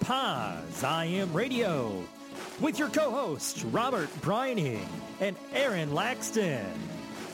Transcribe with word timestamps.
Pos 0.00 0.84
I 0.84 1.06
Am 1.06 1.32
Radio 1.32 2.04
with 2.60 2.78
your 2.78 2.88
co-hosts 2.88 3.64
Robert 3.64 4.08
Breining 4.20 4.86
and 5.20 5.34
Aaron 5.52 5.90
Laxton. 5.90 6.64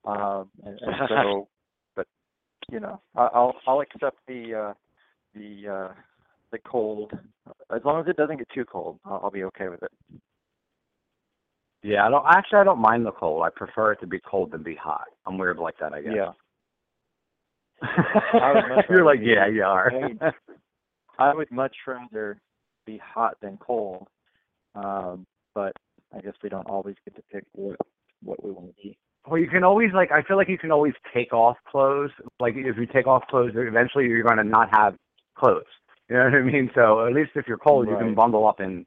Um, 0.06 0.50
and, 0.66 0.78
and 0.81 0.96
so, 1.09 1.48
but 1.96 2.08
you 2.70 2.80
know, 2.80 3.02
I- 3.16 3.30
I'll 3.34 3.56
I'll 3.68 3.81
accept 3.81 4.18
the 4.28 4.53
uh, 4.53 4.73
the 5.34 5.68
uh, 5.70 5.94
the 6.52 6.59
cold 6.59 7.12
as 7.73 7.81
long 7.86 8.02
as 8.02 8.08
it 8.08 8.18
doesn't 8.18 8.38
get 8.38 8.50
too 8.53 8.66
cold. 8.66 9.00
I'll, 9.06 9.22
I'll 9.26 9.31
be 9.31 9.44
okay 9.46 9.70
with 9.70 9.81
it. 9.84 9.92
Yeah, 11.84 12.06
I 12.06 12.09
don't 12.09 12.26
actually 12.28 12.59
I 12.59 12.64
don't 12.64 12.80
mind 12.81 13.06
the 13.06 13.12
cold. 13.12 13.44
I 13.44 13.50
prefer 13.50 13.92
it 13.94 14.00
to 14.02 14.08
be 14.08 14.20
cold 14.20 14.52
than 14.52 14.64
be 14.64 14.76
hot. 14.76 15.06
I'm 15.26 15.38
weird 15.38 15.58
like 15.58 15.78
that, 15.80 15.94
I 15.94 16.02
guess. 16.02 16.14
Yeah. 16.16 16.31
You're 18.90 19.06
like, 19.06 19.20
yeah, 19.22 19.48
you 19.48 19.64
are. 19.64 19.92
I 21.17 21.33
would 21.33 21.52
much 21.52 21.75
rather 21.88 22.39
be 22.85 22.99
hot 23.03 23.35
than 23.41 23.58
cold, 23.58 24.08
um, 24.75 25.25
but 25.53 25.73
I 26.16 26.22
guess 26.22 26.33
we 26.44 26.50
don't 26.50 26.67
always 26.67 26.95
get 27.06 27.16
to 27.16 27.23
pick 27.31 27.44
what 27.53 27.78
what 28.23 28.44
we 28.44 28.51
want 28.51 28.67
to 28.67 28.73
be. 28.81 28.97
Well, 29.28 29.40
you 29.40 29.47
can 29.47 29.63
always 29.63 29.90
like. 29.94 30.12
I 30.12 30.22
feel 30.23 30.38
like 30.38 30.50
you 30.50 30.57
can 30.57 30.72
always 30.72 30.94
take 31.13 31.34
off 31.34 31.57
clothes. 31.69 32.12
Like 32.40 32.53
if 32.56 32.78
you 32.78 32.85
take 32.85 33.07
off 33.07 33.23
clothes, 33.29 33.51
eventually 33.56 34.06
you're 34.06 34.23
going 34.23 34.38
to 34.38 34.44
not 34.44 34.69
have 34.72 34.95
clothes. 35.35 35.63
You 36.09 36.17
know 36.17 36.25
what 36.25 36.34
I 36.35 36.41
mean? 36.41 36.69
So 36.75 37.06
at 37.06 37.13
least 37.13 37.31
if 37.35 37.47
you're 37.47 37.57
cold, 37.57 37.88
you 37.88 37.97
can 37.97 38.13
bundle 38.13 38.47
up 38.47 38.59
and 38.59 38.85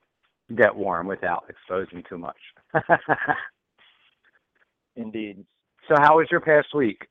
get 0.56 0.74
warm 0.74 1.06
without 1.08 1.44
exposing 1.48 2.04
too 2.08 2.18
much. 2.18 2.36
Indeed. 4.96 5.44
so 5.88 5.94
how 5.98 6.18
was 6.18 6.26
your 6.30 6.40
past 6.40 6.74
week? 6.74 7.06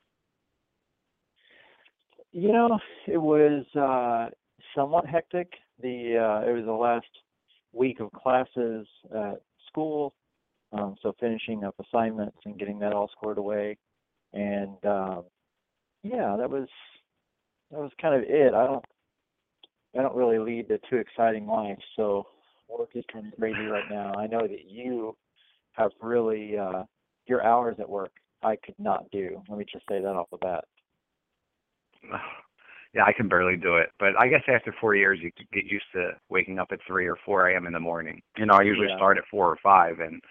You 2.31 2.51
know, 2.51 2.79
it 3.07 3.17
was 3.17 3.65
uh, 3.75 4.29
somewhat 4.77 5.07
hectic. 5.07 5.51
The 5.81 6.17
uh, 6.17 6.49
it 6.49 6.53
was 6.53 6.65
the 6.65 6.71
last 6.71 7.07
week 7.73 7.99
of 7.99 8.11
classes 8.11 8.87
at 9.13 9.41
school, 9.67 10.13
um, 10.71 10.95
so 11.01 11.13
finishing 11.19 11.63
up 11.63 11.75
assignments 11.79 12.37
and 12.45 12.57
getting 12.57 12.79
that 12.79 12.93
all 12.93 13.09
squared 13.11 13.39
away, 13.39 13.77
and 14.33 14.77
um, 14.85 15.23
yeah, 16.03 16.35
that 16.37 16.49
was 16.49 16.67
that 17.71 17.79
was 17.79 17.91
kind 18.01 18.15
of 18.15 18.21
it. 18.23 18.53
I 18.53 18.65
don't 18.65 18.85
I 19.97 20.01
don't 20.03 20.15
really 20.15 20.39
lead 20.39 20.71
a 20.71 20.77
too 20.89 20.97
exciting 20.97 21.47
life, 21.47 21.79
so 21.95 22.27
work 22.69 22.89
is 22.93 23.03
kind 23.11 23.27
of 23.27 23.39
crazy 23.39 23.65
right 23.65 23.89
now. 23.89 24.13
I 24.13 24.27
know 24.27 24.41
that 24.41 24.69
you 24.69 25.15
have 25.73 25.91
really 26.01 26.57
uh, 26.57 26.83
your 27.25 27.43
hours 27.43 27.77
at 27.79 27.89
work. 27.89 28.11
I 28.43 28.55
could 28.55 28.75
not 28.77 29.09
do. 29.11 29.41
Let 29.49 29.57
me 29.57 29.65
just 29.71 29.85
say 29.89 29.99
that 29.99 30.07
off 30.07 30.29
the 30.31 30.37
bat. 30.37 30.65
Yeah, 32.93 33.03
I 33.05 33.13
can 33.13 33.27
barely 33.27 33.57
do 33.57 33.75
it. 33.77 33.89
But 33.99 34.19
I 34.19 34.27
guess 34.27 34.43
after 34.47 34.73
four 34.79 34.95
years, 34.95 35.19
you 35.21 35.31
get 35.53 35.65
used 35.65 35.85
to 35.93 36.11
waking 36.29 36.59
up 36.59 36.69
at 36.71 36.79
three 36.87 37.07
or 37.07 37.17
four 37.25 37.47
a.m. 37.49 37.67
in 37.67 37.73
the 37.73 37.79
morning. 37.79 38.21
You 38.37 38.45
know, 38.45 38.53
I 38.55 38.63
usually 38.63 38.87
Yeah. 38.87 38.95
start 38.95 39.17
at 39.17 39.27
four 39.29 39.47
or 39.47 39.57
five, 39.57 39.99
and 39.99 40.21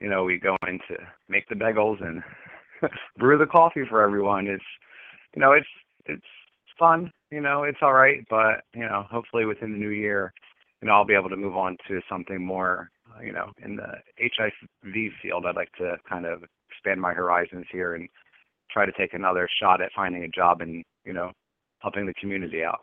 you 0.00 0.08
know, 0.08 0.24
we 0.24 0.38
go 0.38 0.56
in 0.66 0.78
to 0.88 0.96
make 1.28 1.48
the 1.48 1.54
bagels 1.54 2.02
and 2.04 2.22
brew 3.18 3.38
the 3.38 3.46
coffee 3.46 3.84
for 3.88 4.02
everyone. 4.02 4.48
It's, 4.48 4.64
you 5.34 5.40
know, 5.40 5.52
it's 5.52 5.68
it's 6.06 6.26
fun. 6.78 7.12
You 7.30 7.40
know, 7.40 7.62
it's 7.62 7.78
all 7.82 7.92
right. 7.92 8.24
But 8.28 8.64
you 8.74 8.82
know, 8.82 9.06
hopefully 9.10 9.44
within 9.44 9.72
the 9.72 9.78
new 9.78 9.90
year, 9.90 10.32
you 10.80 10.88
know, 10.88 10.94
I'll 10.94 11.04
be 11.04 11.14
able 11.14 11.30
to 11.30 11.36
move 11.36 11.56
on 11.56 11.76
to 11.88 12.00
something 12.08 12.44
more. 12.44 12.90
You 13.22 13.32
know, 13.32 13.52
in 13.62 13.76
the 13.76 14.00
HIV 14.20 15.12
field, 15.22 15.46
I'd 15.46 15.54
like 15.56 15.72
to 15.78 15.96
kind 16.08 16.26
of 16.26 16.42
expand 16.70 17.00
my 17.00 17.12
horizons 17.12 17.66
here 17.70 17.94
and 17.94 18.08
try 18.70 18.86
to 18.86 18.92
take 18.92 19.14
another 19.14 19.48
shot 19.60 19.82
at 19.82 19.92
finding 19.94 20.24
a 20.24 20.28
job 20.28 20.62
and 20.62 20.82
you 21.04 21.12
know 21.12 21.30
helping 21.82 22.06
the 22.06 22.14
community 22.14 22.62
out. 22.64 22.80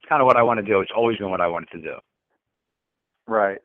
It's 0.00 0.08
kind 0.08 0.22
of 0.22 0.26
what 0.26 0.36
I 0.36 0.42
want 0.42 0.58
to 0.58 0.64
do. 0.64 0.80
It's 0.80 0.92
always 0.96 1.18
been 1.18 1.30
what 1.30 1.40
I 1.40 1.48
wanted 1.48 1.70
to 1.72 1.80
do. 1.80 1.94
Right. 3.26 3.58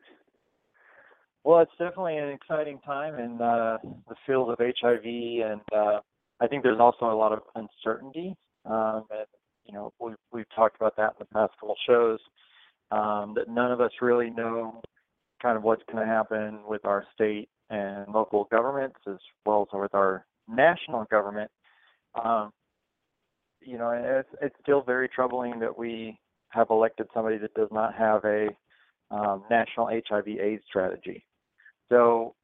Well, 1.44 1.60
it's 1.60 1.72
definitely 1.78 2.18
an 2.18 2.30
exciting 2.30 2.80
time 2.84 3.20
in 3.20 3.40
uh, 3.40 3.78
the 4.08 4.16
field 4.26 4.50
of 4.50 4.58
HIV, 4.58 5.04
and 5.04 5.60
uh, 5.72 6.00
I 6.40 6.46
think 6.48 6.64
there's 6.64 6.80
also 6.80 7.06
a 7.06 7.14
lot 7.14 7.32
of 7.32 7.40
uncertainty. 7.54 8.34
Um, 8.64 9.04
and 9.10 9.26
you 9.64 9.72
know, 9.72 9.92
we've 10.00 10.16
we've 10.32 10.48
talked 10.54 10.76
about 10.76 10.96
that 10.96 11.10
in 11.10 11.16
the 11.20 11.24
past 11.26 11.52
couple 11.60 11.76
shows. 11.88 12.18
Um, 12.90 13.34
that 13.36 13.48
none 13.48 13.72
of 13.72 13.80
us 13.80 13.90
really 14.00 14.30
know 14.30 14.80
kind 15.42 15.56
of 15.56 15.62
what's 15.62 15.82
going 15.90 16.04
to 16.04 16.12
happen 16.12 16.60
with 16.68 16.84
our 16.84 17.04
state 17.14 17.48
and 17.70 18.06
local 18.12 18.48
governments, 18.50 18.98
as 19.08 19.16
well 19.44 19.68
as 19.72 19.78
with 19.78 19.94
our 19.94 20.24
national 20.48 21.04
government. 21.04 21.50
Um, 22.14 22.50
you 23.66 23.78
know, 23.78 23.90
it's 23.90 24.28
it's 24.40 24.54
still 24.62 24.82
very 24.82 25.08
troubling 25.08 25.58
that 25.60 25.76
we 25.76 26.18
have 26.50 26.70
elected 26.70 27.08
somebody 27.12 27.36
that 27.38 27.52
does 27.54 27.68
not 27.72 27.94
have 27.94 28.24
a 28.24 28.48
um, 29.10 29.42
national 29.50 29.88
HIV/AIDS 29.88 30.62
strategy. 30.68 31.24
So 31.88 32.34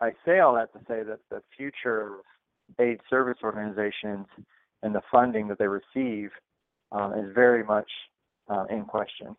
I 0.00 0.10
say 0.26 0.40
all 0.40 0.54
that 0.54 0.72
to 0.72 0.80
say 0.86 1.02
that 1.04 1.20
the 1.30 1.42
future 1.56 2.00
of 2.00 2.12
AIDS 2.78 3.00
service 3.08 3.38
organizations 3.42 4.26
and 4.82 4.94
the 4.94 5.02
funding 5.10 5.48
that 5.48 5.58
they 5.58 5.68
receive 5.68 6.30
um, 6.92 7.14
is 7.14 7.32
very 7.34 7.64
much 7.64 7.90
uh, 8.48 8.64
in 8.70 8.84
question. 8.84 9.36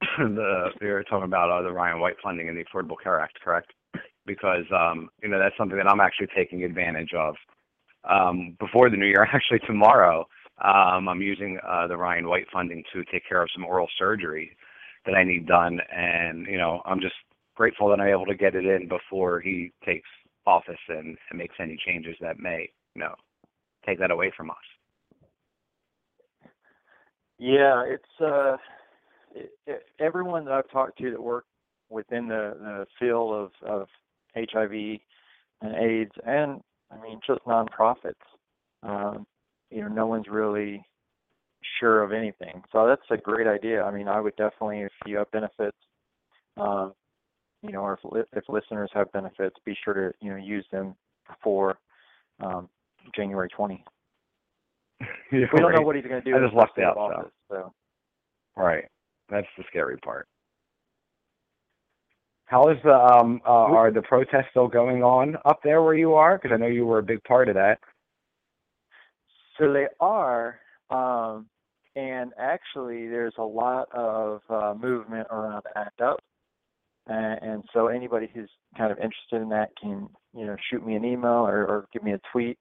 the 0.18 0.70
were 0.80 1.04
talking 1.04 1.24
about 1.24 1.50
uh, 1.50 1.62
the 1.62 1.72
Ryan 1.72 2.00
White 2.00 2.16
funding 2.22 2.48
and 2.48 2.56
the 2.56 2.64
Affordable 2.64 2.96
Care 3.02 3.20
Act, 3.20 3.38
correct? 3.42 3.72
Because 4.26 4.64
um, 4.72 5.08
you 5.22 5.28
know 5.28 5.38
that's 5.38 5.56
something 5.56 5.78
that 5.78 5.88
I'm 5.88 6.00
actually 6.00 6.28
taking 6.34 6.64
advantage 6.64 7.12
of. 7.14 7.34
Um, 8.08 8.56
before 8.60 8.90
the 8.90 8.96
new 8.96 9.06
year, 9.06 9.26
actually 9.32 9.60
tomorrow, 9.60 10.26
um, 10.62 11.08
I'm 11.08 11.22
using 11.22 11.58
uh, 11.66 11.86
the 11.86 11.96
Ryan 11.96 12.28
White 12.28 12.46
funding 12.52 12.82
to 12.92 13.04
take 13.04 13.28
care 13.28 13.42
of 13.42 13.48
some 13.54 13.64
oral 13.64 13.88
surgery 13.98 14.56
that 15.04 15.14
I 15.14 15.24
need 15.24 15.46
done, 15.46 15.80
and 15.94 16.46
you 16.46 16.58
know 16.58 16.82
I'm 16.84 17.00
just 17.00 17.14
grateful 17.54 17.88
that 17.88 18.00
I'm 18.00 18.08
able 18.08 18.26
to 18.26 18.34
get 18.34 18.54
it 18.54 18.64
in 18.64 18.88
before 18.88 19.40
he 19.40 19.72
takes 19.84 20.08
office 20.46 20.76
and, 20.88 21.16
and 21.30 21.38
makes 21.38 21.54
any 21.60 21.78
changes 21.86 22.14
that 22.20 22.38
may 22.38 22.68
you 22.94 23.00
know 23.00 23.14
take 23.86 23.98
that 23.98 24.10
away 24.10 24.32
from 24.36 24.50
us. 24.50 24.56
Yeah, 27.38 27.84
it's 27.86 28.20
uh, 28.20 28.56
it, 29.34 29.50
it, 29.66 29.82
everyone 30.00 30.44
that 30.46 30.54
I've 30.54 30.70
talked 30.70 30.98
to 30.98 31.10
that 31.10 31.22
work 31.22 31.44
within 31.90 32.28
the, 32.28 32.56
the 32.58 32.86
field 32.98 33.32
of, 33.32 33.50
of 33.68 33.88
HIV 34.36 35.00
and 35.62 35.74
AIDS, 35.74 36.12
and 36.26 36.60
I 36.92 37.02
mean 37.02 37.20
just 37.26 37.44
nonprofits, 37.44 38.14
um, 38.82 39.26
you 39.70 39.82
know, 39.82 39.88
no 39.88 40.06
one's 40.06 40.28
really 40.28 40.84
sure 41.80 42.02
of 42.02 42.12
anything. 42.12 42.62
So 42.72 42.86
that's 42.86 43.02
a 43.10 43.16
great 43.16 43.46
idea. 43.46 43.82
I 43.82 43.90
mean, 43.90 44.08
I 44.08 44.20
would 44.20 44.36
definitely, 44.36 44.80
if 44.80 44.92
you 45.06 45.16
have 45.18 45.30
benefits, 45.30 45.76
um, 46.56 46.92
you 47.62 47.72
know, 47.72 47.80
or 47.80 47.98
if, 48.14 48.26
if 48.32 48.44
listeners 48.48 48.90
have 48.94 49.10
benefits, 49.12 49.56
be 49.64 49.76
sure 49.84 49.94
to 49.94 50.12
you 50.20 50.30
know 50.30 50.36
use 50.36 50.66
them 50.70 50.94
before 51.28 51.78
um, 52.40 52.68
January 53.14 53.48
20. 53.48 53.84
we 55.32 55.40
don't 55.40 55.62
right. 55.62 55.74
know 55.74 55.82
what 55.82 55.96
he's 55.96 56.04
going 56.04 56.22
to 56.22 56.30
do. 56.30 56.36
I 56.36 56.40
just 56.40 56.54
lucked 56.54 56.78
out. 56.78 56.96
Office, 56.96 57.32
so. 57.50 57.72
so. 58.56 58.62
Right. 58.62 58.84
That's 59.28 59.46
the 59.58 59.64
scary 59.68 59.98
part. 59.98 60.28
How 62.46 62.68
is 62.70 62.78
the 62.84 62.94
um 62.94 63.40
uh, 63.44 63.50
are 63.50 63.90
the 63.90 64.02
protests 64.02 64.46
still 64.50 64.68
going 64.68 65.02
on 65.02 65.36
up 65.44 65.60
there 65.62 65.82
where 65.82 65.94
you 65.94 66.14
are? 66.14 66.38
Because 66.38 66.54
I 66.54 66.58
know 66.58 66.68
you 66.68 66.86
were 66.86 67.00
a 67.00 67.02
big 67.02 67.22
part 67.24 67.48
of 67.48 67.54
that. 67.56 67.78
So 69.58 69.72
they 69.72 69.86
are, 70.00 70.58
um, 70.90 71.46
and 71.96 72.32
actually, 72.38 73.08
there's 73.08 73.34
a 73.38 73.42
lot 73.42 73.88
of 73.92 74.42
uh, 74.50 74.74
movement 74.78 75.26
around 75.30 75.62
ACT 75.74 76.00
UP, 76.00 76.20
and, 77.06 77.42
and 77.42 77.64
so 77.72 77.88
anybody 77.88 78.30
who's 78.32 78.50
kind 78.76 78.92
of 78.92 78.98
interested 78.98 79.40
in 79.40 79.48
that 79.48 79.70
can, 79.80 80.08
you 80.34 80.46
know, 80.46 80.56
shoot 80.70 80.86
me 80.86 80.94
an 80.94 81.04
email 81.04 81.46
or, 81.46 81.64
or 81.64 81.86
give 81.92 82.02
me 82.04 82.12
a 82.12 82.20
tweet. 82.32 82.58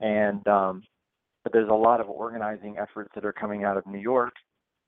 And 0.00 0.46
um, 0.48 0.82
but 1.44 1.52
there's 1.52 1.70
a 1.70 1.74
lot 1.74 2.00
of 2.00 2.08
organizing 2.08 2.76
efforts 2.78 3.10
that 3.14 3.24
are 3.24 3.32
coming 3.32 3.64
out 3.64 3.76
of 3.76 3.86
New 3.86 4.00
York, 4.00 4.34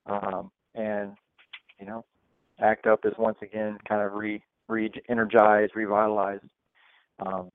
um, 0.07 0.51
and 0.75 1.13
you 1.79 1.87
know, 1.87 2.05
ACT 2.61 2.87
UP 2.87 3.05
is 3.05 3.13
once 3.19 3.39
again 3.43 3.79
kind 3.89 4.03
of 4.03 4.13
re 4.15 4.43
re 4.69 4.91
energized, 5.09 5.73
revitalized. 5.75 6.45
Um, 7.21 7.51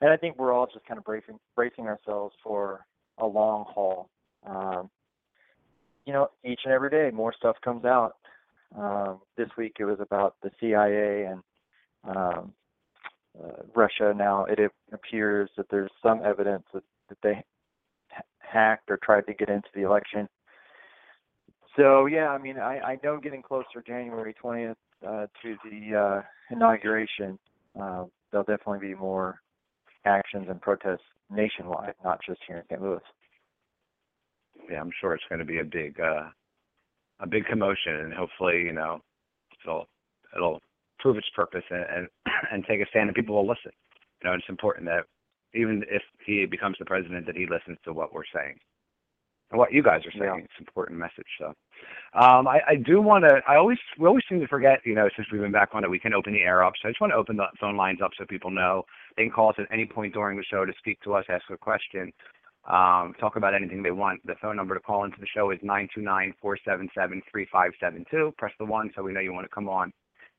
and 0.00 0.10
I 0.10 0.16
think 0.16 0.38
we're 0.38 0.52
all 0.52 0.66
just 0.66 0.84
kind 0.86 0.98
of 0.98 1.04
bracing 1.04 1.38
bracing 1.54 1.86
ourselves 1.86 2.34
for 2.42 2.86
a 3.18 3.26
long 3.26 3.64
haul. 3.68 4.08
Um, 4.46 4.90
you 6.06 6.12
know, 6.12 6.28
each 6.44 6.60
and 6.64 6.72
every 6.72 6.90
day 6.90 7.10
more 7.12 7.34
stuff 7.36 7.56
comes 7.62 7.84
out. 7.84 8.16
Um, 8.76 9.20
this 9.36 9.48
week 9.58 9.76
it 9.78 9.84
was 9.84 9.98
about 10.00 10.36
the 10.42 10.50
CIA 10.60 11.24
and 11.24 11.42
um, 12.04 12.52
uh, 13.38 13.62
Russia. 13.74 14.14
Now 14.16 14.44
it 14.44 14.58
appears 14.92 15.50
that 15.56 15.66
there's 15.70 15.90
some 16.02 16.22
evidence 16.24 16.64
that, 16.72 16.84
that 17.08 17.18
they 17.22 17.44
hacked 18.38 18.90
or 18.90 18.98
tried 19.02 19.26
to 19.26 19.34
get 19.34 19.48
into 19.48 19.68
the 19.74 19.82
election. 19.82 20.28
So 21.76 22.06
yeah, 22.06 22.28
I 22.28 22.38
mean, 22.38 22.58
I, 22.58 22.80
I 22.80 22.98
know 23.02 23.18
getting 23.18 23.42
closer 23.42 23.82
January 23.86 24.34
20th 24.42 24.74
uh, 25.06 25.26
to 25.42 25.56
the 25.64 25.96
uh, 25.96 26.22
inauguration, 26.50 27.38
uh, 27.80 28.04
there'll 28.30 28.44
definitely 28.44 28.88
be 28.88 28.94
more 28.94 29.40
actions 30.04 30.46
and 30.48 30.60
protests 30.60 31.04
nationwide, 31.30 31.94
not 32.04 32.20
just 32.26 32.40
here 32.46 32.58
in 32.58 32.64
St. 32.70 32.82
Louis. 32.82 33.00
Yeah, 34.70 34.80
I'm 34.80 34.90
sure 35.00 35.14
it's 35.14 35.24
going 35.28 35.38
to 35.38 35.44
be 35.44 35.60
a 35.60 35.64
big, 35.64 35.98
uh, 36.00 36.28
a 37.20 37.26
big 37.26 37.44
commotion, 37.46 37.94
and 37.94 38.12
hopefully, 38.12 38.62
you 38.62 38.72
know, 38.72 39.00
it'll 39.64 39.86
it'll 40.34 40.60
prove 40.98 41.16
its 41.16 41.28
purpose 41.34 41.64
and 41.70 41.84
and, 41.94 42.08
and 42.52 42.64
take 42.66 42.80
a 42.80 42.86
stand, 42.90 43.08
and 43.08 43.14
people 43.14 43.36
will 43.36 43.46
listen. 43.46 43.72
You 44.22 44.30
know, 44.30 44.34
it's 44.34 44.44
important 44.48 44.86
that 44.86 45.04
even 45.54 45.84
if 45.88 46.02
he 46.26 46.46
becomes 46.46 46.76
the 46.78 46.84
president, 46.84 47.26
that 47.26 47.36
he 47.36 47.46
listens 47.46 47.78
to 47.84 47.92
what 47.92 48.12
we're 48.12 48.22
saying 48.34 48.56
and 49.50 49.58
what 49.58 49.72
you 49.72 49.82
guys 49.82 50.00
are 50.06 50.12
saying. 50.12 50.22
Yeah. 50.24 50.44
It's 50.44 50.58
an 50.58 50.66
important 50.66 50.98
message. 50.98 51.26
So, 51.38 51.54
um, 52.14 52.46
I, 52.46 52.60
I 52.68 52.74
do 52.76 53.00
want 53.00 53.24
to. 53.24 53.40
I 53.48 53.56
always 53.56 53.78
we 53.98 54.06
always 54.06 54.24
seem 54.28 54.40
to 54.40 54.48
forget. 54.48 54.80
You 54.84 54.94
know, 54.94 55.08
since 55.16 55.28
we've 55.30 55.40
been 55.40 55.52
back 55.52 55.70
on 55.72 55.84
it, 55.84 55.90
we 55.90 55.98
can 55.98 56.14
open 56.14 56.32
the 56.32 56.40
air 56.40 56.64
up. 56.64 56.74
So 56.80 56.88
I 56.88 56.90
just 56.90 57.00
want 57.00 57.12
to 57.12 57.16
open 57.16 57.36
the 57.36 57.46
phone 57.60 57.76
lines 57.76 58.00
up 58.02 58.12
so 58.18 58.24
people 58.26 58.50
know 58.50 58.84
they 59.16 59.24
can 59.24 59.32
call 59.32 59.50
us 59.50 59.56
at 59.58 59.66
any 59.72 59.86
point 59.86 60.14
during 60.14 60.36
the 60.36 60.44
show 60.44 60.64
to 60.64 60.72
speak 60.78 61.00
to 61.02 61.14
us, 61.14 61.24
ask 61.28 61.44
a 61.50 61.56
question, 61.56 62.12
um, 62.68 63.14
talk 63.18 63.36
about 63.36 63.54
anything 63.54 63.82
they 63.82 63.90
want. 63.90 64.24
The 64.26 64.34
phone 64.40 64.56
number 64.56 64.74
to 64.74 64.80
call 64.80 65.04
into 65.04 65.18
the 65.20 65.26
show 65.26 65.50
is 65.50 65.58
nine 65.62 65.88
two 65.94 66.02
nine 66.02 66.34
four 66.40 66.58
seven 66.64 66.88
seven 66.94 67.22
three 67.30 67.46
five 67.50 67.72
seven 67.80 68.04
two. 68.10 68.32
Press 68.38 68.52
the 68.58 68.64
one 68.64 68.90
so 68.94 69.02
we 69.02 69.12
know 69.12 69.20
you 69.20 69.32
want 69.32 69.44
to 69.44 69.54
come 69.54 69.68
on, 69.68 69.92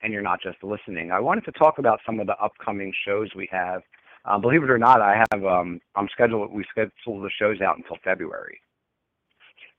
and 0.03 0.13
you're 0.13 0.21
not 0.21 0.41
just 0.41 0.63
listening. 0.63 1.11
I 1.11 1.19
wanted 1.19 1.45
to 1.45 1.51
talk 1.53 1.79
about 1.79 1.99
some 2.05 2.19
of 2.19 2.27
the 2.27 2.37
upcoming 2.37 2.93
shows 3.05 3.29
we 3.35 3.49
have. 3.51 3.81
Um, 4.23 4.39
believe 4.39 4.61
it 4.61 4.69
or 4.69 4.77
not, 4.77 5.01
I 5.01 5.23
have 5.31 5.43
um, 5.43 5.79
I'm 5.95 6.07
scheduled. 6.11 6.51
We 6.51 6.63
scheduled 6.69 7.23
the 7.25 7.31
shows 7.39 7.59
out 7.61 7.77
until 7.77 7.97
February 8.03 8.61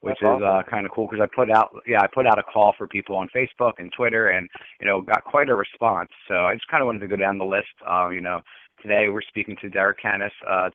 which 0.03 0.17
That's 0.21 0.39
is 0.39 0.43
awesome. 0.43 0.59
uh, 0.59 0.63
kind 0.71 0.85
of 0.85 0.93
cool 0.93 1.09
because 1.11 1.23
I 1.23 1.35
put 1.35 1.51
out 1.51 1.71
yeah 1.87 2.03
I 2.03 2.07
put 2.13 2.27
out 2.27 2.39
a 2.39 2.43
call 2.43 2.75
for 2.77 2.87
people 2.87 3.17
on 3.17 3.29
Facebook 3.35 3.73
and 3.79 3.93
Twitter 3.97 4.29
and 4.29 4.49
you 4.81 4.87
know 4.87 5.01
got 5.01 5.25
quite 5.25 5.49
a 5.49 5.55
response. 5.55 6.11
So 6.29 6.35
I 6.35 6.55
just 6.55 6.69
kind 6.69 6.83
of 6.83 6.87
wanted 6.87 7.01
to 7.01 7.09
go 7.09 7.17
down 7.17 7.39
the 7.39 7.45
list. 7.45 7.73
Uh, 7.89 8.11
you 8.11 8.21
know, 8.21 8.41
today 8.83 9.09
we're 9.09 9.23
speaking 9.23 9.57
to 9.63 9.71
Derek 9.71 9.99
Canas. 10.03 10.33
Uh, 10.49 10.71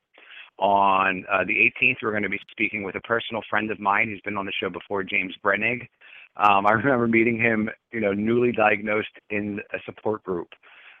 on 0.58 1.24
uh, 1.30 1.44
the 1.46 1.54
18th, 1.54 1.98
we're 2.02 2.10
going 2.10 2.24
to 2.24 2.28
be 2.28 2.40
speaking 2.50 2.82
with 2.82 2.96
a 2.96 3.00
personal 3.02 3.42
friend 3.48 3.70
of 3.70 3.78
mine 3.78 4.08
who's 4.08 4.20
been 4.22 4.36
on 4.36 4.44
the 4.44 4.52
show 4.60 4.68
before, 4.68 5.04
James 5.04 5.32
Brenig. 5.44 5.82
Um, 6.36 6.66
I 6.66 6.72
remember 6.72 7.06
meeting 7.06 7.38
him, 7.38 7.70
you 7.92 8.00
know, 8.00 8.12
newly 8.12 8.50
diagnosed 8.50 9.06
in 9.30 9.60
a 9.72 9.78
support 9.86 10.24
group 10.24 10.48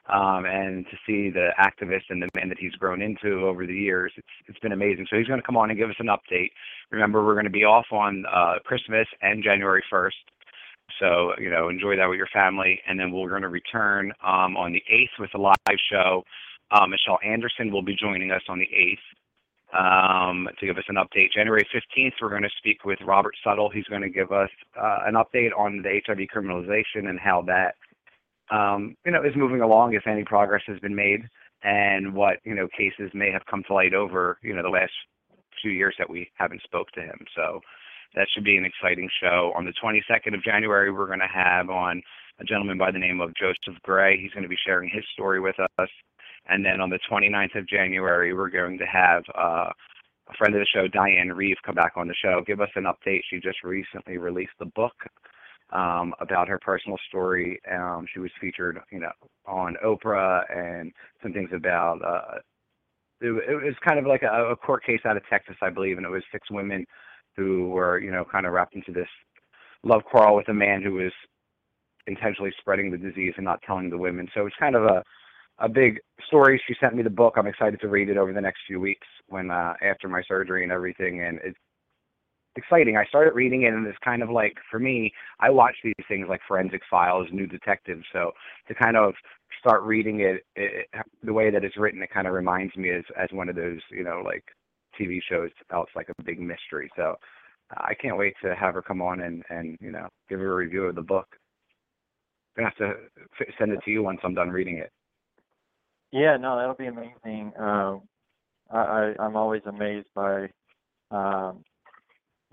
um, 0.08 0.46
and 0.46 0.86
to 0.86 0.96
see 1.06 1.30
the 1.30 1.50
activist 1.58 2.04
and 2.10 2.22
the 2.22 2.28
man 2.34 2.48
that 2.48 2.58
he's 2.58 2.72
grown 2.72 3.02
into 3.02 3.46
over 3.46 3.66
the 3.66 3.74
years, 3.74 4.12
it's 4.16 4.26
it's 4.46 4.58
been 4.60 4.72
amazing. 4.72 5.06
So 5.10 5.16
he's 5.16 5.26
going 5.26 5.40
to 5.40 5.46
come 5.46 5.56
on 5.56 5.70
and 5.70 5.78
give 5.78 5.90
us 5.90 5.96
an 5.98 6.06
update. 6.06 6.50
Remember, 6.90 7.24
we're 7.24 7.34
going 7.34 7.44
to 7.44 7.50
be 7.50 7.64
off 7.64 7.86
on 7.92 8.24
uh, 8.32 8.54
Christmas 8.64 9.06
and 9.20 9.42
January 9.42 9.82
1st. 9.92 10.10
So 10.98 11.32
you 11.38 11.50
know, 11.50 11.68
enjoy 11.68 11.96
that 11.96 12.08
with 12.08 12.16
your 12.16 12.28
family, 12.32 12.80
and 12.88 12.98
then 12.98 13.12
we're 13.12 13.28
going 13.28 13.42
to 13.42 13.48
return 13.48 14.12
um, 14.24 14.56
on 14.56 14.72
the 14.72 14.82
8th 14.90 15.20
with 15.20 15.30
a 15.34 15.38
live 15.38 15.56
show. 15.90 16.24
Um, 16.70 16.90
Michelle 16.90 17.18
Anderson 17.24 17.70
will 17.70 17.82
be 17.82 17.96
joining 17.96 18.30
us 18.30 18.42
on 18.48 18.58
the 18.58 18.68
8th 18.68 18.96
um, 19.72 20.48
to 20.58 20.66
give 20.66 20.78
us 20.78 20.84
an 20.88 20.96
update. 20.96 21.32
January 21.34 21.66
15th, 21.74 22.12
we're 22.20 22.30
going 22.30 22.42
to 22.42 22.50
speak 22.58 22.84
with 22.84 22.98
Robert 23.04 23.34
Suttle. 23.44 23.70
He's 23.72 23.84
going 23.84 24.02
to 24.02 24.08
give 24.08 24.32
us 24.32 24.50
uh, 24.80 25.00
an 25.06 25.14
update 25.14 25.50
on 25.56 25.82
the 25.82 26.00
HIV 26.06 26.28
criminalization 26.34 27.08
and 27.08 27.18
how 27.18 27.42
that 27.42 27.74
um, 28.50 28.96
you 29.04 29.12
know, 29.12 29.22
is 29.22 29.36
moving 29.36 29.60
along 29.60 29.94
if 29.94 30.06
any 30.06 30.24
progress 30.24 30.62
has 30.66 30.78
been 30.80 30.94
made 30.94 31.22
and 31.62 32.14
what, 32.14 32.38
you 32.44 32.54
know, 32.54 32.68
cases 32.76 33.10
may 33.14 33.30
have 33.30 33.42
come 33.50 33.62
to 33.66 33.74
light 33.74 33.94
over, 33.94 34.38
you 34.42 34.54
know, 34.54 34.62
the 34.62 34.68
last 34.68 34.92
few 35.60 35.70
years 35.72 35.94
that 35.98 36.08
we 36.08 36.30
haven't 36.34 36.62
spoke 36.62 36.90
to 36.92 37.00
him. 37.00 37.18
So 37.34 37.60
that 38.14 38.26
should 38.32 38.44
be 38.44 38.56
an 38.56 38.64
exciting 38.64 39.08
show. 39.20 39.52
On 39.56 39.64
the 39.64 39.72
22nd 39.82 40.34
of 40.34 40.42
January, 40.42 40.92
we're 40.92 41.06
going 41.06 41.18
to 41.18 41.26
have 41.26 41.68
on 41.68 42.02
a 42.40 42.44
gentleman 42.44 42.78
by 42.78 42.90
the 42.90 42.98
name 42.98 43.20
of 43.20 43.34
Joseph 43.34 43.80
Gray. 43.82 44.18
He's 44.20 44.32
going 44.32 44.44
to 44.44 44.48
be 44.48 44.56
sharing 44.64 44.88
his 44.88 45.04
story 45.12 45.40
with 45.40 45.56
us. 45.58 45.88
And 46.48 46.64
then 46.64 46.80
on 46.80 46.90
the 46.90 47.00
29th 47.10 47.58
of 47.58 47.68
January, 47.68 48.32
we're 48.32 48.50
going 48.50 48.78
to 48.78 48.86
have 48.86 49.24
uh, 49.36 49.70
a 50.30 50.34
friend 50.38 50.54
of 50.54 50.60
the 50.60 50.66
show, 50.66 50.88
Diane 50.88 51.32
Reeve, 51.32 51.56
come 51.64 51.74
back 51.74 51.92
on 51.96 52.08
the 52.08 52.14
show, 52.14 52.42
give 52.46 52.60
us 52.60 52.70
an 52.76 52.84
update. 52.84 53.20
She 53.28 53.40
just 53.40 53.62
recently 53.64 54.16
released 54.16 54.52
the 54.58 54.66
book 54.66 54.94
um, 55.70 56.14
about 56.20 56.48
her 56.48 56.58
personal 56.58 56.98
story. 57.08 57.60
Um, 57.70 58.06
she 58.12 58.20
was 58.20 58.30
featured, 58.40 58.78
you 58.90 59.00
know, 59.00 59.12
on 59.46 59.76
Oprah 59.84 60.42
and 60.54 60.92
some 61.22 61.32
things 61.32 61.50
about. 61.54 62.00
Uh, 62.02 62.38
it, 63.20 63.30
it 63.50 63.64
was 63.64 63.74
kind 63.86 63.98
of 63.98 64.06
like 64.06 64.22
a, 64.22 64.50
a 64.52 64.56
court 64.56 64.84
case 64.84 65.00
out 65.04 65.16
of 65.16 65.22
Texas, 65.28 65.56
I 65.60 65.70
believe, 65.70 65.96
and 65.96 66.06
it 66.06 66.10
was 66.10 66.22
six 66.32 66.50
women 66.50 66.84
who 67.36 67.68
were, 67.70 67.98
you 68.00 68.10
know, 68.10 68.24
kind 68.24 68.46
of 68.46 68.52
wrapped 68.52 68.74
into 68.74 68.92
this 68.92 69.08
love 69.84 70.02
quarrel 70.04 70.36
with 70.36 70.48
a 70.48 70.54
man 70.54 70.82
who 70.82 70.94
was 70.94 71.12
intentionally 72.06 72.52
spreading 72.58 72.90
the 72.90 72.98
disease 72.98 73.34
and 73.36 73.44
not 73.44 73.60
telling 73.66 73.90
the 73.90 73.98
women. 73.98 74.28
So 74.34 74.46
it's 74.46 74.56
kind 74.58 74.74
of 74.74 74.84
a 74.84 75.02
a 75.60 75.68
big 75.68 75.98
story. 76.26 76.60
She 76.66 76.74
sent 76.80 76.94
me 76.94 77.02
the 77.02 77.10
book. 77.10 77.34
I'm 77.36 77.46
excited 77.46 77.80
to 77.80 77.88
read 77.88 78.08
it 78.08 78.16
over 78.16 78.32
the 78.32 78.40
next 78.40 78.60
few 78.66 78.80
weeks 78.80 79.06
when 79.26 79.50
uh, 79.50 79.74
after 79.82 80.08
my 80.08 80.22
surgery 80.26 80.62
and 80.62 80.72
everything. 80.72 81.22
And 81.22 81.40
it's 81.42 81.58
exciting. 82.58 82.96
I 82.96 83.04
started 83.06 83.34
reading 83.34 83.62
it, 83.62 83.72
and 83.72 83.86
it's 83.86 83.98
kind 84.04 84.22
of 84.22 84.30
like 84.30 84.56
for 84.70 84.78
me, 84.78 85.12
I 85.40 85.50
watch 85.50 85.76
these 85.82 85.94
things 86.08 86.26
like 86.28 86.40
Forensic 86.46 86.82
Files, 86.90 87.28
New 87.32 87.46
Detective. 87.46 88.00
So 88.12 88.32
to 88.68 88.74
kind 88.74 88.96
of 88.96 89.14
start 89.60 89.82
reading 89.82 90.20
it, 90.20 90.44
it 90.56 90.88
the 91.22 91.32
way 91.32 91.50
that 91.50 91.64
it's 91.64 91.76
written, 91.76 92.02
it 92.02 92.10
kind 92.12 92.26
of 92.26 92.34
reminds 92.34 92.76
me 92.76 92.90
as 92.90 93.04
as 93.16 93.28
one 93.32 93.48
of 93.48 93.56
those 93.56 93.80
you 93.90 94.04
know 94.04 94.22
like 94.24 94.44
TV 95.00 95.20
shows 95.28 95.50
it's 95.58 95.90
like 95.96 96.08
a 96.08 96.22
big 96.22 96.40
mystery. 96.40 96.90
So 96.96 97.14
I 97.76 97.94
can't 97.94 98.16
wait 98.16 98.34
to 98.42 98.54
have 98.54 98.74
her 98.74 98.82
come 98.82 99.02
on 99.02 99.20
and 99.20 99.42
and 99.50 99.78
you 99.80 99.92
know 99.92 100.08
give 100.28 100.40
her 100.40 100.52
a 100.52 100.56
review 100.56 100.84
of 100.84 100.94
the 100.94 101.02
book. 101.02 101.26
I'm 102.56 102.64
gonna 102.64 102.74
have 102.78 102.96
to 103.38 103.52
send 103.58 103.72
it 103.72 103.80
to 103.84 103.90
you 103.90 104.02
once 104.02 104.20
I'm 104.24 104.34
done 104.34 104.50
reading 104.50 104.78
it. 104.78 104.90
Yeah, 106.10 106.36
no, 106.38 106.56
that'll 106.56 106.74
be 106.74 106.86
amazing. 106.86 107.52
Um, 107.58 108.02
I, 108.70 108.78
I 108.78 109.14
I'm 109.20 109.36
always 109.36 109.62
amazed 109.66 110.08
by 110.14 110.48
um, 111.10 111.62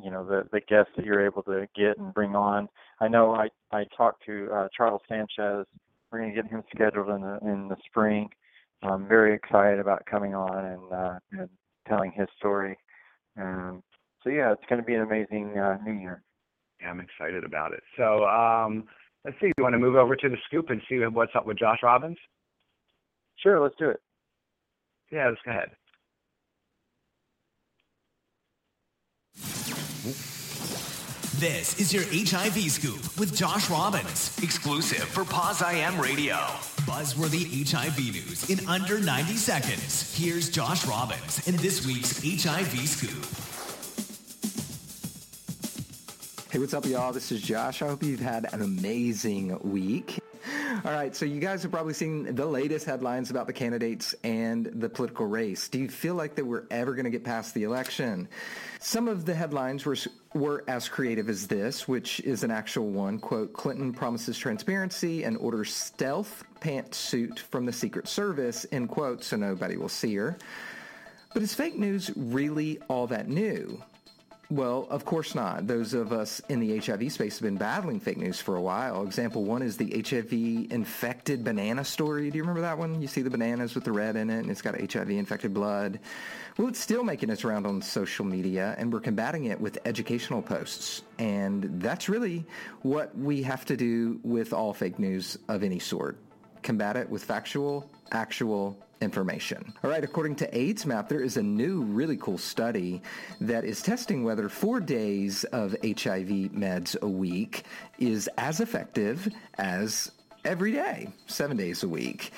you 0.01 0.11
know 0.11 0.25
the 0.25 0.43
the 0.51 0.61
guests 0.61 0.91
that 0.95 1.05
you're 1.05 1.25
able 1.25 1.43
to 1.43 1.67
get 1.75 1.97
and 1.97 2.13
bring 2.13 2.35
on. 2.35 2.67
I 2.99 3.07
know 3.07 3.33
I 3.33 3.49
I 3.71 3.85
talked 3.95 4.25
to 4.25 4.49
uh, 4.53 4.67
Charles 4.75 5.01
Sanchez. 5.07 5.65
We're 6.11 6.19
going 6.19 6.33
to 6.33 6.41
get 6.41 6.49
him 6.49 6.63
scheduled 6.73 7.09
in 7.09 7.21
the 7.21 7.39
in 7.41 7.67
the 7.67 7.77
spring. 7.85 8.29
I'm 8.83 9.07
very 9.07 9.33
excited 9.33 9.79
about 9.79 10.05
coming 10.05 10.35
on 10.35 10.65
and 10.65 10.93
uh, 10.93 11.19
and 11.31 11.49
telling 11.87 12.11
his 12.11 12.27
story. 12.37 12.77
Um, 13.37 13.83
so 14.23 14.29
yeah, 14.29 14.51
it's 14.51 14.63
going 14.69 14.81
to 14.81 14.85
be 14.85 14.95
an 14.95 15.01
amazing 15.01 15.57
uh, 15.57 15.77
new 15.85 15.93
year. 15.93 16.21
Yeah, 16.81 16.89
I'm 16.89 16.99
excited 16.99 17.43
about 17.43 17.73
it. 17.73 17.83
So 17.97 18.25
um, 18.25 18.85
let's 19.23 19.37
see. 19.39 19.51
You 19.57 19.63
want 19.63 19.73
to 19.73 19.79
move 19.79 19.95
over 19.95 20.15
to 20.15 20.29
the 20.29 20.37
scoop 20.45 20.69
and 20.69 20.81
see 20.89 20.97
what's 20.97 21.35
up 21.35 21.45
with 21.45 21.57
Josh 21.57 21.79
Robbins? 21.83 22.17
Sure, 23.37 23.59
let's 23.61 23.75
do 23.77 23.89
it. 23.89 24.01
Yeah, 25.11 25.29
let's 25.29 25.41
go 25.45 25.51
ahead. 25.51 25.69
This 30.05 31.79
is 31.79 31.91
your 31.91 32.03
HIV 32.03 32.71
Scoop 32.71 33.17
with 33.17 33.35
Josh 33.35 33.69
Robbins, 33.71 34.37
exclusive 34.43 35.03
for 35.03 35.25
Pos 35.25 35.61
IM 35.61 35.99
Radio. 35.99 36.35
Buzzworthy 36.85 37.67
HIV 37.67 37.97
news 37.97 38.49
in 38.49 38.67
under 38.67 38.99
90 38.99 39.35
seconds. 39.35 40.15
Here's 40.15 40.49
Josh 40.49 40.85
Robbins 40.85 41.47
in 41.47 41.55
this 41.57 41.87
week's 41.87 42.21
HIV 42.21 42.87
Scoop. 42.87 43.25
Hey, 46.51 46.59
what's 46.59 46.75
up, 46.75 46.85
y'all? 46.85 47.11
This 47.11 47.31
is 47.31 47.41
Josh. 47.41 47.81
I 47.81 47.87
hope 47.87 48.03
you've 48.03 48.19
had 48.19 48.53
an 48.53 48.61
amazing 48.61 49.57
week. 49.63 50.19
All 50.85 50.91
right, 50.91 51.15
so 51.15 51.25
you 51.25 51.39
guys 51.39 51.63
have 51.63 51.71
probably 51.71 51.95
seen 51.95 52.35
the 52.35 52.45
latest 52.45 52.85
headlines 52.85 53.31
about 53.31 53.47
the 53.47 53.53
candidates 53.53 54.13
and 54.23 54.67
the 54.67 54.87
political 54.87 55.25
race. 55.25 55.67
Do 55.67 55.79
you 55.79 55.89
feel 55.89 56.13
like 56.13 56.35
that 56.35 56.45
we're 56.45 56.65
ever 56.69 56.93
going 56.93 57.05
to 57.05 57.09
get 57.09 57.23
past 57.23 57.55
the 57.55 57.63
election? 57.63 58.27
Some 58.79 59.07
of 59.07 59.25
the 59.25 59.33
headlines 59.33 59.83
were 59.83 59.97
were 60.35 60.63
as 60.67 60.87
creative 60.87 61.27
as 61.27 61.47
this, 61.47 61.87
which 61.87 62.19
is 62.19 62.43
an 62.43 62.51
actual 62.51 62.89
one. 62.89 63.17
Quote, 63.17 63.51
Clinton 63.51 63.93
promises 63.93 64.37
transparency 64.37 65.23
and 65.23 65.37
orders 65.37 65.73
stealth 65.73 66.43
pantsuit 66.59 67.39
from 67.39 67.65
the 67.65 67.73
Secret 67.73 68.07
Service, 68.07 68.67
end 68.71 68.89
quote, 68.89 69.23
so 69.23 69.37
nobody 69.37 69.77
will 69.77 69.89
see 69.89 70.13
her. 70.13 70.37
But 71.33 71.41
is 71.41 71.55
fake 71.55 71.79
news 71.79 72.11
really 72.15 72.79
all 72.89 73.07
that 73.07 73.27
new? 73.27 73.81
Well, 74.51 74.85
of 74.91 75.05
course 75.05 75.33
not. 75.33 75.65
Those 75.65 75.95
of 75.95 76.13
us 76.13 76.39
in 76.49 76.59
the 76.59 76.77
HIV 76.77 77.11
space 77.11 77.39
have 77.39 77.41
been 77.41 77.57
battling 77.57 77.99
fake 77.99 78.17
news 78.17 78.39
for 78.39 78.55
a 78.55 78.61
while. 78.61 79.03
Example 79.03 79.43
one 79.43 79.63
is 79.63 79.75
the 79.75 80.03
HIV 80.07 80.71
infected 80.71 81.43
banana 81.43 81.83
story. 81.83 82.29
Do 82.29 82.37
you 82.37 82.43
remember 82.43 82.61
that 82.61 82.77
one? 82.77 83.01
You 83.01 83.07
see 83.07 83.23
the 83.23 83.29
bananas 83.31 83.73
with 83.73 83.85
the 83.85 83.91
red 83.91 84.15
in 84.15 84.29
it 84.29 84.39
and 84.39 84.51
it's 84.51 84.61
got 84.61 84.79
HIV 84.79 85.09
infected 85.09 85.51
blood. 85.51 85.99
Well, 86.57 86.67
it's 86.67 86.79
still 86.79 87.03
making 87.03 87.31
its 87.31 87.43
round 87.43 87.65
on 87.65 87.81
social 87.81 88.23
media 88.23 88.75
and 88.77 88.93
we're 88.93 88.99
combating 88.99 89.45
it 89.45 89.59
with 89.59 89.79
educational 89.83 90.43
posts. 90.43 91.01
And 91.17 91.81
that's 91.81 92.07
really 92.07 92.45
what 92.83 93.17
we 93.17 93.41
have 93.41 93.65
to 93.65 93.75
do 93.75 94.19
with 94.21 94.53
all 94.53 94.73
fake 94.73 94.99
news 94.99 95.39
of 95.47 95.63
any 95.63 95.79
sort. 95.79 96.19
Combat 96.61 96.97
it 96.97 97.09
with 97.09 97.23
factual, 97.23 97.89
actual 98.11 98.77
information. 99.01 99.73
All 99.83 99.89
right, 99.89 100.03
according 100.03 100.35
to 100.37 100.57
AIDS 100.57 100.85
Map, 100.85 101.09
there 101.09 101.21
is 101.21 101.37
a 101.37 101.43
new 101.43 101.81
really 101.83 102.17
cool 102.17 102.37
study 102.37 103.01
that 103.41 103.65
is 103.65 103.81
testing 103.81 104.23
whether 104.23 104.49
four 104.49 104.79
days 104.79 105.43
of 105.45 105.71
HIV 105.83 106.51
meds 106.53 106.99
a 107.01 107.07
week 107.07 107.63
is 107.99 108.29
as 108.37 108.59
effective 108.59 109.27
as 109.57 110.11
every 110.43 110.71
day, 110.71 111.09
seven 111.27 111.57
days 111.57 111.83
a 111.83 111.87
week. 111.87 112.31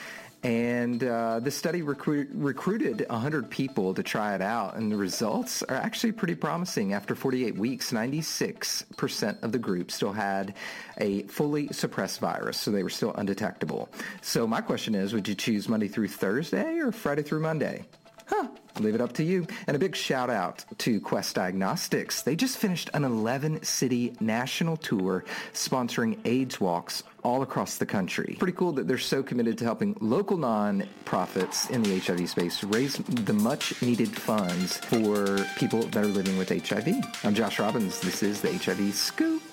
And 0.44 1.04
uh, 1.04 1.40
the 1.40 1.50
study 1.50 1.82
recruit, 1.82 2.30
recruited 2.32 3.06
100 3.10 3.50
people 3.50 3.94
to 3.96 4.04
try 4.04 4.36
it 4.36 4.42
out, 4.42 4.76
and 4.76 4.92
the 4.92 4.96
results 4.96 5.64
are 5.64 5.76
actually 5.76 6.12
pretty 6.12 6.36
promising. 6.36 6.94
After 6.94 7.16
48 7.16 7.58
weeks, 7.58 7.92
96% 7.92 9.44
of 9.44 9.52
the 9.52 9.60
group 9.60 9.92
still 9.92 10.14
had 10.14 10.54
a 11.00 11.24
fully 11.24 11.68
suppressed 11.70 12.20
virus, 12.20 12.58
so 12.58 12.72
they 12.72 12.84
were 12.84 12.90
still 12.90 13.14
undetectable. 13.14 13.90
So 14.22 14.46
my 14.46 14.62
question 14.62 14.94
is, 14.94 15.14
would 15.14 15.28
you 15.28 15.36
choose 15.36 15.68
Monday 15.68 15.88
through 15.88 16.10
Thursday 16.10 16.78
or 16.78 16.92
Friday 16.92 17.24
through 17.24 17.42
Monday? 17.42 17.86
Huh. 18.28 18.48
Leave 18.80 18.94
it 18.94 19.02
up 19.02 19.14
to 19.14 19.24
you. 19.24 19.48
And 19.66 19.76
a 19.76 19.80
big 19.80 19.96
shout 19.96 20.30
out 20.30 20.64
to 20.80 21.00
Quest 21.00 21.36
Diagnostics. 21.36 22.22
They 22.22 22.36
just 22.36 22.58
finished 22.58 22.90
an 22.94 23.04
11 23.04 23.64
city 23.64 24.14
national 24.20 24.78
tour 24.78 25.24
sponsoring 25.54 26.20
AIDS 26.26 26.60
walks 26.60 27.04
all 27.28 27.42
across 27.42 27.76
the 27.78 27.86
country. 27.86 28.38
Pretty 28.40 28.58
cool 28.58 28.72
that 28.72 28.88
they're 28.88 28.98
so 28.98 29.22
committed 29.22 29.58
to 29.58 29.66
helping 29.66 29.98
local 30.00 30.38
non-profits 30.38 31.70
in 31.70 31.84
the 31.84 32.00
HIV 32.00 32.30
space 32.30 32.64
raise 32.64 32.96
the 32.96 33.34
much 33.34 33.80
needed 33.82 34.10
funds 34.10 34.78
for 34.78 35.38
people 35.58 35.82
that 35.82 35.98
are 35.98 36.08
living 36.08 36.38
with 36.38 36.50
HIV. 36.50 36.88
I'm 37.26 37.34
Josh 37.34 37.60
Robbins. 37.60 38.00
This 38.00 38.24
is 38.24 38.42
the 38.42 38.54
HIV 38.54 38.94
Scoop. 38.94 39.44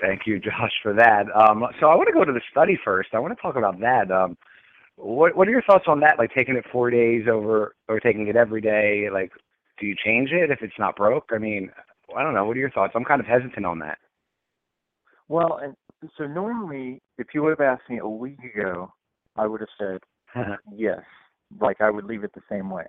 Thank 0.00 0.26
you, 0.26 0.38
Josh, 0.38 0.72
for 0.80 0.92
that. 0.92 1.24
Um, 1.34 1.66
so 1.80 1.86
I 1.88 1.96
want 1.96 2.06
to 2.06 2.12
go 2.12 2.24
to 2.24 2.32
the 2.32 2.42
study 2.52 2.78
first. 2.84 3.08
I 3.12 3.18
want 3.18 3.36
to 3.36 3.42
talk 3.42 3.56
about 3.56 3.80
that. 3.80 4.12
Um, 4.12 4.36
what 4.96 5.36
What 5.36 5.48
are 5.48 5.50
your 5.50 5.62
thoughts 5.62 5.86
on 5.88 6.00
that? 6.00 6.18
Like 6.18 6.32
taking 6.32 6.54
it 6.54 6.64
four 6.70 6.90
days 6.90 7.26
over, 7.28 7.74
or 7.88 7.98
taking 7.98 8.28
it 8.28 8.36
every 8.36 8.60
day? 8.60 9.08
Like, 9.12 9.32
do 9.80 9.86
you 9.86 9.96
change 10.04 10.30
it 10.30 10.52
if 10.52 10.62
it's 10.62 10.78
not 10.78 10.94
broke? 10.94 11.30
I 11.34 11.38
mean, 11.38 11.70
I 12.16 12.22
don't 12.22 12.34
know. 12.34 12.44
What 12.44 12.56
are 12.56 12.60
your 12.60 12.70
thoughts? 12.70 12.92
I'm 12.94 13.04
kind 13.04 13.20
of 13.20 13.26
hesitant 13.26 13.66
on 13.66 13.80
that. 13.80 13.98
Well, 15.28 15.60
and 15.62 15.74
so 16.16 16.26
normally, 16.26 17.00
if 17.18 17.28
you 17.34 17.42
would 17.42 17.50
have 17.50 17.60
asked 17.60 17.88
me 17.88 17.98
a 17.98 18.08
week 18.08 18.38
ago, 18.54 18.92
I 19.36 19.46
would 19.46 19.60
have 19.60 19.68
said 19.78 20.00
yes. 20.74 21.00
Like 21.60 21.80
I 21.80 21.90
would 21.90 22.04
leave 22.04 22.24
it 22.24 22.32
the 22.34 22.42
same 22.50 22.70
way. 22.70 22.86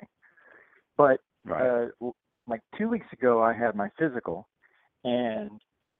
But 0.97 1.19
right. 1.45 1.89
uh, 2.01 2.09
like 2.47 2.61
two 2.77 2.89
weeks 2.89 3.07
ago, 3.13 3.41
I 3.41 3.53
had 3.53 3.75
my 3.75 3.89
physical, 3.99 4.47
and 5.03 5.51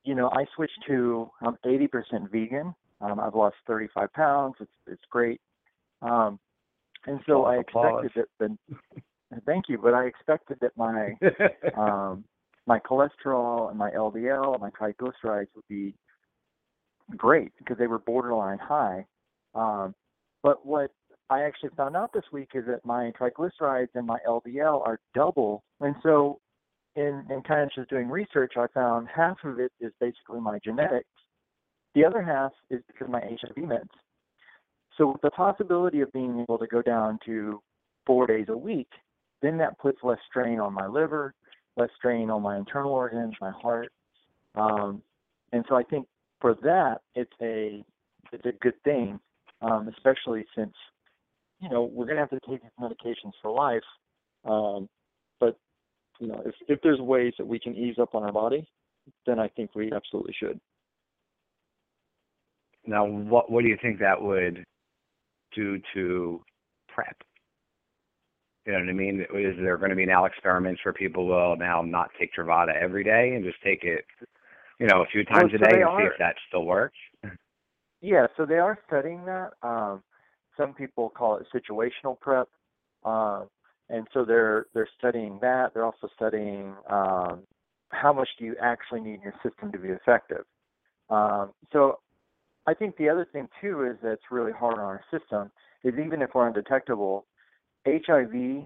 you 0.04 0.16
know, 0.16 0.30
I 0.30 0.46
switched 0.56 0.84
to 0.88 1.30
I'm 1.42 1.58
80% 1.66 2.32
vegan. 2.32 2.74
Um, 3.02 3.20
I've 3.20 3.36
lost 3.36 3.56
35 3.68 4.12
pounds. 4.14 4.56
It's 4.60 4.72
it's 4.88 5.04
great. 5.10 5.42
Um, 6.02 6.40
and 7.06 7.20
so 7.28 7.46
I 7.46 7.58
expected 7.58 8.12
that 8.16 8.28
the 8.40 8.58
thank 9.46 9.66
you, 9.68 9.78
but 9.78 9.94
I 9.94 10.06
expected 10.06 10.58
that 10.62 10.72
my 10.78 11.14
um, 11.78 12.24
my 12.66 12.80
cholesterol 12.80 13.70
and 13.70 13.78
my 13.78 13.92
LDL 13.92 14.54
and 14.54 14.62
my 14.62 14.72
triglycerides 14.72 15.48
would 15.56 15.68
be 15.70 15.94
great 17.16 17.52
because 17.58 17.78
they 17.78 17.88
were 17.88 18.00
borderline 18.00 18.58
high. 18.58 19.06
Um, 19.54 19.94
but 20.44 20.66
what 20.66 20.92
I 21.30 21.42
actually 21.42 21.70
found 21.76 21.96
out 21.96 22.14
this 22.14 22.24
week 22.32 22.50
is 22.54 22.66
that 22.68 22.86
my 22.86 23.12
triglycerides 23.20 23.90
and 23.96 24.06
my 24.06 24.20
LDL 24.28 24.86
are 24.86 25.00
double. 25.14 25.64
And 25.80 25.96
so, 26.04 26.40
in, 26.96 27.26
in 27.30 27.42
kind 27.42 27.62
of 27.62 27.72
just 27.76 27.90
doing 27.90 28.10
research, 28.10 28.54
I 28.58 28.68
found 28.74 29.08
half 29.14 29.38
of 29.44 29.60
it 29.60 29.72
is 29.82 29.92
basically 30.00 30.40
my 30.40 30.60
genetics. 30.64 31.10
The 31.94 32.06
other 32.06 32.22
half 32.22 32.52
is 32.70 32.82
because 32.88 33.06
of 33.08 33.12
my 33.12 33.20
HIV 33.22 33.56
meds. 33.58 33.90
So 34.98 35.12
with 35.12 35.22
the 35.22 35.32
possibility 35.32 36.02
of 36.02 36.12
being 36.14 36.40
able 36.40 36.58
to 36.58 36.68
go 36.68 36.82
down 36.82 37.20
to 37.26 37.62
four 38.06 38.28
days 38.28 38.46
a 38.50 38.58
week, 38.58 38.88
then 39.42 39.58
that 39.58 39.78
puts 39.80 40.00
less 40.04 40.20
strain 40.30 40.60
on 40.60 40.74
my 40.74 40.88
liver, 40.88 41.34
less 41.76 41.90
strain 41.98 42.30
on 42.30 42.42
my 42.42 42.58
internal 42.58 42.92
organs, 42.92 43.34
my 43.42 43.52
heart. 43.52 43.92
Um, 44.56 45.02
and 45.52 45.66
so 45.68 45.76
I 45.76 45.84
think 45.84 46.08
for 46.46 46.54
that, 46.62 47.02
it's 47.16 47.32
a 47.42 47.84
it's 48.32 48.46
a 48.46 48.52
good 48.62 48.76
thing, 48.84 49.20
um, 49.64 49.88
especially 49.88 50.46
since 50.56 50.74
you 51.60 51.70
know 51.70 51.84
we're 51.84 52.06
going 52.06 52.18
to 52.18 52.22
have 52.22 52.30
to 52.30 52.40
take 52.48 52.62
these 52.62 52.72
medications 52.80 53.32
for 53.42 53.50
life. 53.50 53.82
Um, 54.48 54.88
but 55.40 55.58
you 56.20 56.28
know, 56.28 56.44
if 56.46 56.54
if 56.68 56.80
there's 56.84 57.00
ways 57.00 57.34
that 57.40 57.48
we 57.48 57.60
can 57.60 57.76
ease 57.76 57.96
up 58.00 58.14
on 58.14 58.22
our 58.22 58.32
body, 58.32 58.68
then 59.26 59.40
I 59.40 59.48
think 59.48 59.72
we 59.74 59.92
absolutely 59.92 60.36
should. 60.40 60.60
Now, 62.86 63.08
what 63.08 63.52
what 63.52 63.64
do 63.64 63.68
you 63.68 63.78
think 63.82 63.98
that 63.98 64.22
would 64.22 64.64
do 65.56 65.82
to 65.96 66.42
PrEP. 66.90 67.24
You 68.68 68.74
know 68.74 68.80
what 68.80 68.90
I 68.90 68.94
mean? 68.94 69.22
Is 69.34 69.56
there 69.58 69.78
going 69.78 69.90
to 69.90 69.96
be 69.96 70.06
now 70.06 70.26
experiments 70.26 70.82
where 70.84 70.94
people 70.94 71.28
will 71.28 71.56
now 71.56 71.82
not 71.82 72.10
take 72.20 72.34
Truvada 72.34 72.76
every 72.80 73.04
day 73.04 73.34
and 73.36 73.44
just 73.44 73.62
take 73.64 73.84
it, 73.84 74.06
you 74.80 74.88
know, 74.88 75.02
a 75.02 75.06
few 75.06 75.24
times 75.24 75.52
well, 75.52 75.60
so 75.60 75.66
a 75.66 75.70
day 75.70 75.82
and 75.82 75.90
are, 75.90 76.02
see 76.02 76.06
if 76.06 76.20
that 76.20 76.36
still 76.48 76.66
works? 76.66 76.98
Yeah, 78.02 78.28
so 78.38 78.46
they 78.46 78.56
are 78.60 78.78
studying 78.88 79.26
that. 79.26 79.52
Um, 79.64 80.04
some 80.58 80.74
people 80.74 81.10
call 81.10 81.38
it 81.38 81.48
situational 81.54 82.20
PrEP, 82.20 82.48
um, 83.04 83.48
and 83.90 84.08
so 84.14 84.26
they're 84.26 84.68
they're 84.74 84.90
studying 84.98 85.40
that. 85.42 85.74
They're 85.74 85.86
also 85.86 86.08
studying 86.16 86.76
um, 86.90 87.42
how 87.90 88.14
much 88.14 88.30
do 88.38 88.46
you 88.46 88.56
actually 88.62 89.02
need 89.02 89.22
your 89.24 89.34
system 89.44 89.72
to 89.72 89.80
be 89.80 89.90
effective. 89.90 90.46
Um, 91.10 91.52
so 91.72 92.00
I 92.68 92.74
think 92.74 92.98
the 92.98 93.10
other 93.10 93.28
thing 93.32 93.48
too 93.62 93.84
is 93.84 93.98
that's 94.04 94.32
really 94.32 94.52
hard 94.52 94.76
on 94.76 94.86
our 94.86 95.04
system 95.12 95.52
is 95.84 95.94
even 96.04 96.22
if 96.22 96.32
we're 96.34 96.48
undetectable, 96.48 97.26
HIV 97.88 98.66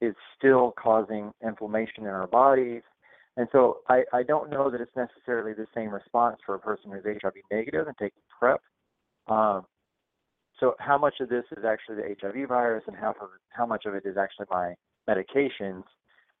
is 0.00 0.14
still 0.36 0.74
causing 0.78 1.32
inflammation 1.44 2.04
in 2.04 2.10
our 2.10 2.26
bodies. 2.26 2.82
And 3.38 3.46
so 3.52 3.78
I, 3.88 4.02
I 4.12 4.24
don't 4.24 4.50
know 4.50 4.68
that 4.68 4.80
it's 4.80 4.96
necessarily 4.96 5.52
the 5.52 5.68
same 5.72 5.90
response 5.90 6.38
for 6.44 6.56
a 6.56 6.58
person 6.58 6.90
who's 6.90 7.04
HIV 7.04 7.34
negative 7.52 7.86
and 7.86 7.96
taking 7.96 8.20
PrEP. 8.36 8.60
Um, 9.28 9.64
so 10.58 10.74
how 10.80 10.98
much 10.98 11.14
of 11.20 11.28
this 11.28 11.44
is 11.56 11.64
actually 11.64 11.96
the 11.96 12.16
HIV 12.20 12.48
virus 12.48 12.82
and 12.88 12.96
how, 12.96 13.14
how 13.50 13.64
much 13.64 13.84
of 13.86 13.94
it 13.94 14.02
is 14.04 14.16
actually 14.16 14.46
my 14.50 14.74
medications 15.08 15.84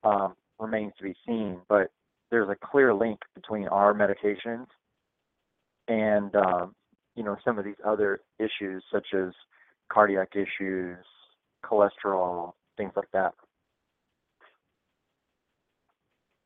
um, 0.02 0.34
remains 0.58 0.92
to 0.98 1.04
be 1.04 1.14
seen. 1.24 1.60
But 1.68 1.92
there's 2.32 2.48
a 2.48 2.56
clear 2.66 2.92
link 2.92 3.20
between 3.36 3.68
our 3.68 3.94
medications 3.94 4.66
and 5.86 6.34
um, 6.34 6.74
you 7.14 7.22
know 7.22 7.36
some 7.44 7.60
of 7.60 7.64
these 7.64 7.76
other 7.86 8.20
issues 8.40 8.82
such 8.92 9.06
as 9.14 9.32
cardiac 9.90 10.30
issues, 10.34 10.98
cholesterol, 11.64 12.54
things 12.76 12.92
like 12.96 13.10
that. 13.12 13.34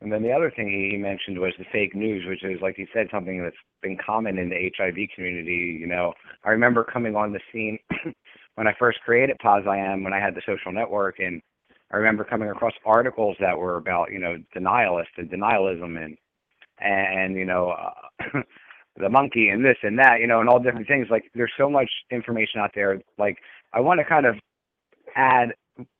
And 0.02 0.12
then 0.12 0.22
the 0.22 0.32
other 0.32 0.50
thing 0.50 0.68
he 0.68 0.96
mentioned 0.96 1.38
was 1.38 1.52
the 1.58 1.64
fake 1.70 1.94
news, 1.94 2.24
which 2.26 2.42
is, 2.42 2.60
like 2.60 2.74
he 2.76 2.86
said, 2.92 3.06
something 3.12 3.40
that's 3.40 3.56
been 3.82 3.96
common 4.04 4.36
in 4.36 4.48
the 4.48 4.70
HIV 4.76 4.96
community. 5.14 5.78
You 5.80 5.86
know, 5.86 6.12
I 6.44 6.50
remember 6.50 6.82
coming 6.82 7.14
on 7.14 7.32
the 7.32 7.40
scene 7.52 7.78
when 8.56 8.66
I 8.66 8.74
first 8.78 8.98
created 9.04 9.38
Pos 9.40 9.64
I 9.68 9.76
Am, 9.76 10.02
when 10.02 10.12
I 10.12 10.18
had 10.18 10.34
the 10.34 10.42
social 10.44 10.72
network, 10.72 11.20
and 11.20 11.40
I 11.92 11.96
remember 11.98 12.24
coming 12.24 12.50
across 12.50 12.72
articles 12.84 13.36
that 13.38 13.56
were 13.56 13.76
about 13.76 14.10
you 14.10 14.18
know 14.18 14.38
denialists 14.56 15.16
and 15.18 15.30
denialism 15.30 16.02
and 16.02 16.16
and 16.80 17.36
you 17.36 17.44
know 17.44 17.70
uh, 17.70 18.40
the 18.96 19.08
monkey 19.08 19.50
and 19.50 19.64
this 19.64 19.76
and 19.84 19.98
that 20.00 20.18
you 20.20 20.26
know 20.26 20.40
and 20.40 20.48
all 20.48 20.58
different 20.58 20.88
things. 20.88 21.06
Like 21.10 21.30
there's 21.34 21.52
so 21.56 21.70
much 21.70 21.90
information 22.10 22.60
out 22.60 22.72
there. 22.74 23.00
Like 23.18 23.38
I 23.72 23.80
want 23.80 24.00
to 24.00 24.04
kind 24.04 24.26
of 24.26 24.34
add 25.14 25.50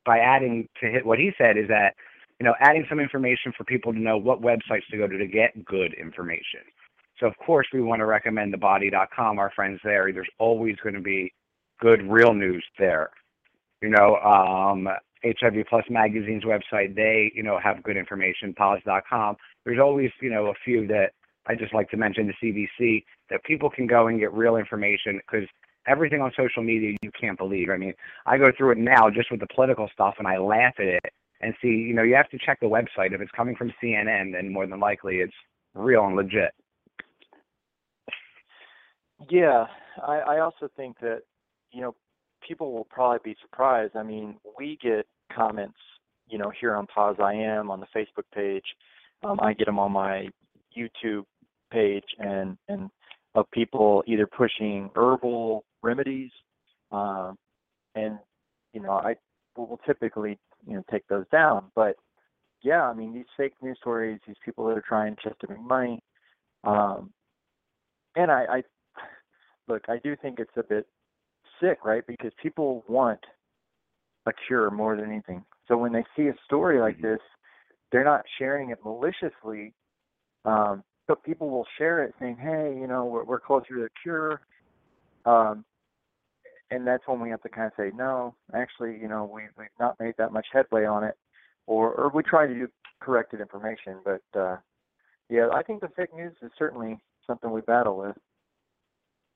by 0.05 0.19
adding 0.19 0.69
to 0.81 1.01
what 1.05 1.19
he 1.21 1.31
said 1.39 1.57
is 1.57 1.69
that 1.69 1.95
you 2.41 2.47
know 2.47 2.55
adding 2.61 2.87
some 2.89 3.01
information 3.01 3.53
for 3.57 3.65
people 3.65 3.93
to 3.93 3.99
know 3.99 4.17
what 4.17 4.41
websites 4.41 4.87
to 4.91 4.97
go 4.97 5.07
to 5.07 5.19
to 5.19 5.27
get 5.27 5.65
good 5.65 5.95
information. 5.95 6.61
So 7.21 7.27
of 7.27 7.37
course 7.39 7.67
we 7.73 7.81
want 7.81 8.01
to 8.01 8.07
recommend 8.07 8.55
thebody.com, 8.55 9.39
our 9.39 9.51
friends 9.55 9.81
there. 9.85 10.13
There's 10.13 10.29
always 10.39 10.77
going 10.83 10.95
to 10.95 11.01
be 11.01 11.33
good 11.81 12.03
real 12.03 12.35
news 12.35 12.65
there. 12.79 13.11
You 13.81 13.91
know, 13.91 14.17
um, 14.17 14.89
HIV 15.25 15.67
Plus 15.69 15.85
Magazine's 15.91 16.45
website, 16.45 16.95
they, 16.95 17.33
you 17.35 17.43
know, 17.43 17.59
have 17.63 17.83
good 17.83 17.97
information, 17.97 18.55
pause.com. 18.55 19.37
There's 19.65 19.79
always, 19.79 20.11
you 20.21 20.31
know, 20.31 20.47
a 20.47 20.55
few 20.65 20.87
that 20.89 21.13
I 21.47 21.55
just 21.55 21.75
like 21.75 21.91
to 21.91 21.97
mention, 21.97 22.29
the 22.29 22.69
CDC, 22.81 23.05
that 23.31 23.43
people 23.45 23.71
can 23.71 23.87
go 23.87 24.09
and 24.09 24.19
get 24.19 24.33
real 24.33 24.57
information 24.57 25.21
because 25.27 25.49
everything 25.87 26.21
on 26.21 26.33
social 26.37 26.63
media 26.63 26.97
you 27.03 27.11
can't 27.21 27.39
believe. 27.39 27.71
I 27.71 27.77
mean, 27.77 27.95
I 28.27 28.39
go 28.39 28.51
through 28.57 28.73
it 28.73 28.79
now 28.79 29.11
just 29.11 29.31
with 29.31 29.41
the 29.41 29.49
political 29.55 29.89
stuff 29.93 30.15
and 30.19 30.27
I 30.27 30.39
laugh 30.39 30.75
at 30.79 30.87
it 30.87 31.13
and 31.43 31.55
see, 31.61 31.69
you 31.69 31.93
know, 31.93 32.03
you 32.03 32.15
have 32.15 32.31
to 32.31 32.39
check 32.45 32.61
the 32.61 32.67
website. 32.67 33.13
If 33.13 33.21
it's 33.21 33.31
coming 33.33 33.57
from 33.57 33.73
CNN, 33.83 34.33
then 34.33 34.53
more 34.53 34.67
than 34.67 34.81
likely 34.81 35.17
it's 35.17 35.35
real 35.75 36.05
and 36.07 36.17
legit. 36.17 36.53
Yeah, 39.29 39.67
I, 40.07 40.19
I 40.19 40.41
also 40.41 40.69
think 40.77 40.99
that, 41.01 41.23
you 41.73 41.81
know, 41.81 41.95
people 42.47 42.73
will 42.73 42.87
probably 42.91 43.33
be 43.33 43.37
surprised. 43.41 43.97
I 43.97 44.03
mean, 44.03 44.37
we 44.59 44.79
get 44.83 45.07
comments, 45.35 45.79
you 46.29 46.39
know, 46.39 46.53
here 46.61 46.75
on 46.75 46.87
Pos 46.87 47.17
I 47.23 47.35
Am 47.35 47.71
on 47.71 47.81
the 47.81 47.87
Facebook 47.95 48.25
page. 48.35 48.65
Um, 49.25 49.39
I 49.41 49.53
get 49.53 49.67
them 49.67 49.79
on 49.79 49.93
my 49.93 50.29
YouTube 50.77 51.25
page 51.71 52.05
and 52.19 52.57
and 52.69 52.91
of 53.35 53.51
people 53.51 54.03
either 54.07 54.27
pushing 54.27 54.91
herbal 54.95 55.65
remedies, 55.83 56.31
um, 56.91 57.37
and 57.95 58.19
you 58.73 58.81
know, 58.81 58.93
I 58.93 59.15
will 59.57 59.81
typically 59.87 60.39
you 60.67 60.75
know 60.75 60.85
take 60.91 61.07
those 61.09 61.27
down. 61.31 61.71
But 61.75 61.97
yeah, 62.63 62.83
I 62.83 62.95
mean, 62.95 63.13
these 63.13 63.27
fake 63.37 63.55
news 63.63 63.79
stories, 63.81 64.21
these 64.27 64.37
people 64.45 64.67
that 64.67 64.79
are 64.79 64.85
trying 64.87 65.17
just 65.23 65.39
to 65.41 65.49
make 65.49 65.61
money, 65.61 66.03
um, 66.65 67.13
and 68.17 68.31
I, 68.31 68.45
I 68.45 68.63
look, 69.69 69.83
I 69.89 69.99
do 70.03 70.17
think 70.17 70.39
it's 70.39 70.57
a 70.57 70.63
bit 70.63 70.87
sick, 71.61 71.85
right? 71.85 72.07
Because 72.07 72.33
people 72.43 72.85
want 72.89 73.21
a 74.27 74.33
cure 74.47 74.71
more 74.71 74.97
than 74.97 75.11
anything. 75.11 75.45
So 75.69 75.77
when 75.77 75.93
they 75.93 76.05
see 76.17 76.29
a 76.29 76.35
story 76.45 76.81
like 76.81 76.97
mm-hmm. 76.97 77.13
this, 77.13 77.21
they're 77.91 78.05
not 78.05 78.25
sharing 78.39 78.71
it 78.71 78.79
maliciously. 78.85 79.75
Um, 80.45 80.83
but 81.09 81.23
people 81.25 81.51
will 81.51 81.67
share 81.79 82.03
it 82.05 82.15
saying, 82.21 82.37
hey, 82.41 82.77
you 82.79 82.87
know, 82.87 83.05
we're, 83.05 83.25
we're 83.25 83.41
closer 83.41 83.75
to 83.75 83.83
the 83.83 83.89
cure. 84.03 84.41
Um, 85.25 85.65
and 86.73 86.87
that's 86.87 87.03
when 87.07 87.21
we 87.21 87.31
have 87.31 87.43
to 87.43 87.49
kind 87.49 87.67
of 87.67 87.73
say, 87.77 87.91
no, 87.95 88.35
actually, 88.55 88.99
you 89.01 89.09
know, 89.09 89.31
we, 89.33 89.43
we've 89.59 89.69
not 89.79 89.99
made 90.01 90.15
that 90.19 90.33
much 90.33 90.47
headway 90.53 90.85
on 90.85 91.05
it. 91.05 91.15
Or, 91.67 91.93
or 91.93 92.11
we 92.13 92.23
try 92.23 92.47
to 92.47 92.55
do 92.55 92.69
corrected 93.01 93.41
information. 93.41 93.99
But 94.05 94.23
uh, 94.39 94.57
yeah, 95.29 95.49
I 95.55 95.63
think 95.63 95.81
the 95.81 95.89
fake 95.97 96.15
news 96.15 96.35
is 96.43 96.51
certainly 96.59 96.99
something 97.27 97.51
we 97.51 97.61
battle 97.61 97.97
with 97.97 98.17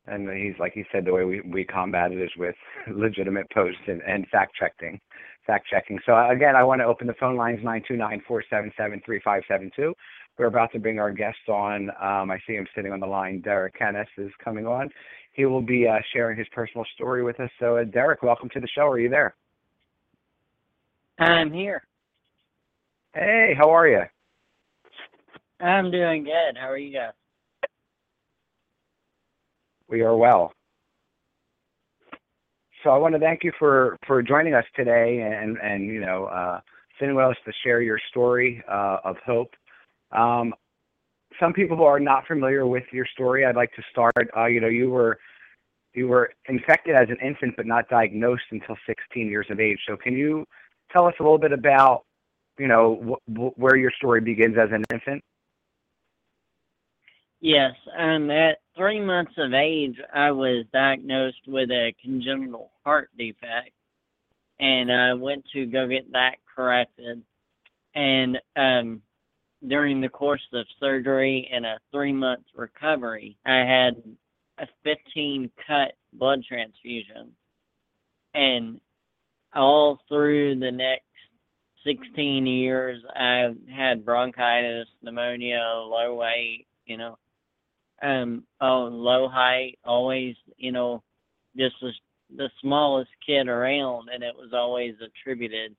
and 0.06 0.28
he's 0.30 0.58
like 0.58 0.72
he 0.72 0.84
said 0.92 1.04
the 1.04 1.12
way 1.12 1.24
we 1.24 1.40
we 1.42 1.64
combat 1.64 2.12
it 2.12 2.20
is 2.20 2.30
with 2.36 2.54
legitimate 2.94 3.50
posts 3.50 3.80
and, 3.86 4.00
and 4.02 4.26
fact 4.28 4.52
checking 4.58 5.00
fact 5.46 5.66
checking 5.70 5.98
so 6.06 6.28
again 6.30 6.54
i 6.56 6.62
want 6.62 6.80
to 6.80 6.84
open 6.84 7.06
the 7.06 7.14
phone 7.14 7.36
lines 7.36 7.60
nine 7.62 7.82
two 7.86 7.96
nine 7.96 8.22
four 8.26 8.42
seven 8.48 8.72
seven 8.76 9.00
three 9.04 9.20
five 9.24 9.42
seven 9.48 9.70
two 9.74 9.92
we're 10.38 10.46
about 10.46 10.70
to 10.72 10.78
bring 10.78 10.98
our 10.98 11.10
guest 11.10 11.48
on 11.48 11.90
um, 12.00 12.30
i 12.30 12.38
see 12.46 12.54
him 12.54 12.66
sitting 12.74 12.92
on 12.92 13.00
the 13.00 13.06
line 13.06 13.40
derek 13.40 13.74
Canas 13.78 14.08
is 14.18 14.30
coming 14.42 14.66
on 14.66 14.88
he 15.36 15.44
will 15.44 15.62
be 15.62 15.86
uh, 15.86 15.98
sharing 16.12 16.38
his 16.38 16.48
personal 16.52 16.84
story 16.94 17.22
with 17.22 17.38
us. 17.40 17.50
So 17.60 17.76
uh, 17.76 17.84
derek 17.84 18.22
welcome 18.22 18.48
to 18.54 18.60
the 18.60 18.68
show. 18.74 18.88
Are 18.88 18.98
you 18.98 19.08
there? 19.08 19.34
I'm 21.18 21.52
here. 21.52 21.82
Hey 23.14 23.54
how 23.56 23.70
are 23.70 23.86
you? 23.86 24.02
I'm 25.60 25.90
doing 25.90 26.24
good. 26.24 26.56
How 26.58 26.70
are 26.70 26.78
you 26.78 26.92
guys? 26.92 27.12
We 29.88 30.02
are 30.02 30.16
well. 30.16 30.52
So 32.82 32.90
I 32.90 32.98
want 32.98 33.14
to 33.14 33.20
thank 33.20 33.42
you 33.42 33.52
for, 33.58 33.96
for 34.06 34.22
joining 34.22 34.54
us 34.54 34.64
today 34.74 35.20
and, 35.20 35.56
and 35.58 35.86
you 35.86 36.00
know, 36.00 36.26
uh, 36.26 36.60
sitting 37.00 37.14
with 37.14 37.24
us 37.24 37.36
to 37.44 37.52
share 37.64 37.80
your 37.80 37.98
story 38.10 38.62
uh, 38.70 38.98
of 39.04 39.16
hope. 39.24 39.50
Um, 40.12 40.54
some 41.40 41.52
people 41.52 41.76
who 41.76 41.84
are 41.84 42.00
not 42.00 42.26
familiar 42.26 42.66
with 42.66 42.84
your 42.92 43.06
story. 43.06 43.44
I'd 43.44 43.56
like 43.56 43.72
to 43.74 43.82
start. 43.90 44.28
Uh, 44.36 44.46
you 44.46 44.60
know, 44.60 44.68
you 44.68 44.90
were 44.90 45.18
you 45.94 46.08
were 46.08 46.30
infected 46.48 46.94
as 46.94 47.08
an 47.08 47.16
infant, 47.24 47.54
but 47.56 47.66
not 47.66 47.88
diagnosed 47.88 48.44
until 48.50 48.76
16 48.86 49.28
years 49.28 49.46
of 49.50 49.58
age. 49.58 49.78
So, 49.88 49.96
can 49.96 50.12
you 50.12 50.46
tell 50.92 51.06
us 51.06 51.14
a 51.18 51.22
little 51.22 51.38
bit 51.38 51.52
about, 51.52 52.04
you 52.58 52.68
know, 52.68 53.18
wh- 53.26 53.58
where 53.58 53.76
your 53.76 53.90
story 53.90 54.20
begins 54.20 54.56
as 54.58 54.68
an 54.72 54.84
infant? 54.92 55.24
Yes, 57.40 57.72
um, 57.96 58.30
at 58.30 58.58
three 58.76 59.00
months 59.00 59.32
of 59.38 59.52
age, 59.54 59.96
I 60.12 60.30
was 60.30 60.64
diagnosed 60.72 61.46
with 61.46 61.70
a 61.70 61.94
congenital 62.02 62.70
heart 62.84 63.10
defect, 63.16 63.72
and 64.58 64.92
I 64.92 65.14
went 65.14 65.44
to 65.52 65.66
go 65.66 65.86
get 65.86 66.12
that 66.12 66.36
corrected. 66.54 67.22
And 67.94 68.38
um, 68.56 69.02
during 69.66 70.00
the 70.00 70.08
course 70.08 70.42
of 70.52 70.66
surgery 70.80 71.48
and 71.52 71.64
a 71.66 71.78
three 71.90 72.12
month 72.12 72.44
recovery, 72.54 73.36
I 73.46 73.58
had 73.58 74.02
a 74.58 74.66
15 74.84 75.50
cut 75.66 75.92
blood 76.12 76.42
transfusion. 76.46 77.32
And 78.34 78.80
all 79.54 80.00
through 80.08 80.58
the 80.60 80.70
next 80.70 81.04
16 81.84 82.46
years, 82.46 83.02
I 83.14 83.54
had 83.74 84.04
bronchitis, 84.04 84.88
pneumonia, 85.02 85.62
low 85.62 86.14
weight, 86.16 86.66
you 86.84 86.98
know, 86.98 87.16
um 88.02 88.44
oh 88.60 88.88
low 88.92 89.28
height 89.28 89.78
always 89.84 90.34
you 90.56 90.72
know 90.72 91.02
just 91.56 91.76
was 91.82 91.94
the 92.36 92.50
smallest 92.60 93.10
kid 93.24 93.48
around 93.48 94.08
and 94.12 94.22
it 94.22 94.34
was 94.36 94.50
always 94.52 94.94
attributed 95.00 95.74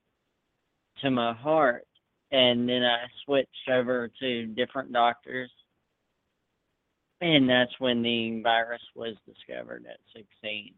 to 1.00 1.10
my 1.10 1.32
heart 1.32 1.86
and 2.30 2.68
then 2.68 2.82
i 2.82 3.06
switched 3.24 3.68
over 3.70 4.10
to 4.20 4.46
different 4.46 4.92
doctors. 4.92 5.50
And 7.20 7.50
that's 7.50 7.72
when 7.80 8.02
the 8.02 8.40
virus 8.42 8.82
was 8.94 9.16
discovered 9.26 9.84
at 9.90 9.98
16 10.14 10.72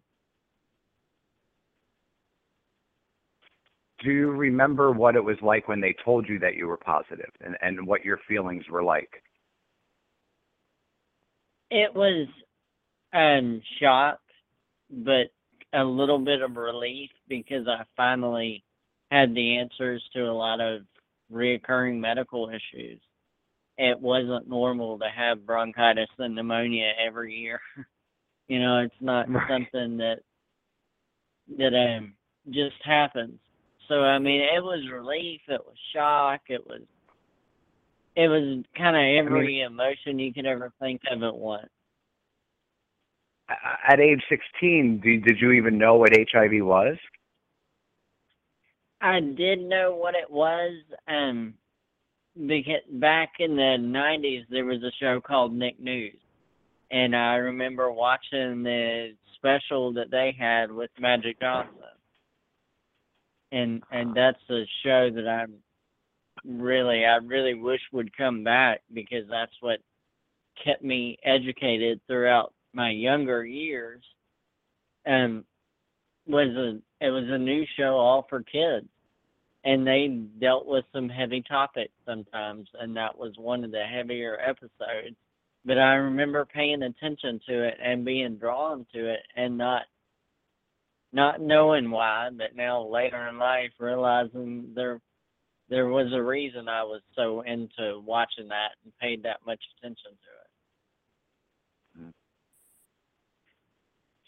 do 4.02 4.10
you 4.10 4.30
remember 4.30 4.92
what 4.92 5.16
it 5.16 5.24
was 5.24 5.36
like 5.42 5.68
when 5.68 5.80
they 5.80 5.94
told 6.04 6.28
you 6.28 6.38
that 6.38 6.54
you 6.54 6.66
were 6.66 6.76
positive 6.76 7.30
and, 7.40 7.56
and 7.60 7.86
what 7.86 8.04
your 8.04 8.18
feelings 8.28 8.64
were 8.70 8.82
like? 8.82 9.22
It 11.70 11.94
was 11.94 12.26
um 13.12 13.60
shock, 13.80 14.20
but 14.90 15.28
a 15.72 15.84
little 15.84 16.18
bit 16.18 16.42
of 16.42 16.56
relief 16.56 17.10
because 17.28 17.66
I 17.68 17.84
finally 17.96 18.64
had 19.10 19.34
the 19.34 19.58
answers 19.58 20.02
to 20.14 20.22
a 20.22 20.32
lot 20.32 20.60
of 20.60 20.82
reoccurring 21.32 21.98
medical 21.98 22.48
issues. 22.48 23.00
It 23.78 23.98
wasn't 23.98 24.48
normal 24.48 24.98
to 24.98 25.08
have 25.08 25.46
bronchitis 25.46 26.10
and 26.18 26.34
pneumonia 26.34 26.92
every 27.04 27.34
year. 27.34 27.60
you 28.48 28.60
know, 28.60 28.78
it's 28.78 28.94
not 29.00 29.30
right. 29.30 29.48
something 29.48 29.96
that 29.98 30.20
that 31.58 31.74
um 31.74 32.14
just 32.50 32.76
happens. 32.84 33.38
So 33.88 34.02
I 34.02 34.18
mean, 34.18 34.40
it 34.40 34.62
was 34.62 34.88
relief, 34.92 35.40
it 35.48 35.60
was 35.64 35.76
shock, 35.94 36.42
it 36.48 36.66
was 36.66 36.82
it 38.16 38.28
was 38.28 38.64
kind 38.76 38.96
of 38.96 39.26
every 39.26 39.62
emotion 39.62 40.18
you 40.18 40.32
could 40.32 40.46
ever 40.46 40.72
think 40.80 41.00
of 41.10 41.22
at 41.22 41.34
once. 41.34 41.68
At 43.88 43.98
age 43.98 44.22
16, 44.28 45.00
did, 45.02 45.24
did 45.24 45.40
you 45.40 45.52
even 45.52 45.78
know 45.78 45.96
what 45.96 46.12
HIV 46.12 46.64
was? 46.64 46.96
I 49.00 49.20
did 49.20 49.60
know 49.60 49.94
what 49.94 50.14
it 50.14 50.30
was. 50.30 50.72
Um, 51.08 51.54
because 52.34 52.82
back 52.92 53.32
in 53.38 53.56
the 53.56 53.76
90s, 53.78 54.44
there 54.50 54.64
was 54.64 54.82
a 54.82 54.92
show 55.00 55.20
called 55.20 55.54
Nick 55.54 55.80
News. 55.80 56.16
And 56.90 57.14
I 57.14 57.34
remember 57.34 57.90
watching 57.90 58.62
the 58.62 59.14
special 59.36 59.92
that 59.94 60.10
they 60.10 60.34
had 60.38 60.70
with 60.70 60.90
Magic 60.98 61.40
Johnson. 61.40 61.74
And 63.52 63.82
and 63.90 64.14
that's 64.14 64.38
a 64.48 64.64
show 64.84 65.10
that 65.12 65.26
I'm 65.28 65.54
really 66.44 67.04
I 67.04 67.16
really 67.16 67.54
wish 67.54 67.80
would 67.92 68.16
come 68.16 68.44
back 68.44 68.82
because 68.92 69.24
that's 69.28 69.52
what 69.60 69.80
kept 70.64 70.84
me 70.84 71.18
educated 71.24 72.00
throughout 72.06 72.52
my 72.72 72.90
younger 72.90 73.44
years 73.44 74.02
um 75.06 75.44
was 76.30 76.48
a 76.56 77.04
it 77.04 77.10
was 77.10 77.24
a 77.28 77.38
new 77.38 77.64
show 77.76 77.96
all 77.96 78.26
for 78.28 78.42
kids 78.42 78.86
and 79.64 79.86
they 79.86 80.08
dealt 80.40 80.66
with 80.66 80.84
some 80.92 81.08
heavy 81.08 81.42
topics 81.42 81.92
sometimes, 82.06 82.68
and 82.80 82.96
that 82.96 83.16
was 83.16 83.32
one 83.36 83.64
of 83.64 83.70
the 83.70 83.84
heavier 83.84 84.38
episodes. 84.40 85.16
But 85.64 85.78
I 85.78 85.94
remember 85.94 86.46
paying 86.46 86.82
attention 86.82 87.40
to 87.46 87.68
it 87.68 87.74
and 87.82 88.04
being 88.04 88.36
drawn 88.36 88.86
to 88.94 89.12
it, 89.12 89.20
and 89.36 89.58
not 89.58 89.82
not 91.12 91.40
knowing 91.40 91.90
why. 91.90 92.30
But 92.32 92.56
now 92.56 92.86
later 92.86 93.28
in 93.28 93.38
life, 93.38 93.72
realizing 93.78 94.72
there 94.74 95.00
there 95.68 95.88
was 95.88 96.12
a 96.14 96.22
reason 96.22 96.68
I 96.68 96.82
was 96.82 97.02
so 97.14 97.42
into 97.42 98.00
watching 98.00 98.48
that 98.48 98.70
and 98.84 98.92
paid 98.98 99.22
that 99.24 99.40
much 99.46 99.60
attention 99.78 100.12
to 100.12 100.14
it. 100.14 100.50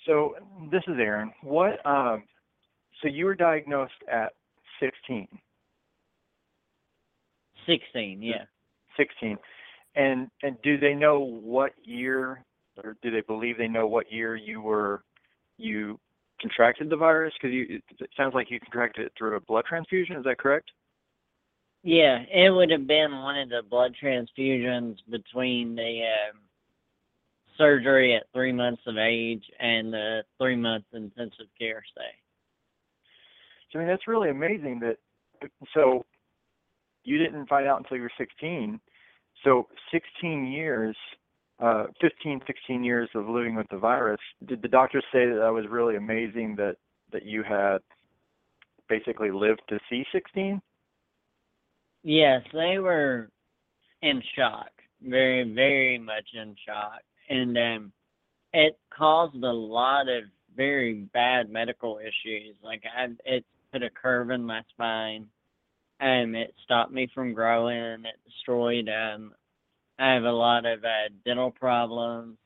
So 0.06 0.34
this 0.70 0.82
is 0.86 0.94
Aaron. 0.98 1.32
What? 1.42 1.84
Um, 1.86 2.24
so 3.00 3.08
you 3.08 3.24
were 3.24 3.34
diagnosed 3.34 3.92
at 4.10 4.32
16. 4.80 5.28
16, 7.66 8.22
yeah. 8.22 8.44
16. 8.96 9.38
And 9.94 10.30
and 10.42 10.56
do 10.62 10.78
they 10.78 10.94
know 10.94 11.20
what 11.20 11.72
year, 11.84 12.44
or 12.82 12.96
do 13.02 13.10
they 13.10 13.20
believe 13.20 13.58
they 13.58 13.68
know 13.68 13.86
what 13.86 14.10
year 14.10 14.36
you 14.36 14.60
were 14.60 15.02
you 15.58 16.00
contracted 16.40 16.88
the 16.88 16.96
virus? 16.96 17.34
Because 17.40 17.52
you 17.52 17.80
it 18.00 18.10
sounds 18.16 18.34
like 18.34 18.50
you 18.50 18.58
contracted 18.58 19.06
it 19.06 19.12
through 19.16 19.36
a 19.36 19.40
blood 19.40 19.66
transfusion. 19.68 20.16
Is 20.16 20.24
that 20.24 20.38
correct? 20.38 20.70
Yeah, 21.82 22.20
it 22.32 22.50
would 22.50 22.70
have 22.70 22.86
been 22.86 23.12
one 23.12 23.38
of 23.38 23.48
the 23.50 23.62
blood 23.68 23.94
transfusions 24.02 24.96
between 25.10 25.74
the 25.74 26.02
um, 26.02 26.40
surgery 27.56 28.14
at 28.14 28.24
three 28.32 28.52
months 28.52 28.82
of 28.86 28.96
age 28.96 29.42
and 29.60 29.92
the 29.92 30.22
three 30.38 30.56
month 30.56 30.84
intensive 30.92 31.46
care 31.58 31.82
stay. 31.92 32.02
I 33.74 33.78
mean, 33.78 33.88
that's 33.88 34.06
really 34.06 34.30
amazing 34.30 34.80
that. 34.80 34.96
So, 35.74 36.04
you 37.04 37.18
didn't 37.18 37.48
find 37.48 37.66
out 37.66 37.78
until 37.78 37.96
you 37.96 38.02
were 38.02 38.12
16. 38.18 38.78
So, 39.44 39.66
16 39.90 40.46
years, 40.46 40.96
uh, 41.58 41.84
15, 42.00 42.40
16 42.46 42.84
years 42.84 43.08
of 43.14 43.28
living 43.28 43.54
with 43.56 43.66
the 43.70 43.78
virus. 43.78 44.20
Did 44.46 44.62
the 44.62 44.68
doctors 44.68 45.04
say 45.12 45.26
that 45.26 45.40
that 45.40 45.52
was 45.52 45.64
really 45.68 45.96
amazing 45.96 46.54
that 46.56 46.76
that 47.12 47.24
you 47.24 47.42
had 47.42 47.78
basically 48.88 49.30
lived 49.30 49.62
to 49.68 49.78
see 49.88 50.04
16? 50.12 50.60
Yes, 52.02 52.42
they 52.52 52.78
were 52.78 53.30
in 54.02 54.22
shock, 54.36 54.70
very, 55.02 55.50
very 55.54 55.98
much 55.98 56.26
in 56.34 56.56
shock, 56.66 57.00
and 57.32 57.56
um, 57.56 57.92
it 58.52 58.78
caused 58.96 59.42
a 59.42 59.52
lot 59.52 60.08
of 60.08 60.24
very 60.54 61.08
bad 61.14 61.50
medical 61.50 61.98
issues. 61.98 62.54
Like 62.62 62.82
I, 62.96 63.06
it 63.24 63.44
put 63.72 63.82
a 63.82 63.90
curve 63.90 64.30
in 64.30 64.44
my 64.44 64.60
spine. 64.70 65.26
Um, 66.00 66.34
it 66.34 66.54
stopped 66.62 66.92
me 66.92 67.10
from 67.14 67.32
growing. 67.32 68.04
It 68.04 68.20
destroyed. 68.26 68.88
Um, 68.88 69.32
I 69.98 70.12
have 70.12 70.24
a 70.24 70.32
lot 70.32 70.66
of 70.66 70.84
uh, 70.84 71.08
dental 71.24 71.50
problems. 71.52 72.36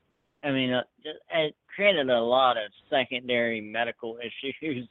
I 0.43 0.51
mean, 0.51 0.71
uh, 0.71 0.83
just, 1.03 1.19
it 1.33 1.55
created 1.75 2.09
a 2.09 2.21
lot 2.21 2.55
of 2.55 2.71
secondary 2.89 3.59
medical 3.59 4.17
issues 4.63 4.87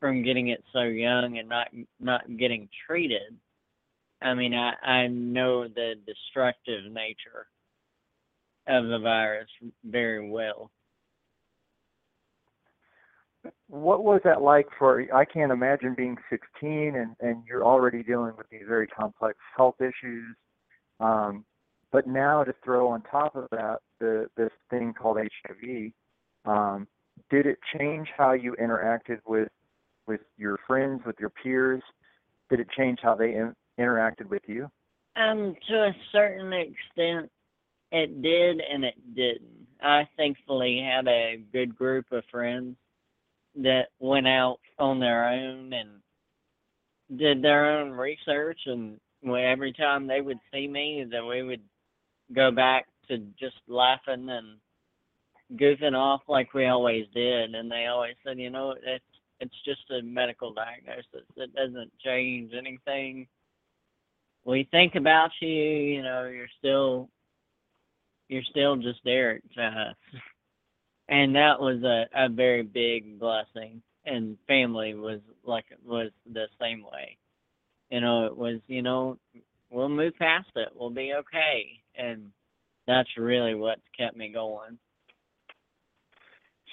from 0.00 0.24
getting 0.24 0.48
it 0.48 0.64
so 0.72 0.82
young 0.82 1.38
and 1.38 1.48
not 1.48 1.68
not 2.00 2.36
getting 2.38 2.68
treated. 2.86 3.36
I 4.22 4.34
mean, 4.34 4.54
I, 4.54 4.72
I 4.82 5.06
know 5.08 5.66
the 5.68 5.94
destructive 6.06 6.90
nature 6.90 7.48
of 8.68 8.88
the 8.88 8.98
virus 8.98 9.48
very 9.84 10.28
well. 10.30 10.70
What 13.68 14.04
was 14.04 14.20
that 14.24 14.42
like 14.42 14.66
for 14.78 15.04
i 15.12 15.24
can't 15.24 15.50
imagine 15.50 15.94
being 15.96 16.16
16 16.30 16.94
and 16.94 17.16
and 17.20 17.42
you're 17.48 17.64
already 17.64 18.02
dealing 18.02 18.34
with 18.36 18.46
these 18.50 18.62
very 18.68 18.86
complex 18.86 19.36
health 19.56 19.80
issues. 19.80 20.36
Um, 21.00 21.44
but 21.90 22.06
now 22.06 22.44
to 22.44 22.54
throw 22.64 22.88
on 22.88 23.02
top 23.02 23.34
of 23.34 23.48
that 23.50 23.78
the 23.98 24.26
this 24.36 24.52
thing 24.70 24.94
called 24.94 25.18
hiv 25.18 25.92
um, 26.44 26.86
did 27.30 27.46
it 27.46 27.58
change 27.78 28.08
how 28.16 28.32
you 28.32 28.54
interacted 28.60 29.18
with 29.26 29.48
with 30.06 30.20
your 30.36 30.58
friends 30.66 31.02
with 31.06 31.16
your 31.18 31.30
peers? 31.30 31.82
Did 32.50 32.60
it 32.60 32.68
change 32.76 32.98
how 33.02 33.14
they 33.14 33.34
in, 33.34 33.54
interacted 33.78 34.28
with 34.28 34.42
you? 34.46 34.68
Um 35.16 35.54
to 35.68 35.74
a 35.74 35.96
certain 36.12 36.52
extent 36.52 37.30
it 37.92 38.22
did 38.22 38.60
and 38.60 38.84
it 38.84 39.14
didn't. 39.14 39.66
I 39.82 40.08
thankfully 40.16 40.80
had 40.80 41.06
a 41.08 41.42
good 41.52 41.76
group 41.76 42.06
of 42.12 42.24
friends 42.30 42.76
that 43.56 43.88
went 44.00 44.26
out 44.26 44.58
on 44.78 44.98
their 44.98 45.28
own 45.28 45.72
and 45.72 45.90
did 47.18 47.42
their 47.42 47.78
own 47.78 47.90
research 47.90 48.60
and 48.66 48.98
every 49.24 49.72
time 49.72 50.06
they 50.06 50.20
would 50.20 50.38
see 50.52 50.66
me 50.66 51.04
then 51.08 51.26
we 51.26 51.42
would 51.42 51.60
go 52.34 52.50
back 52.50 52.86
to 53.08 53.18
just 53.38 53.56
laughing 53.68 54.28
and 54.30 54.56
goofing 55.58 55.94
off 55.94 56.22
like 56.28 56.54
we 56.54 56.66
always 56.66 57.04
did. 57.14 57.54
And 57.54 57.70
they 57.70 57.86
always 57.86 58.14
said 58.24 58.38
you 58.38 58.50
know 58.50 58.74
it's 58.82 59.04
it's 59.40 59.64
just 59.64 59.90
a 59.90 60.02
medical 60.02 60.54
diagnosis. 60.54 61.28
It 61.36 61.52
doesn't 61.54 61.92
change 61.98 62.52
anything. 62.56 63.26
We 64.44 64.68
think 64.70 64.94
about 64.94 65.30
you 65.40 65.48
you 65.48 66.02
know 66.02 66.24
you're 66.26 66.46
still 66.58 67.08
you're 68.28 68.42
still 68.42 68.76
just 68.76 69.04
Derek 69.04 69.42
to 69.54 69.62
us 69.62 69.96
and 71.12 71.34
that 71.34 71.60
was 71.60 71.82
a, 71.82 72.06
a 72.14 72.28
very 72.28 72.62
big 72.62 73.18
blessing. 73.18 73.82
And 74.04 74.36
family 74.48 74.94
was 74.94 75.20
like 75.44 75.66
was 75.84 76.10
the 76.32 76.46
same 76.60 76.82
way. 76.82 77.18
You 77.90 78.00
know 78.00 78.26
it 78.26 78.36
was 78.36 78.60
you 78.66 78.82
know 78.82 79.18
we'll 79.70 79.88
move 79.88 80.14
past 80.18 80.48
it. 80.56 80.68
We'll 80.74 80.90
be 80.90 81.12
okay. 81.14 81.80
And 81.96 82.30
that's 82.86 83.08
really 83.16 83.54
what's 83.54 83.82
kept 83.96 84.16
me 84.16 84.32
going. 84.32 84.78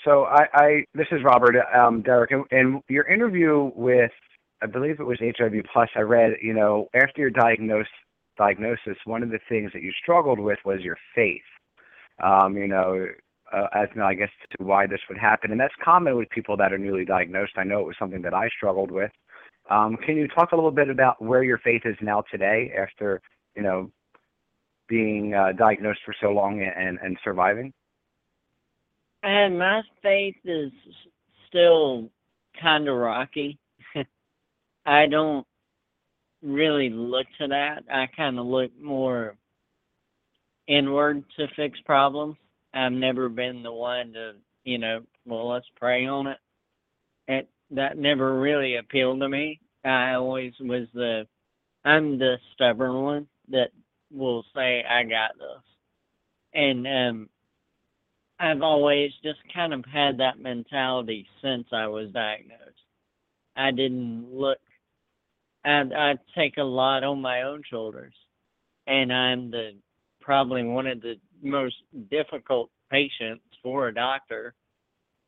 So 0.05 0.23
i 0.23 0.47
i 0.53 0.85
this 0.95 1.07
is 1.11 1.23
robert 1.23 1.55
um 1.75 2.01
derek. 2.01 2.31
And, 2.31 2.45
in 2.51 2.81
your 2.87 3.07
interview 3.07 3.71
with 3.75 4.11
i 4.63 4.65
believe 4.65 4.99
it 4.99 5.03
was 5.03 5.19
hiv 5.19 5.53
plus 5.71 5.89
i 5.95 5.99
read 5.99 6.31
you 6.41 6.53
know 6.53 6.87
after 6.95 7.21
your 7.21 7.29
diagnosis 7.29 7.91
diagnosis 8.39 8.97
one 9.05 9.21
of 9.21 9.29
the 9.29 9.39
things 9.47 9.71
that 9.73 9.83
you 9.83 9.91
struggled 10.01 10.39
with 10.39 10.57
was 10.65 10.79
your 10.81 10.97
faith 11.13 11.41
um 12.23 12.57
you 12.57 12.67
know 12.67 13.05
uh, 13.51 13.67
as 13.73 13.89
you 13.93 14.01
know, 14.01 14.07
I 14.07 14.13
guess 14.13 14.29
to 14.57 14.63
why 14.63 14.87
this 14.87 14.99
would 15.09 15.17
happen, 15.17 15.51
and 15.51 15.59
that's 15.59 15.73
common 15.83 16.15
with 16.15 16.29
people 16.29 16.55
that 16.57 16.71
are 16.71 16.77
newly 16.77 17.05
diagnosed. 17.05 17.53
I 17.57 17.63
know 17.63 17.79
it 17.79 17.85
was 17.85 17.95
something 17.97 18.21
that 18.21 18.33
I 18.33 18.47
struggled 18.49 18.91
with. 18.91 19.11
Um, 19.69 19.97
can 19.97 20.17
you 20.17 20.27
talk 20.27 20.51
a 20.51 20.55
little 20.55 20.71
bit 20.71 20.89
about 20.89 21.21
where 21.21 21.43
your 21.43 21.59
faith 21.59 21.83
is 21.85 21.95
now 22.01 22.23
today, 22.31 22.71
after 22.77 23.21
you 23.55 23.63
know 23.63 23.91
being 24.87 25.33
uh, 25.33 25.53
diagnosed 25.53 25.99
for 26.05 26.15
so 26.21 26.29
long 26.29 26.61
and 26.61 26.99
and 27.01 27.17
surviving? 27.23 27.73
And 29.23 29.59
my 29.59 29.81
faith 30.01 30.37
is 30.45 30.71
still 31.47 32.09
kind 32.61 32.87
of 32.87 32.95
rocky. 32.97 33.57
I 34.85 35.07
don't 35.07 35.45
really 36.41 36.89
look 36.89 37.27
to 37.39 37.47
that. 37.47 37.83
I 37.91 38.07
kind 38.15 38.39
of 38.39 38.45
look 38.45 38.71
more 38.81 39.35
inward 40.67 41.23
to 41.37 41.47
fix 41.55 41.79
problems. 41.85 42.37
I've 42.73 42.91
never 42.91 43.29
been 43.29 43.63
the 43.63 43.71
one 43.71 44.13
to, 44.13 44.33
you 44.63 44.77
know, 44.77 45.01
well, 45.25 45.49
let's 45.49 45.65
pray 45.75 46.05
on 46.05 46.27
it. 46.27 46.37
It 47.27 47.49
that 47.71 47.97
never 47.97 48.39
really 48.39 48.77
appealed 48.77 49.19
to 49.19 49.29
me. 49.29 49.59
I 49.85 50.13
always 50.13 50.53
was 50.59 50.87
the, 50.93 51.27
I'm 51.85 52.17
the 52.17 52.37
stubborn 52.53 53.01
one 53.03 53.27
that 53.49 53.69
will 54.11 54.43
say 54.55 54.83
I 54.83 55.03
got 55.03 55.37
this, 55.37 55.63
and 56.53 56.87
um, 56.87 57.29
I've 58.39 58.61
always 58.61 59.11
just 59.23 59.39
kind 59.53 59.73
of 59.73 59.83
had 59.91 60.17
that 60.17 60.39
mentality 60.39 61.27
since 61.41 61.67
I 61.71 61.87
was 61.87 62.09
diagnosed. 62.11 62.61
I 63.55 63.71
didn't 63.71 64.33
look. 64.33 64.57
I 65.65 65.81
I 65.95 66.13
take 66.37 66.57
a 66.57 66.63
lot 66.63 67.03
on 67.03 67.21
my 67.21 67.43
own 67.43 67.63
shoulders, 67.69 68.13
and 68.87 69.11
I'm 69.11 69.51
the 69.51 69.71
probably 70.21 70.63
one 70.63 70.87
of 70.87 71.01
the 71.01 71.15
most 71.41 71.75
difficult 72.11 72.69
patients 72.91 73.43
for 73.63 73.87
a 73.87 73.93
doctor 73.93 74.53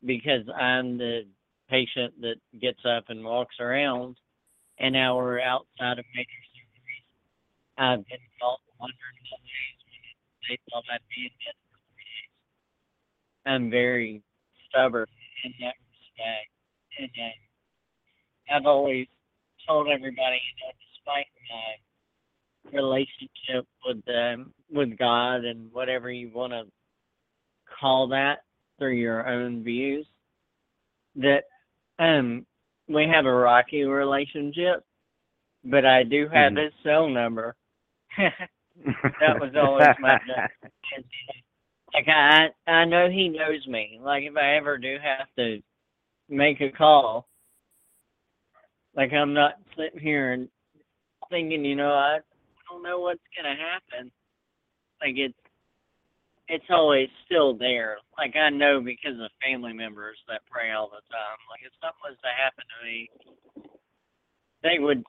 because 0.06 0.48
I'm 0.56 0.98
the 0.98 1.22
patient 1.70 2.14
that 2.22 2.36
gets 2.60 2.80
up 2.86 3.06
and 3.10 3.24
walks 3.24 3.56
around 3.60 4.18
an 4.80 4.96
hour 4.96 5.40
outside 5.42 6.00
of 6.00 6.06
major 6.16 6.42
surgeries. 6.54 7.08
I've 7.78 8.08
been 8.08 8.20
called 8.40 8.60
100 8.78 8.92
days 9.24 9.80
when 9.86 10.50
they 10.50 10.60
thought 10.70 10.84
I'd 10.92 11.00
be 11.16 11.24
in 11.24 11.34
bed 11.46 11.56
for 11.70 11.80
three 11.94 12.04
days. 12.04 12.34
I'm 13.46 13.70
very 13.70 14.22
stubborn 14.68 15.08
in 15.46 15.54
that 15.62 15.76
respect. 15.90 16.50
And 17.00 17.12
uh, 17.18 18.56
I've 18.56 18.66
always 18.66 19.08
told 19.68 19.88
everybody, 19.88 20.40
you 20.42 20.66
know, 20.66 20.74
despite 20.96 21.28
my 21.50 22.78
relationship 22.78 23.68
with 23.86 24.02
um, 24.10 24.54
with 24.72 24.98
God 24.98 25.46
and 25.46 25.72
whatever 25.72 26.12
you 26.12 26.32
want 26.34 26.54
to 26.54 26.64
call 27.80 28.08
that 28.10 28.40
through 28.78 28.96
your 28.96 29.28
own 29.28 29.64
views. 29.64 30.06
That 31.16 31.44
um, 32.00 32.46
we 32.88 33.08
have 33.08 33.26
a 33.26 33.34
rocky 33.34 33.84
relationship, 33.84 34.84
but 35.64 35.86
I 35.86 36.04
do 36.04 36.28
have 36.30 36.54
Mhm. 36.54 36.64
his 36.64 36.74
cell 36.84 37.10
number. 37.10 37.56
that 38.18 39.40
was 39.40 39.56
always 39.56 39.94
my 40.00 40.18
like 41.94 42.08
I 42.08 42.50
I 42.68 42.86
know 42.86 43.10
he 43.10 43.30
knows 43.30 43.66
me. 43.68 44.00
Like 44.02 44.24
if 44.24 44.36
I 44.38 44.56
ever 44.56 44.78
do 44.78 44.98
have 45.02 45.28
to 45.38 45.62
make 46.30 46.62
a 46.62 46.72
call, 46.72 47.28
like 48.96 49.14
I'm 49.14 49.34
not 49.34 49.54
sitting 49.78 50.00
here 50.00 50.34
and 50.34 50.50
thinking, 51.30 51.64
you 51.66 51.76
know, 51.76 51.92
I 51.94 52.20
don't 52.70 52.84
know 52.84 53.00
what's 53.00 53.20
gonna 53.36 53.56
happen. 53.56 54.12
Like 55.02 55.16
it's 55.18 55.34
it's 56.48 56.66
always 56.70 57.08
still 57.26 57.56
there. 57.56 57.98
Like 58.18 58.36
I 58.36 58.50
know 58.50 58.82
because 58.82 59.20
of 59.20 59.32
family 59.42 59.74
members 59.74 60.18
that 60.28 60.42
pray 60.52 60.72
all 60.72 60.88
the 60.88 61.02
time. 61.12 61.40
Like 61.50 61.62
if 61.66 61.72
something 61.82 62.00
was 62.04 62.18
to 62.22 62.30
happen 62.44 62.64
to 62.68 62.86
me, 62.86 63.10
they 64.64 64.80
would 64.80 65.04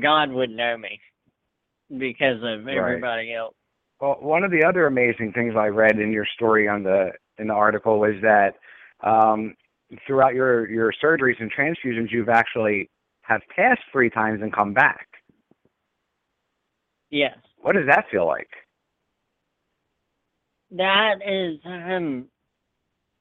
God 0.00 0.30
would 0.32 0.50
know 0.50 0.76
me 0.76 1.00
because 1.98 2.42
of 2.42 2.66
Right. 2.66 2.76
everybody 2.76 3.34
else. 3.34 3.54
Well, 4.00 4.16
one 4.20 4.44
of 4.44 4.50
the 4.50 4.64
other 4.64 4.86
amazing 4.86 5.32
things 5.32 5.54
I 5.56 5.66
read 5.66 5.98
in 5.98 6.12
your 6.12 6.26
story 6.34 6.68
on 6.68 6.82
the 6.82 7.10
in 7.38 7.48
the 7.48 7.54
article 7.54 8.00
was 8.00 8.14
that 8.22 8.54
um, 9.02 9.54
throughout 10.06 10.34
your 10.34 10.68
your 10.68 10.92
surgeries 11.02 11.40
and 11.40 11.50
transfusions, 11.52 12.10
you've 12.10 12.28
actually 12.28 12.90
have 13.28 13.42
passed 13.54 13.82
three 13.92 14.08
times 14.08 14.40
and 14.42 14.52
come 14.52 14.72
back. 14.72 15.06
Yes. 17.10 17.36
What 17.60 17.74
does 17.74 17.86
that 17.86 18.06
feel 18.10 18.26
like? 18.26 18.48
That 20.70 21.16
is, 21.24 21.58
um, 21.64 22.26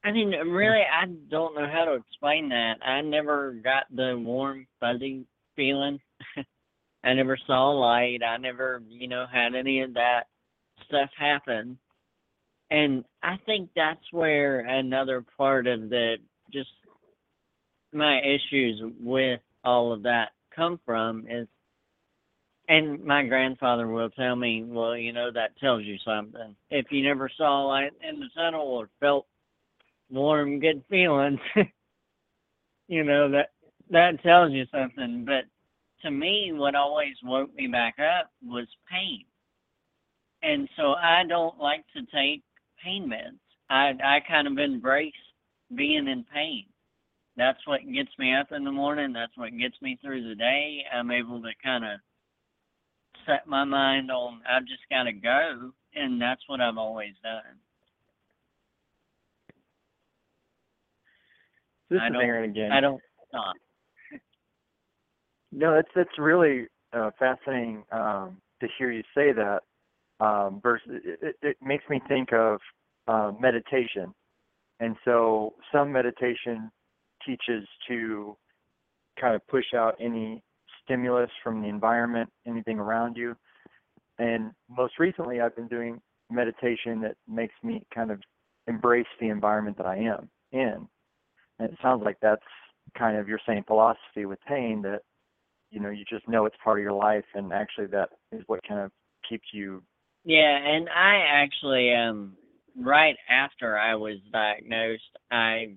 I 0.04 0.12
mean, 0.12 0.30
really, 0.30 0.82
I 0.82 1.06
don't 1.30 1.56
know 1.56 1.68
how 1.72 1.86
to 1.86 1.94
explain 1.94 2.50
that. 2.50 2.76
I 2.86 3.02
never 3.02 3.54
got 3.64 3.84
the 3.94 4.18
warm, 4.18 4.66
fuzzy 4.80 5.26
feeling. 5.56 6.00
I 7.04 7.14
never 7.14 7.38
saw 7.46 7.72
light. 7.72 8.20
I 8.24 8.38
never, 8.38 8.82
you 8.90 9.08
know, 9.08 9.26
had 9.32 9.56
any 9.56 9.82
of 9.82 9.94
that 9.94 10.24
stuff 10.88 11.10
happen. 11.18 11.78
And 12.70 13.04
I 13.24 13.38
think 13.46 13.70
that's 13.76 14.12
where 14.12 14.60
another 14.60 15.24
part 15.38 15.68
of 15.68 15.90
the 15.90 16.16
just 16.52 16.70
my 17.94 18.20
issues 18.22 18.82
with 19.00 19.40
all 19.68 19.92
of 19.92 20.04
that 20.04 20.30
come 20.56 20.80
from 20.86 21.26
is 21.30 21.46
and 22.70 23.04
my 23.04 23.24
grandfather 23.26 23.88
will 23.88 24.10
tell 24.10 24.36
me, 24.36 24.64
well, 24.66 24.98
you 24.98 25.14
know, 25.14 25.32
that 25.32 25.58
tells 25.58 25.84
you 25.84 25.98
something. 26.06 26.56
If 26.70 26.88
you 26.90 27.02
never 27.02 27.30
saw 27.38 27.64
light 27.64 27.94
in 28.08 28.20
the 28.20 28.28
tunnel 28.36 28.62
or 28.66 28.90
felt 29.00 29.26
warm, 30.10 30.60
good 30.60 30.84
feelings, 30.90 31.40
you 32.88 33.04
know, 33.04 33.30
that 33.32 33.52
that 33.90 34.22
tells 34.22 34.52
you 34.52 34.66
something. 34.72 35.26
But 35.26 35.46
to 36.02 36.12
me, 36.12 36.52
what 36.54 36.76
always 36.76 37.16
woke 37.24 37.54
me 37.56 37.68
back 37.68 37.96
up 38.00 38.32
was 38.46 38.68
pain. 38.92 39.24
And 40.44 40.68
so 40.76 40.94
I 40.94 41.24
don't 41.28 41.58
like 41.58 41.86
to 41.96 42.02
take 42.14 42.44
pain 42.84 43.10
meds. 43.10 43.40
I 43.70 43.92
I 44.04 44.20
kind 44.28 44.48
of 44.48 44.58
embrace 44.58 45.14
being 45.74 46.08
in 46.08 46.26
pain. 46.34 46.66
That's 47.38 47.60
what 47.68 47.82
gets 47.94 48.10
me 48.18 48.34
up 48.36 48.52
in 48.52 48.64
the 48.64 48.72
morning. 48.72 49.14
That's 49.14 49.36
what 49.38 49.56
gets 49.58 49.80
me 49.82 49.98
through 50.02 50.28
the 50.28 50.36
day. 50.36 50.80
I'm 50.92 51.12
able 51.12 51.40
to 51.44 51.52
kind 51.64 51.86
of 51.86 52.00
set 53.28 53.46
my 53.48 53.64
mind 53.64 54.10
on 54.10 54.42
I've 54.50 54.66
just 54.66 54.82
got 54.90 55.04
to 55.04 55.12
go, 55.14 55.72
and 55.94 56.20
that's 56.20 56.42
what 56.48 56.62
I've 56.62 56.78
always 56.78 57.14
done. 57.24 57.58
This 61.90 62.00
I 62.02 62.08
is 62.08 62.14
don't- 62.14 62.22
Aaron 62.24 62.50
again. 62.50 62.72
I 62.72 62.82
don't 62.82 63.02
stop. 63.30 63.56
No, 65.52 65.76
that's 65.76 65.88
that's 65.96 66.20
really 66.20 66.68
uh, 66.92 67.12
fascinating 67.18 67.84
um, 67.92 68.38
to 68.62 68.68
hear 68.78 68.92
you 68.92 69.04
say 69.16 69.32
that. 69.32 69.62
Um, 70.20 70.60
versus, 70.64 70.90
it, 71.06 71.20
it, 71.22 71.36
it 71.44 71.58
makes 71.62 71.84
me 71.92 72.02
think 72.08 72.34
of 72.34 72.60
uh, 73.08 73.32
meditation, 73.40 74.14
and 74.80 74.96
so 75.06 75.54
some 75.72 75.92
meditation 75.92 76.72
teaches 77.28 77.68
to 77.90 78.38
kind 79.20 79.36
of 79.36 79.46
push 79.48 79.66
out 79.76 79.96
any 80.00 80.42
stimulus 80.84 81.30
from 81.44 81.62
the 81.62 81.68
environment, 81.68 82.30
anything 82.48 82.80
around 82.80 83.18
you. 83.18 83.36
And 84.20 84.52
most 84.70 84.94
recently, 85.00 85.42
I've 85.42 85.56
been 85.56 85.68
doing 85.68 86.02
meditation 86.32 87.02
that 87.02 87.16
makes 87.28 87.54
me 87.64 87.84
kind 87.94 88.12
of 88.12 88.22
embrace 88.68 89.08
the 89.20 89.30
environment 89.30 89.78
that 89.78 89.86
I 89.86 89.98
am 89.98 90.30
in. 90.52 90.88
And 91.60 91.70
it 91.70 91.78
sounds 91.82 92.04
like 92.04 92.18
that's 92.22 92.42
kind 92.98 93.18
of 93.18 93.28
your 93.28 93.40
same 93.48 93.64
philosophy 93.66 94.26
with 94.26 94.40
pain 94.48 94.82
that 94.84 95.02
you 95.72 95.80
know 95.80 95.90
you 95.90 96.06
just 96.10 96.28
know 96.28 96.46
it's 96.46 96.56
part 96.64 96.80
of 96.80 96.84
your 96.84 96.94
life 96.94 97.26
and 97.36 97.52
actually 97.52 97.88
that 97.88 98.10
is 98.32 98.42
what 98.48 98.62
kind 98.68 98.80
of 98.80 98.92
keeps 99.28 99.48
you 99.54 99.84
Yeah, 100.24 100.58
and 100.58 100.88
I 100.90 101.22
actually 101.44 101.94
um 101.94 102.38
right 102.80 103.16
after 103.30 103.78
I 103.78 103.96
was 103.96 104.18
diagnosed, 104.32 105.18
I 105.32 105.76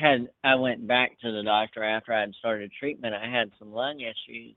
had 0.00 0.28
I 0.42 0.54
went 0.56 0.86
back 0.86 1.18
to 1.20 1.32
the 1.32 1.42
doctor 1.42 1.82
after 1.82 2.12
I 2.12 2.20
had 2.20 2.34
started 2.38 2.72
treatment. 2.78 3.14
I 3.14 3.28
had 3.28 3.50
some 3.58 3.72
lung 3.72 4.00
issues, 4.00 4.54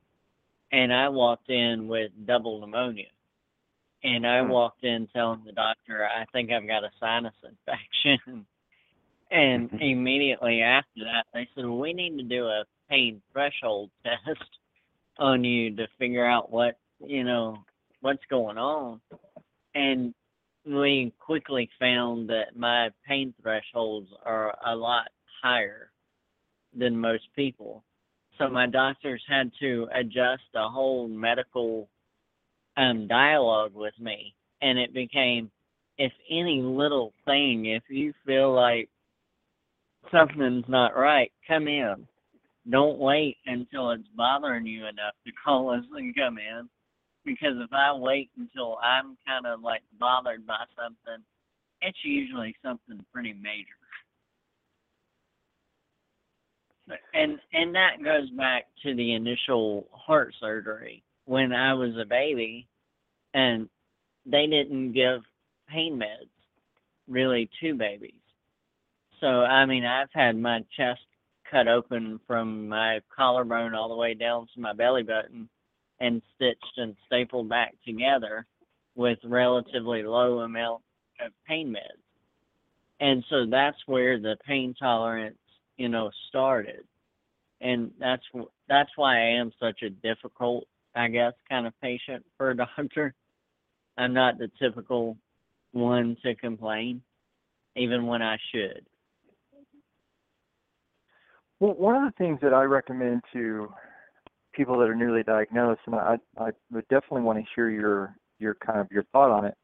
and 0.72 0.94
I 0.94 1.10
walked 1.10 1.50
in 1.50 1.88
with 1.88 2.12
double 2.26 2.60
pneumonia. 2.60 3.08
And 4.04 4.28
I 4.28 4.42
Hmm. 4.44 4.50
walked 4.50 4.84
in 4.84 5.08
telling 5.08 5.44
the 5.44 5.52
doctor, 5.52 6.06
I 6.06 6.26
think 6.32 6.52
I've 6.52 6.68
got 6.68 6.84
a 6.84 6.92
sinus 7.00 7.34
infection. 7.44 8.46
and 9.32 9.70
immediately 9.82 10.62
after 10.62 11.04
that, 11.04 11.26
they 11.34 11.48
said, 11.56 11.66
well, 11.66 11.80
we 11.80 11.94
need 11.94 12.18
to 12.18 12.24
do 12.24 12.46
a 12.48 12.66
pain 12.90 13.22
threshold 13.32 13.90
test 14.04 14.60
on 15.18 15.44
you 15.44 15.76
to 15.76 15.88
figure 15.98 16.26
out 16.26 16.52
what, 16.52 16.78
you 17.00 17.24
know, 17.24 17.58
what's 18.02 18.24
going 18.30 18.58
on. 18.58 19.02
And 19.74 20.14
we 20.66 21.14
quickly 21.20 21.70
found 21.80 22.30
that 22.30 22.56
my 22.56 22.90
pain 23.06 23.34
thresholds 23.42 24.10
are 24.24 24.58
a 24.66 24.76
lot 24.76 25.10
higher 25.42 25.92
than 26.76 27.00
most 27.00 27.24
people. 27.36 27.84
So 28.38 28.50
my 28.50 28.68
doctors 28.68 29.24
had 29.28 29.52
to 29.60 29.88
adjust 29.96 30.44
the 30.54 30.68
whole 30.68 31.08
medical 31.08 31.90
um, 32.78 33.08
dialogue 33.08 33.72
with 33.74 33.94
me. 34.00 34.36
And 34.62 34.78
it 34.78 34.94
became, 34.94 35.50
if 35.98 36.12
any 36.30 36.62
little 36.62 37.14
thing, 37.26 37.66
if 37.66 37.84
you 37.90 38.14
feel 38.26 38.54
like 38.54 38.90
something's 40.12 40.66
not 40.68 40.96
right, 40.96 41.32
come 41.48 41.68
in. 41.68 42.08
Don't 42.70 43.00
wait 43.00 43.38
until 43.46 43.92
it's 43.92 44.08
bothering 44.16 44.66
you 44.66 44.82
enough 44.82 45.16
to 45.26 45.32
call 45.44 45.70
us 45.72 45.84
and 45.96 46.16
come 46.16 46.38
in. 46.38 46.70
Because 47.26 47.56
if 47.58 47.72
I 47.74 47.94
wait 47.94 48.30
until 48.38 48.78
I'm 48.84 49.18
kind 49.26 49.46
of 49.46 49.62
like 49.62 49.82
bothered 50.00 50.46
by 50.46 50.64
something, 50.76 51.24
it's 51.82 51.98
usually 52.04 52.56
something 52.64 53.04
pretty 53.14 53.34
major. 53.34 53.78
And 57.14 57.40
and 57.54 57.76
that 57.76 58.04
goes 58.04 58.30
back 58.32 58.66
to 58.84 58.96
the 58.96 59.14
initial 59.14 59.88
heart 59.92 60.34
surgery 60.40 61.04
when 61.26 61.52
I 61.52 61.74
was 61.74 61.92
a 62.02 62.06
baby, 62.06 62.68
and 63.34 63.70
they 64.26 64.48
didn't 64.48 64.94
give 64.94 65.22
pain 65.70 66.00
meds 66.00 66.30
really 67.08 67.50
to 67.62 67.74
babies. 67.74 68.14
So 69.20 69.28
I 69.28 69.66
mean, 69.66 69.86
I've 69.86 70.12
had 70.14 70.38
my 70.38 70.60
chest 70.78 71.02
cut 71.50 71.68
open 71.68 72.20
from 72.28 72.68
my 72.68 73.00
collarbone 73.16 73.74
all 73.74 73.90
the 73.90 73.96
way 73.96 74.14
down 74.14 74.48
to 74.54 74.62
my 74.62 74.74
belly 74.74 75.04
button 75.04 75.50
and 76.00 76.22
stitched 76.36 76.78
and 76.78 76.96
stapled 77.06 77.50
back 77.50 77.74
together 77.86 78.46
with 78.96 79.18
relatively 79.24 80.04
low 80.04 80.40
amount 80.40 80.82
of 81.26 81.32
pain 81.48 81.74
meds. 81.74 82.02
And 83.00 83.24
so 83.30 83.46
that's 83.50 83.78
where 83.86 84.20
the 84.20 84.36
pain 84.46 84.76
tolerance, 84.78 85.38
you 85.78 85.90
know, 85.90 86.10
started. 86.28 86.84
And 87.62 87.92
that's 88.00 88.24
that's 88.68 88.90
why 88.96 89.18
I 89.18 89.40
am 89.40 89.52
such 89.60 89.82
a 89.82 89.90
difficult, 89.90 90.66
I 90.96 91.08
guess, 91.08 91.34
kind 91.50 91.66
of 91.66 91.74
patient 91.82 92.26
for 92.38 92.52
a 92.52 92.58
doctor. 92.78 93.14
I'm 93.98 94.14
not 94.14 94.38
the 94.38 94.50
typical 94.60 95.18
one 95.72 96.18
to 96.24 96.36
complain, 96.36 97.02
even 97.76 98.06
when 98.06 98.22
I 98.22 98.38
should. 98.52 98.86
Well, 101.60 101.74
one 101.74 101.96
of 101.96 102.04
the 102.04 102.18
things 102.18 102.40
that 102.44 102.54
I 102.54 102.64
recommend 102.64 103.24
to 103.34 103.74
people 104.54 104.78
that 104.80 104.90
are 104.90 104.96
newly 104.96 105.24
diagnosed, 105.24 105.82
and 105.88 105.96
I, 105.96 106.18
I 106.38 106.50
would 106.72 106.88
definitely 106.90 107.22
want 107.22 107.40
to 107.40 107.46
hear 107.56 107.70
your 107.70 108.16
your 108.40 108.56
kind 108.56 108.80
of 108.80 108.88
your 108.92 109.04
thought 109.12 109.32
on 109.32 109.46
it, 109.46 109.56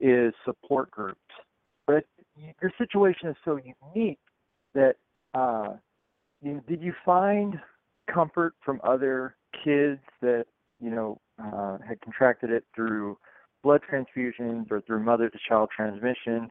is 0.00 0.34
support 0.44 0.90
groups. 0.90 1.20
But 1.86 2.04
your 2.36 2.72
situation 2.76 3.28
is 3.28 3.36
so 3.44 3.58
unique 3.94 4.18
that 4.74 4.96
uh, 5.34 5.74
you, 6.42 6.62
did 6.68 6.82
you 6.82 6.92
find 7.04 7.58
comfort 8.12 8.54
from 8.64 8.80
other 8.84 9.36
kids 9.64 10.00
that 10.20 10.44
you 10.80 10.90
know 10.90 11.20
uh, 11.42 11.78
had 11.86 12.00
contracted 12.00 12.50
it 12.50 12.64
through 12.74 13.16
blood 13.62 13.80
transfusions 13.90 14.70
or 14.70 14.80
through 14.80 15.02
mother-to-child 15.02 15.70
transmission? 15.74 16.50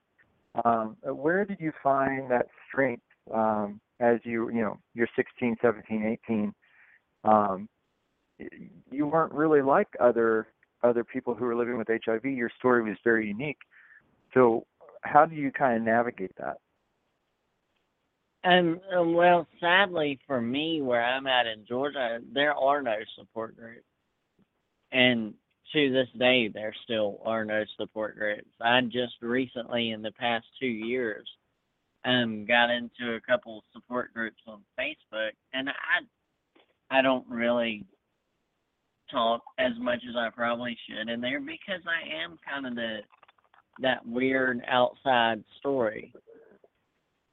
Um, 0.65 0.97
where 1.03 1.45
did 1.45 1.57
you 1.59 1.71
find 1.83 2.29
that 2.31 2.47
strength 2.67 3.03
um, 3.33 3.79
as 3.99 4.19
you 4.23 4.49
you 4.49 4.61
know 4.61 4.77
you're 4.93 5.07
16 5.15 5.55
17 5.61 6.17
18 6.27 6.53
um, 7.23 7.69
you 8.91 9.05
weren't 9.05 9.33
really 9.33 9.61
like 9.61 9.87
other 9.99 10.47
other 10.83 11.03
people 11.03 11.35
who 11.35 11.45
were 11.45 11.55
living 11.55 11.77
with 11.77 11.87
HIV. 11.87 12.25
Your 12.25 12.49
story 12.57 12.83
was 12.83 12.97
very 13.03 13.27
unique. 13.27 13.59
So, 14.33 14.65
how 15.03 15.25
do 15.25 15.35
you 15.35 15.51
kind 15.51 15.77
of 15.77 15.83
navigate 15.83 16.31
that? 16.37 16.57
Um, 18.43 18.79
well, 19.13 19.47
sadly 19.59 20.19
for 20.25 20.41
me, 20.41 20.81
where 20.81 21.03
I'm 21.03 21.27
at 21.27 21.45
in 21.45 21.65
Georgia, 21.67 22.19
there 22.33 22.55
are 22.55 22.81
no 22.81 22.95
support 23.15 23.55
groups, 23.55 23.85
and 24.91 25.35
to 25.73 25.91
this 25.91 26.07
day, 26.19 26.47
there 26.47 26.73
still 26.83 27.19
are 27.23 27.45
no 27.45 27.63
support 27.77 28.17
groups. 28.17 28.49
I 28.59 28.81
just 28.81 29.13
recently, 29.21 29.91
in 29.91 30.01
the 30.01 30.11
past 30.11 30.45
two 30.59 30.65
years, 30.65 31.27
um, 32.03 32.45
got 32.45 32.69
into 32.71 33.15
a 33.15 33.21
couple 33.21 33.63
support 33.73 34.13
groups 34.13 34.41
on 34.47 34.61
Facebook, 34.77 35.31
and 35.53 35.69
I, 35.69 36.97
I 36.97 37.01
don't 37.01 37.27
really 37.29 37.85
talk 39.11 39.41
as 39.59 39.73
much 39.79 39.99
as 40.09 40.15
I 40.15 40.29
probably 40.35 40.75
should 40.87 41.09
in 41.09 41.21
there 41.21 41.39
because 41.39 41.81
I 41.85 42.23
am 42.23 42.39
kind 42.49 42.65
of 42.65 42.75
the 42.75 42.99
that 43.81 44.05
weird 44.05 44.61
outside 44.67 45.43
story, 45.59 46.13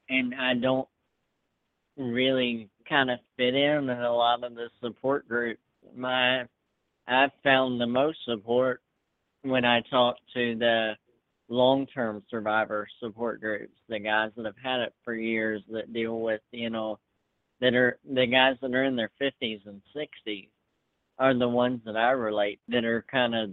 and 0.07 0.33
I 0.35 0.53
don't 0.53 0.87
really 1.99 2.69
kind 2.87 3.11
of 3.11 3.19
fit 3.37 3.53
in 3.53 3.89
in 3.89 4.01
a 4.01 4.13
lot 4.13 4.43
of 4.43 4.55
the 4.55 4.69
support 4.81 5.27
groups. 5.27 5.61
My 5.95 6.45
I've 7.07 7.31
found 7.43 7.79
the 7.79 7.87
most 7.87 8.19
support 8.25 8.81
when 9.43 9.65
I 9.65 9.81
talk 9.89 10.17
to 10.33 10.55
the 10.55 10.93
long-term 11.49 12.23
survivor 12.29 12.87
support 12.99 13.41
groups, 13.41 13.73
the 13.87 13.99
guys 13.99 14.31
that 14.35 14.45
have 14.45 14.57
had 14.61 14.81
it 14.81 14.93
for 15.03 15.15
years 15.15 15.63
that 15.71 15.91
deal 15.93 16.21
with, 16.21 16.41
you 16.51 16.69
know, 16.69 16.99
that 17.59 17.73
are 17.73 17.99
the 18.13 18.27
guys 18.27 18.55
that 18.61 18.73
are 18.73 18.83
in 18.83 18.95
their 18.95 19.11
50s 19.19 19.65
and 19.65 19.81
60s 19.95 20.49
are 21.17 21.33
the 21.33 21.49
ones 21.49 21.81
that 21.85 21.97
I 21.97 22.11
relate 22.11 22.59
that 22.69 22.85
are 22.85 23.03
kind 23.11 23.35
of, 23.35 23.49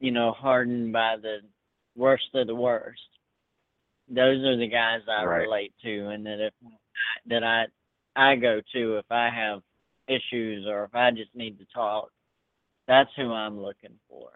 you 0.00 0.10
know, 0.10 0.32
hardened 0.32 0.92
by 0.92 1.16
the 1.20 1.40
worst 1.96 2.34
of 2.34 2.46
the 2.46 2.54
worst. 2.54 3.00
Those 4.08 4.42
are 4.44 4.56
the 4.56 4.66
guys 4.66 5.02
I 5.06 5.24
Right. 5.24 5.42
relate 5.42 5.74
to, 5.82 6.08
and 6.08 6.26
that 6.26 6.40
if 6.40 6.54
that 7.26 7.44
I 7.44 7.64
I 8.16 8.36
go 8.36 8.60
to 8.74 8.96
if 8.98 9.06
I 9.10 9.30
have 9.30 9.60
issues 10.08 10.66
or 10.66 10.84
if 10.84 10.94
I 10.94 11.10
just 11.10 11.34
need 11.34 11.58
to 11.58 11.66
talk. 11.72 12.10
That's 12.88 13.10
who 13.16 13.32
I'm 13.32 13.60
looking 13.60 13.98
for. 14.08 14.30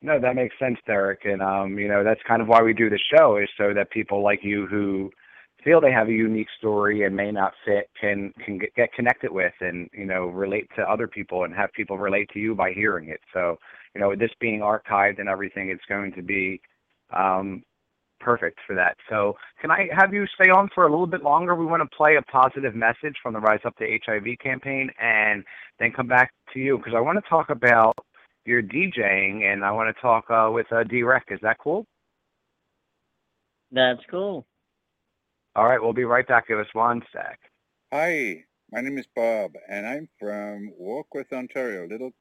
No, 0.00 0.20
that 0.20 0.36
makes 0.36 0.54
sense, 0.58 0.78
Derek. 0.86 1.24
And 1.24 1.42
um, 1.42 1.78
you 1.78 1.88
know, 1.88 2.04
that's 2.04 2.20
kind 2.26 2.40
of 2.40 2.48
why 2.48 2.62
we 2.62 2.72
do 2.72 2.88
the 2.88 3.00
show 3.14 3.36
is 3.36 3.48
so 3.58 3.74
that 3.74 3.90
people 3.90 4.22
like 4.22 4.40
you 4.42 4.66
who 4.66 5.10
feel 5.64 5.80
they 5.80 5.92
have 5.92 6.08
a 6.08 6.12
unique 6.12 6.48
story 6.56 7.04
and 7.04 7.16
may 7.16 7.32
not 7.32 7.52
fit 7.66 7.90
can 8.00 8.32
can 8.44 8.60
get, 8.76 8.92
connected 8.92 9.30
with 9.30 9.52
and 9.60 9.90
you 9.92 10.06
know 10.06 10.26
relate 10.26 10.68
to 10.76 10.82
other 10.82 11.08
people 11.08 11.44
and 11.44 11.54
have 11.54 11.72
people 11.72 11.98
relate 11.98 12.30
to 12.32 12.38
you 12.38 12.54
by 12.54 12.72
hearing 12.72 13.08
it. 13.08 13.20
So 13.34 13.58
you 13.94 14.00
know, 14.00 14.10
with 14.10 14.20
this 14.20 14.30
being 14.40 14.60
archived 14.60 15.18
and 15.18 15.28
everything, 15.28 15.70
it's 15.70 15.84
going 15.88 16.12
to 16.12 16.22
be 16.22 16.60
um, 17.14 17.62
perfect 18.20 18.58
for 18.66 18.74
that. 18.74 18.96
So 19.08 19.36
can 19.60 19.70
I 19.70 19.88
have 19.92 20.12
you 20.12 20.26
stay 20.34 20.50
on 20.50 20.68
for 20.74 20.86
a 20.86 20.90
little 20.90 21.06
bit 21.06 21.22
longer? 21.22 21.54
We 21.54 21.66
want 21.66 21.82
to 21.82 21.96
play 21.96 22.16
a 22.16 22.22
positive 22.22 22.74
message 22.74 23.16
from 23.22 23.34
the 23.34 23.40
Rise 23.40 23.60
Up 23.64 23.76
to 23.76 23.98
HIV 24.04 24.38
campaign 24.42 24.90
and 25.00 25.44
then 25.78 25.92
come 25.92 26.06
back 26.06 26.32
to 26.54 26.58
you 26.58 26.78
because 26.78 26.94
I 26.96 27.00
want 27.00 27.22
to 27.22 27.28
talk 27.28 27.50
about 27.50 27.94
your 28.44 28.62
DJing 28.62 29.42
and 29.44 29.64
I 29.64 29.72
want 29.72 29.94
to 29.94 30.00
talk 30.00 30.24
uh, 30.30 30.50
with 30.52 30.66
uh, 30.72 30.84
D-REK. 30.84 31.24
Is 31.30 31.40
that 31.42 31.58
cool? 31.62 31.86
That's 33.70 34.00
cool. 34.10 34.46
All 35.54 35.66
right, 35.66 35.80
we'll 35.80 35.92
be 35.92 36.04
right 36.04 36.26
back. 36.26 36.48
Give 36.48 36.58
us 36.58 36.66
one 36.72 37.02
sec. 37.12 37.38
Hi, 37.92 38.44
my 38.70 38.80
name 38.80 38.98
is 38.98 39.06
Bob, 39.14 39.52
and 39.68 39.86
I'm 39.86 40.08
from 40.18 40.72
Warkworth, 40.80 41.32
Ontario, 41.32 41.86
a 41.86 41.88
little 41.88 42.12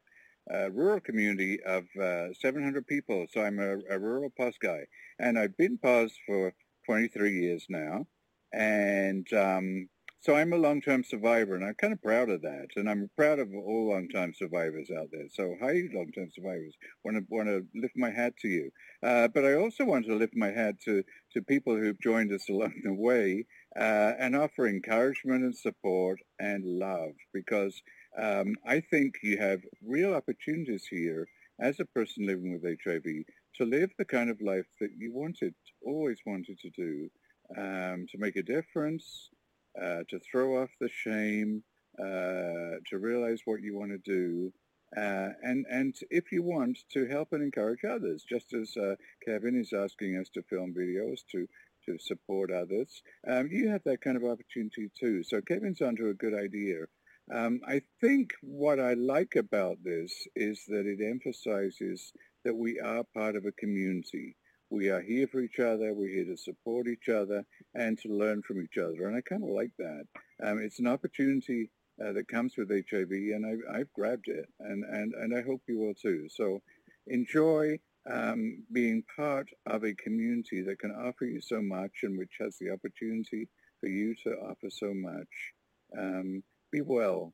uh, 0.54 0.72
rural 0.72 1.00
community 1.00 1.60
of 1.64 1.86
uh, 2.02 2.34
700 2.34 2.86
people. 2.88 3.26
So 3.32 3.42
I'm 3.42 3.60
a, 3.60 3.78
a 3.90 4.00
rural 4.00 4.30
POS 4.38 4.56
guy, 4.62 4.86
and 5.20 5.38
I've 5.38 5.58
been 5.58 5.78
POS 5.78 6.14
for 6.26 6.54
23 6.86 7.40
years 7.42 7.66
now, 7.70 8.08
and 8.54 9.32
um, 9.34 9.90
so 10.20 10.36
I'm 10.36 10.52
a 10.52 10.58
long-term 10.58 11.04
survivor, 11.04 11.56
and 11.56 11.64
I'm 11.64 11.76
kind 11.76 11.94
of 11.94 12.02
proud 12.02 12.30
of 12.30 12.42
that, 12.42 12.68
and 12.76 12.90
I'm 12.90 13.10
proud 13.16 13.40
of 13.40 13.50
all 13.54 13.90
long-term 13.90 14.34
survivors 14.34 14.90
out 14.90 15.10
there. 15.12 15.28
So 15.32 15.56
hi, 15.62 15.84
long-term 15.94 16.30
survivors. 16.34 16.76
Want 17.06 17.18
to 17.18 17.24
want 17.30 17.48
to 17.48 17.66
lift 17.76 17.96
my 17.96 18.10
hat 18.10 18.34
to 18.42 18.48
you, 18.48 18.72
uh, 19.04 19.28
but 19.28 19.46
I 19.46 19.54
also 19.56 19.86
want 19.86 20.06
to 20.08 20.16
lift 20.16 20.36
my 20.36 20.50
hat 20.52 20.80
to 20.86 21.04
to 21.34 21.42
people 21.42 21.78
who've 21.78 22.00
joined 22.02 22.34
us 22.34 22.50
along 22.50 22.74
the 22.84 22.94
way 22.94 23.46
uh, 23.80 24.14
and 24.20 24.36
offer 24.36 24.68
encouragement 24.68 25.44
and 25.44 25.56
support 25.56 26.20
and 26.40 26.66
love 26.66 27.14
because 27.34 27.82
um, 28.20 28.56
I 28.66 28.80
think 28.80 29.16
you 29.24 29.38
have 29.38 29.62
real 29.86 30.14
opportunities 30.14 30.86
here 30.90 31.28
as 31.60 31.80
a 31.80 31.86
person 31.86 32.26
living 32.26 32.54
with 32.54 32.78
HIV 32.84 33.04
to 33.56 33.66
live 33.66 33.92
the 33.98 34.06
kind 34.06 34.30
of 34.30 34.42
life 34.42 34.68
that 34.80 34.92
you 34.98 35.14
wanted, 35.14 35.54
always 35.86 36.20
wanted 36.26 36.60
to 36.60 36.70
do, 36.70 37.10
um, 37.58 38.06
to 38.12 38.18
make 38.18 38.36
a 38.36 38.44
difference, 38.44 39.30
uh, 39.82 40.04
to 40.10 40.20
throw 40.20 40.62
off 40.62 40.70
the 40.80 40.90
shame, 40.90 41.64
uh, 42.00 42.78
to 42.90 43.00
realize 43.00 43.42
what 43.46 43.62
you 43.62 43.78
want 43.78 43.92
to 43.92 43.98
do, 43.98 44.52
uh, 44.96 45.30
and 45.44 45.66
and 45.70 45.96
if 46.10 46.32
you 46.32 46.42
want 46.42 46.80
to 46.94 47.08
help 47.08 47.34
and 47.34 47.44
encourage 47.44 47.84
others, 47.84 48.24
just 48.24 48.54
as 48.54 48.78
uh, 48.78 48.96
Kevin 49.26 49.60
is 49.60 49.74
asking 49.74 50.18
us 50.18 50.30
to 50.30 50.42
film 50.44 50.74
videos 50.74 51.20
to 51.32 51.48
to 51.86 51.98
support 52.00 52.52
others, 52.52 53.02
um, 53.28 53.50
you 53.52 53.70
have 53.70 53.84
that 53.86 54.02
kind 54.02 54.16
of 54.16 54.24
opportunity 54.24 54.90
too. 54.98 55.24
So 55.24 55.42
Kevin's 55.42 55.82
onto 55.82 56.08
a 56.08 56.14
good 56.14 56.34
idea. 56.34 56.86
Um, 57.34 57.60
I 57.68 57.82
think 58.00 58.32
what 58.42 58.80
I 58.80 58.94
like 58.94 59.36
about 59.36 59.78
this 59.84 60.14
is 60.36 60.64
that 60.68 60.86
it 60.86 61.00
emphasizes 61.04 62.14
that 62.46 62.56
we 62.56 62.80
are 62.80 63.04
part 63.14 63.36
of 63.36 63.46
a 63.46 63.52
community. 63.52 64.38
We 64.70 64.90
are 64.90 65.02
here 65.02 65.28
for 65.28 65.40
each 65.42 65.60
other. 65.60 65.94
We're 65.94 66.10
here 66.10 66.26
to 66.26 66.38
support 66.38 66.88
each 66.88 67.10
other 67.10 67.44
and 67.74 67.98
to 68.00 68.10
learn 68.10 68.42
from 68.44 68.62
each 68.62 68.78
other. 68.78 69.08
And 69.08 69.16
I 69.18 69.22
kind 69.22 69.44
of 69.44 69.50
like 69.50 69.72
that. 69.78 70.04
Um, 70.44 70.60
it's 70.60 70.80
an 70.80 70.88
opportunity 70.88 71.70
uh, 72.04 72.14
that 72.14 72.28
comes 72.28 72.54
with 72.58 72.70
HIV, 72.70 73.10
and 73.10 73.46
I, 73.46 73.80
I've 73.80 73.92
grabbed 73.94 74.28
it, 74.28 74.46
and, 74.60 74.84
and, 74.86 75.14
and 75.14 75.36
I 75.36 75.42
hope 75.42 75.62
you 75.68 75.80
will 75.80 75.96
too. 75.96 76.28
So 76.30 76.62
enjoy 77.08 77.80
um, 78.10 78.64
being 78.72 79.04
part 79.16 79.50
of 79.66 79.84
a 79.84 79.96
community 79.96 80.62
that 80.62 80.80
can 80.80 80.92
offer 80.92 81.26
you 81.26 81.42
so 81.42 81.62
much 81.62 81.92
and 82.04 82.18
which 82.18 82.38
has 82.40 82.58
the 82.60 82.72
opportunity 82.72 83.50
for 83.80 83.88
you 83.88 84.16
to 84.24 84.32
offer 84.50 84.70
so 84.70 84.94
much. 84.94 85.28
Um, 85.98 86.44
be 86.72 86.82
well. 86.82 87.34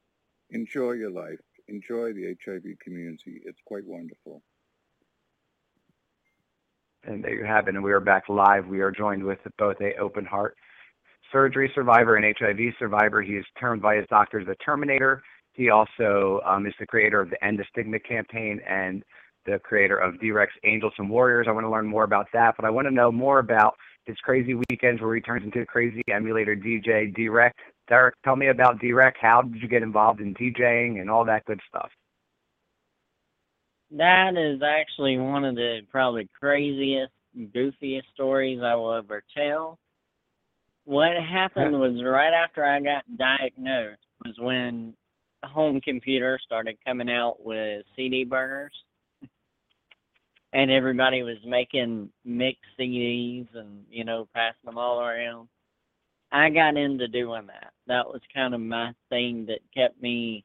Enjoy 0.49 0.91
your 0.91 1.11
life. 1.11 1.39
Enjoy 1.67 2.13
the 2.13 2.35
HIV 2.45 2.63
community. 2.83 3.41
It's 3.45 3.59
quite 3.65 3.85
wonderful. 3.85 4.41
And 7.05 7.23
there 7.23 7.33
you 7.33 7.45
have 7.45 7.67
it. 7.67 7.75
And 7.75 7.83
we 7.83 7.91
are 7.91 7.99
back 7.99 8.29
live. 8.29 8.67
We 8.67 8.81
are 8.81 8.91
joined 8.91 9.23
with 9.23 9.39
both 9.57 9.77
a 9.81 9.95
open 9.97 10.25
heart 10.25 10.55
surgery 11.33 11.71
survivor 11.73 12.15
and 12.15 12.35
HIV 12.37 12.75
survivor. 12.79 13.21
He 13.21 13.33
is 13.33 13.45
termed 13.59 13.81
by 13.81 13.97
his 13.97 14.05
doctors 14.09 14.45
the 14.47 14.55
Terminator. 14.63 15.21
He 15.53 15.69
also 15.69 16.39
um, 16.45 16.65
is 16.65 16.73
the 16.79 16.85
creator 16.85 17.19
of 17.19 17.29
the 17.29 17.43
End 17.43 17.59
the 17.59 17.65
Stigma 17.71 17.99
campaign 17.99 18.61
and 18.67 19.03
the 19.45 19.59
creator 19.59 19.97
of 19.97 20.19
D-REK's 20.21 20.53
Angels 20.63 20.93
and 20.97 21.09
Warriors. 21.09 21.47
I 21.49 21.51
want 21.51 21.65
to 21.65 21.69
learn 21.69 21.87
more 21.87 22.03
about 22.03 22.27
that, 22.33 22.55
but 22.55 22.65
I 22.65 22.69
want 22.69 22.87
to 22.87 22.93
know 22.93 23.11
more 23.11 23.39
about 23.39 23.75
his 24.05 24.15
crazy 24.23 24.53
weekends 24.69 25.01
where 25.01 25.13
he 25.15 25.21
turns 25.21 25.43
into 25.43 25.61
a 25.61 25.65
crazy 25.65 26.01
emulator 26.09 26.55
DJ 26.55 27.13
D-Rex. 27.13 27.55
Derek, 27.87 28.15
tell 28.23 28.35
me 28.35 28.47
about 28.47 28.79
D-Rex. 28.79 29.17
How 29.21 29.41
did 29.41 29.61
you 29.61 29.67
get 29.67 29.83
involved 29.83 30.21
in 30.21 30.33
DJing 30.35 31.01
and 31.01 31.09
all 31.09 31.25
that 31.25 31.45
good 31.45 31.59
stuff? 31.67 31.89
That 33.91 34.37
is 34.37 34.61
actually 34.63 35.17
one 35.17 35.45
of 35.45 35.55
the 35.55 35.81
probably 35.91 36.27
craziest, 36.39 37.11
goofiest 37.37 38.03
stories 38.13 38.61
I 38.63 38.75
will 38.75 38.93
ever 38.93 39.23
tell. 39.35 39.77
What 40.85 41.11
happened 41.15 41.79
was 41.79 42.01
right 42.03 42.33
after 42.33 42.65
I 42.65 42.79
got 42.79 43.03
diagnosed 43.17 44.01
was 44.25 44.35
when 44.39 44.95
home 45.43 45.79
computers 45.81 46.41
started 46.45 46.77
coming 46.85 47.09
out 47.09 47.43
with 47.43 47.85
CD 47.95 48.23
burners. 48.23 48.73
And 50.53 50.69
everybody 50.69 51.23
was 51.23 51.37
making 51.45 52.09
mixed 52.23 52.61
CDs 52.79 53.47
and, 53.55 53.83
you 53.89 54.03
know, 54.03 54.27
passing 54.35 54.65
them 54.65 54.77
all 54.77 55.01
around. 55.01 55.47
I 56.33 56.49
got 56.49 56.75
into 56.75 57.07
doing 57.07 57.47
that. 57.47 57.71
That 57.87 58.07
was 58.07 58.21
kind 58.33 58.53
of 58.53 58.59
my 58.59 58.91
thing 59.09 59.45
that 59.47 59.59
kept 59.73 60.01
me 60.01 60.43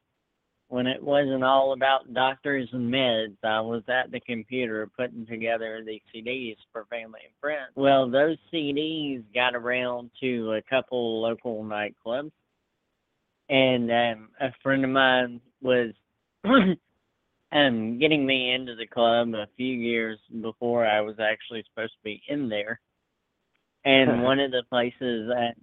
when 0.68 0.86
it 0.86 1.02
wasn't 1.02 1.42
all 1.42 1.72
about 1.72 2.12
doctors 2.12 2.68
and 2.72 2.92
meds, 2.92 3.36
I 3.42 3.60
was 3.60 3.82
at 3.88 4.10
the 4.10 4.20
computer 4.20 4.86
putting 4.96 5.26
together 5.26 5.82
the 5.84 6.00
CDs 6.14 6.56
for 6.72 6.84
family 6.90 7.20
and 7.24 7.32
friends. 7.40 7.72
Well, 7.74 8.10
those 8.10 8.36
CDs 8.52 9.24
got 9.34 9.54
around 9.54 10.10
to 10.20 10.52
a 10.52 10.62
couple 10.68 11.22
local 11.22 11.64
nightclubs, 11.64 12.32
and 13.48 13.90
um, 13.90 14.28
a 14.40 14.52
friend 14.62 14.84
of 14.84 14.90
mine 14.90 15.40
was 15.62 15.94
um, 16.44 17.98
getting 17.98 18.26
me 18.26 18.52
into 18.52 18.76
the 18.76 18.86
club 18.86 19.28
a 19.34 19.46
few 19.56 19.74
years 19.74 20.18
before 20.42 20.86
I 20.86 21.00
was 21.00 21.16
actually 21.18 21.64
supposed 21.70 21.92
to 21.92 22.04
be 22.04 22.22
in 22.28 22.50
there. 22.50 22.78
And 23.86 24.22
one 24.22 24.38
of 24.38 24.50
the 24.50 24.64
places 24.68 25.28
that 25.28 25.54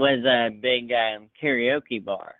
was 0.00 0.24
a 0.24 0.50
big 0.60 0.92
um, 0.92 1.28
karaoke 1.40 2.04
bar 2.04 2.34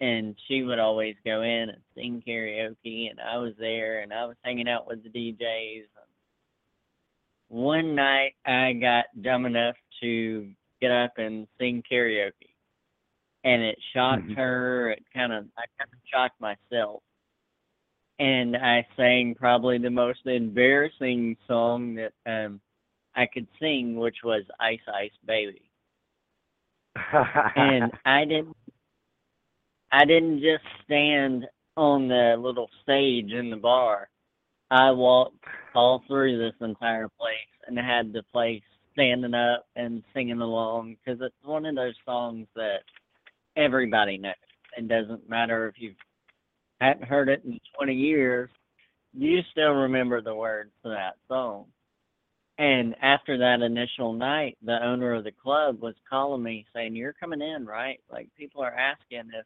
and 0.00 0.34
she 0.48 0.62
would 0.62 0.78
always 0.78 1.14
go 1.24 1.42
in 1.42 1.70
and 1.70 1.80
sing 1.94 2.22
karaoke, 2.26 3.10
and 3.10 3.20
I 3.20 3.38
was 3.38 3.52
there, 3.58 4.00
and 4.00 4.12
I 4.12 4.26
was 4.26 4.36
hanging 4.42 4.68
out 4.68 4.86
with 4.86 5.02
the 5.02 5.08
DJs. 5.08 5.84
One 7.48 7.94
night, 7.94 8.34
I 8.44 8.72
got 8.72 9.04
dumb 9.22 9.46
enough 9.46 9.76
to 10.00 10.50
get 10.80 10.90
up 10.90 11.12
and 11.18 11.46
sing 11.58 11.82
karaoke, 11.90 12.54
and 13.44 13.62
it 13.62 13.78
shocked 13.92 14.26
Mhm. 14.26 14.36
her. 14.36 14.90
It 14.90 15.04
kind 15.12 15.32
of, 15.32 15.46
I 15.56 15.64
kind 15.78 15.90
of 15.92 15.98
shocked 16.06 16.40
myself, 16.40 17.02
and 18.18 18.56
I 18.56 18.86
sang 18.96 19.34
probably 19.36 19.78
the 19.78 19.90
most 19.90 20.26
embarrassing 20.26 21.36
song 21.46 21.94
that 21.94 22.12
um 22.26 22.60
I 23.14 23.26
could 23.26 23.46
sing, 23.60 23.96
which 23.96 24.24
was 24.24 24.44
"Ice 24.58 24.86
Ice 24.88 25.16
Baby." 25.24 25.70
And 26.96 27.92
I 28.04 28.24
didn't 28.24 28.56
I 29.92 30.04
didn't 30.04 30.40
just 30.40 30.64
stand 30.84 31.46
on 31.76 32.08
the 32.08 32.36
little 32.38 32.68
stage 32.82 33.30
in 33.32 33.50
the 33.50 33.56
bar. 33.56 34.08
I 34.70 34.90
walked 34.90 35.44
all 35.74 36.02
through 36.06 36.38
this 36.38 36.54
entire 36.60 37.08
place 37.08 37.36
and 37.66 37.78
had 37.78 38.12
the 38.12 38.22
place 38.32 38.62
standing 38.92 39.34
up 39.34 39.66
and 39.76 40.02
singing 40.12 40.40
along 40.40 40.96
because 41.04 41.20
it's 41.20 41.34
one 41.44 41.66
of 41.66 41.76
those 41.76 41.94
songs 42.04 42.46
that 42.56 42.78
everybody 43.56 44.18
knows. 44.18 44.34
It 44.76 44.88
doesn't 44.88 45.28
matter 45.28 45.68
if 45.68 45.74
you 45.78 45.94
hadn't 46.80 47.06
heard 47.06 47.28
it 47.28 47.42
in 47.44 47.60
20 47.76 47.94
years, 47.94 48.50
you 49.12 49.40
still 49.52 49.72
remember 49.72 50.20
the 50.20 50.34
words 50.34 50.70
to 50.82 50.90
that 50.90 51.14
song. 51.28 51.66
And 52.56 52.94
after 53.02 53.36
that 53.38 53.62
initial 53.62 54.12
night, 54.12 54.56
the 54.62 54.82
owner 54.84 55.14
of 55.14 55.24
the 55.24 55.32
club 55.32 55.80
was 55.80 55.94
calling 56.08 56.42
me 56.42 56.66
saying, 56.72 56.94
You're 56.94 57.12
coming 57.12 57.42
in, 57.42 57.66
right? 57.66 58.00
Like, 58.10 58.28
people 58.38 58.62
are 58.62 58.74
asking 58.74 59.30
if 59.34 59.44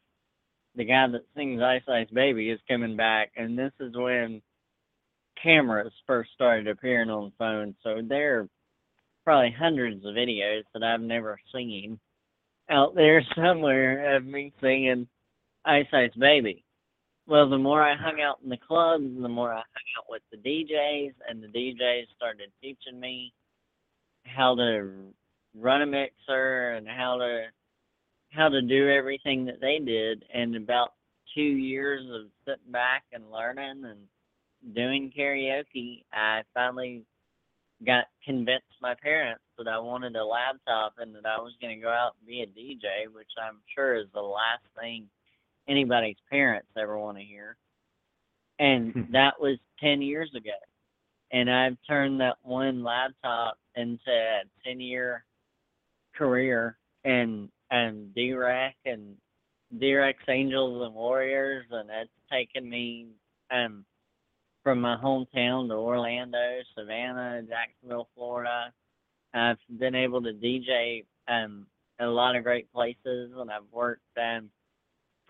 the 0.75 0.85
guy 0.85 1.07
that 1.07 1.25
sings 1.35 1.61
Ice 1.61 1.81
Ice 1.87 2.09
Baby 2.13 2.51
is 2.51 2.59
coming 2.67 2.95
back. 2.95 3.31
And 3.35 3.57
this 3.57 3.73
is 3.79 3.95
when 3.95 4.41
cameras 5.41 5.93
first 6.05 6.31
started 6.33 6.67
appearing 6.67 7.09
on 7.09 7.31
phones. 7.39 7.75
So 7.83 8.01
there 8.07 8.39
are 8.39 8.49
probably 9.23 9.55
hundreds 9.57 10.05
of 10.05 10.13
videos 10.13 10.63
that 10.73 10.83
I've 10.83 11.01
never 11.01 11.39
seen 11.53 11.99
out 12.69 12.95
there 12.95 13.23
somewhere 13.35 14.15
of 14.15 14.25
me 14.25 14.53
singing 14.61 15.07
Ice 15.65 15.87
Ice 15.91 16.13
Baby. 16.17 16.63
Well, 17.29 17.47
the 17.47 17.59
more 17.59 17.83
I 17.83 17.95
hung 17.95 18.19
out 18.21 18.39
in 18.43 18.49
the 18.49 18.57
clubs, 18.57 19.03
the 19.21 19.29
more 19.29 19.53
I 19.53 19.57
hung 19.57 19.89
out 19.99 20.05
with 20.09 20.23
the 20.31 20.37
DJs, 20.37 21.13
and 21.29 21.43
the 21.43 21.47
DJs 21.47 22.05
started 22.15 22.49
teaching 22.59 22.99
me 22.99 23.31
how 24.25 24.55
to 24.55 25.13
run 25.55 25.83
a 25.83 25.85
mixer 25.85 26.71
and 26.71 26.87
how 26.87 27.19
to 27.19 27.43
how 28.31 28.49
to 28.49 28.63
do 28.63 28.89
everything 28.89 29.45
that 29.45 29.61
they 29.61 29.77
did. 29.77 30.25
And 30.33 30.55
about 30.55 30.93
two 31.35 31.41
years 31.43 32.03
of 32.11 32.31
sitting 32.47 32.71
back 32.71 33.03
and 33.13 33.29
learning 33.31 33.83
and 33.85 34.75
doing 34.75 35.13
karaoke, 35.15 36.05
I 36.11 36.41
finally 36.55 37.03
got 37.85 38.05
convinced 38.25 38.65
my 38.81 38.95
parents 39.03 39.43
that 39.59 39.67
I 39.67 39.77
wanted 39.77 40.15
a 40.15 40.25
laptop 40.25 40.93
and 40.97 41.13
that 41.13 41.27
I 41.27 41.37
was 41.37 41.53
going 41.61 41.77
to 41.77 41.83
go 41.83 41.91
out 41.91 42.15
and 42.19 42.27
be 42.27 42.41
a 42.41 42.47
DJ, 42.47 43.13
which 43.13 43.29
I'm 43.39 43.59
sure 43.75 43.97
is 43.97 44.07
the 44.15 44.19
last 44.19 44.63
thing 44.79 45.07
anybody's 45.69 46.17
parents 46.29 46.67
ever 46.77 46.97
want 46.97 47.17
to 47.17 47.23
hear. 47.23 47.55
And 48.57 49.07
that 49.13 49.39
was 49.39 49.57
10 49.79 50.01
years 50.01 50.31
ago. 50.35 50.49
And 51.31 51.49
I've 51.49 51.77
turned 51.87 52.19
that 52.21 52.37
one 52.41 52.83
laptop 52.83 53.57
into 53.75 54.09
a 54.09 54.41
10 54.65 54.79
year 54.79 55.23
career 56.15 56.77
and 57.05 57.49
and 57.71 58.13
D-REK 58.15 58.75
and 58.85 59.15
D-REK's 59.79 60.23
Angels 60.27 60.83
and 60.85 60.95
Warriors 60.95 61.65
and 61.71 61.89
it's 61.89 62.09
taken 62.31 62.67
me 62.69 63.07
um 63.51 63.85
from 64.63 64.81
my 64.81 64.97
hometown 64.97 65.69
to 65.69 65.75
Orlando, 65.75 66.59
Savannah, 66.77 67.41
Jacksonville, 67.47 68.09
Florida. 68.13 68.73
I've 69.33 69.57
been 69.79 69.95
able 69.95 70.21
to 70.23 70.33
DJ 70.33 71.05
um 71.27 71.67
in 71.99 72.05
a 72.05 72.11
lot 72.11 72.35
of 72.35 72.43
great 72.43 72.71
places 72.73 73.31
and 73.37 73.51
I've 73.51 73.71
worked 73.71 74.01
um 74.17 74.49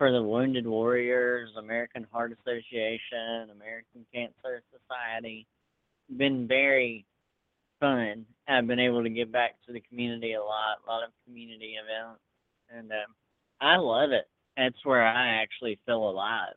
for 0.00 0.10
the 0.10 0.22
Wounded 0.22 0.66
Warriors, 0.66 1.50
American 1.58 2.06
Heart 2.10 2.32
Association, 2.32 3.50
American 3.54 4.06
Cancer 4.14 4.62
Society. 4.72 5.46
Been 6.16 6.48
very 6.48 7.04
fun. 7.80 8.24
I've 8.48 8.66
been 8.66 8.80
able 8.80 9.02
to 9.02 9.10
give 9.10 9.30
back 9.30 9.56
to 9.66 9.74
the 9.74 9.80
community 9.90 10.32
a 10.32 10.40
lot, 10.40 10.78
a 10.82 10.90
lot 10.90 11.04
of 11.04 11.10
community 11.26 11.74
events, 11.74 12.22
and 12.74 12.90
um, 12.90 13.14
I 13.60 13.76
love 13.76 14.12
it. 14.12 14.26
That's 14.56 14.82
where 14.84 15.06
I 15.06 15.42
actually 15.42 15.78
feel 15.84 16.08
alive. 16.08 16.54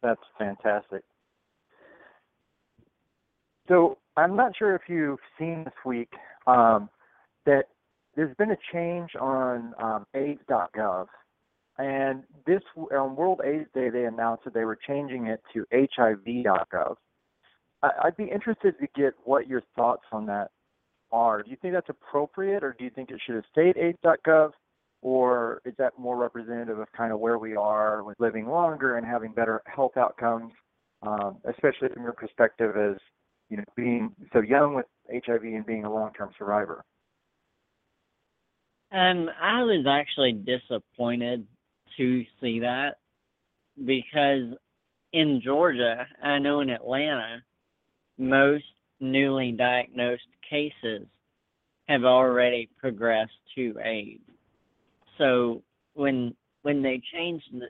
That's 0.00 0.22
fantastic. 0.38 1.02
So 3.66 3.98
I'm 4.16 4.36
not 4.36 4.52
sure 4.56 4.76
if 4.76 4.82
you've 4.86 5.18
seen 5.40 5.64
this 5.64 5.74
week 5.84 6.12
um, 6.46 6.88
that 7.46 7.64
there's 8.18 8.34
been 8.34 8.50
a 8.50 8.58
change 8.72 9.10
on 9.20 9.74
um, 9.80 10.04
AIDS.gov, 10.12 11.06
and 11.78 12.24
this 12.44 12.62
on 12.76 13.14
World 13.14 13.40
AIDS 13.44 13.68
Day 13.72 13.90
they 13.90 14.06
announced 14.06 14.42
that 14.44 14.54
they 14.54 14.64
were 14.64 14.76
changing 14.76 15.26
it 15.26 15.40
to 15.54 15.64
HIV.gov. 15.72 16.96
I, 17.84 17.90
I'd 18.02 18.16
be 18.16 18.24
interested 18.24 18.74
to 18.80 18.88
get 18.96 19.14
what 19.22 19.46
your 19.46 19.62
thoughts 19.76 20.02
on 20.10 20.26
that 20.26 20.48
are. 21.12 21.44
Do 21.44 21.50
you 21.50 21.56
think 21.62 21.74
that's 21.74 21.90
appropriate, 21.90 22.64
or 22.64 22.74
do 22.76 22.82
you 22.82 22.90
think 22.90 23.10
it 23.12 23.20
should 23.24 23.36
have 23.36 23.44
stayed 23.52 23.76
AIDS.gov, 23.76 24.50
or 25.00 25.62
is 25.64 25.74
that 25.78 25.96
more 25.96 26.16
representative 26.16 26.80
of 26.80 26.90
kind 26.90 27.12
of 27.12 27.20
where 27.20 27.38
we 27.38 27.54
are 27.54 28.02
with 28.02 28.18
living 28.18 28.48
longer 28.48 28.96
and 28.96 29.06
having 29.06 29.30
better 29.30 29.62
health 29.66 29.96
outcomes, 29.96 30.50
um, 31.06 31.36
especially 31.44 31.88
from 31.94 32.02
your 32.02 32.14
perspective 32.14 32.76
as 32.76 32.96
you 33.48 33.58
know 33.58 33.64
being 33.76 34.10
so 34.32 34.40
young 34.40 34.74
with 34.74 34.86
HIV 35.08 35.44
and 35.44 35.64
being 35.64 35.84
a 35.84 35.92
long-term 35.92 36.30
survivor? 36.36 36.84
Um, 38.90 39.28
I 39.40 39.62
was 39.64 39.86
actually 39.86 40.32
disappointed 40.32 41.46
to 41.98 42.24
see 42.40 42.60
that 42.60 42.96
because 43.84 44.54
in 45.12 45.40
Georgia, 45.44 46.06
I 46.22 46.38
know 46.38 46.60
in 46.60 46.70
Atlanta, 46.70 47.42
most 48.18 48.64
newly 49.00 49.52
diagnosed 49.52 50.22
cases 50.48 51.06
have 51.88 52.04
already 52.04 52.68
progressed 52.78 53.32
to 53.54 53.76
AIDS. 53.84 54.22
So 55.18 55.62
when 55.94 56.34
when 56.62 56.82
they 56.82 57.00
changed 57.12 57.46
the, 57.52 57.68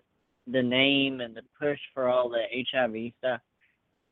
the 0.50 0.62
name 0.62 1.20
and 1.20 1.36
the 1.36 1.42
push 1.60 1.78
for 1.94 2.08
all 2.08 2.28
the 2.28 2.42
HIV 2.72 3.12
stuff, 3.18 3.40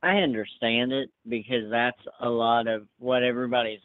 I 0.03 0.17
understand 0.19 0.93
it 0.93 1.11
because 1.29 1.71
that's 1.71 2.01
a 2.21 2.29
lot 2.29 2.67
of 2.67 2.87
what 2.99 3.23
everybody's 3.23 3.81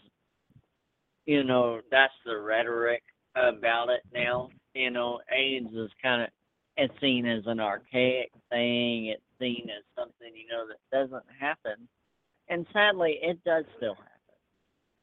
you 1.26 1.44
know, 1.44 1.82
that's 1.92 2.14
the 2.26 2.38
rhetoric 2.38 3.04
about 3.36 3.90
it 3.90 4.02
now. 4.14 4.50
You 4.74 4.92
know, 4.92 5.20
AIDS 5.32 5.74
is 5.74 5.90
kind 6.02 6.24
of 6.24 6.30
it's 6.78 6.94
seen 7.02 7.26
as 7.26 7.44
an 7.46 7.60
archaic 7.60 8.32
thing. 8.50 9.08
It's 9.08 9.22
seen 9.40 9.68
as 9.70 9.84
something 9.98 10.32
you 10.34 10.48
know 10.50 10.66
that 10.68 10.98
doesn't 10.98 11.26
happen, 11.40 11.88
and 12.50 12.66
sadly, 12.72 13.20
it 13.22 13.44
does 13.44 13.66
still 13.78 13.96
happen. 13.96 14.10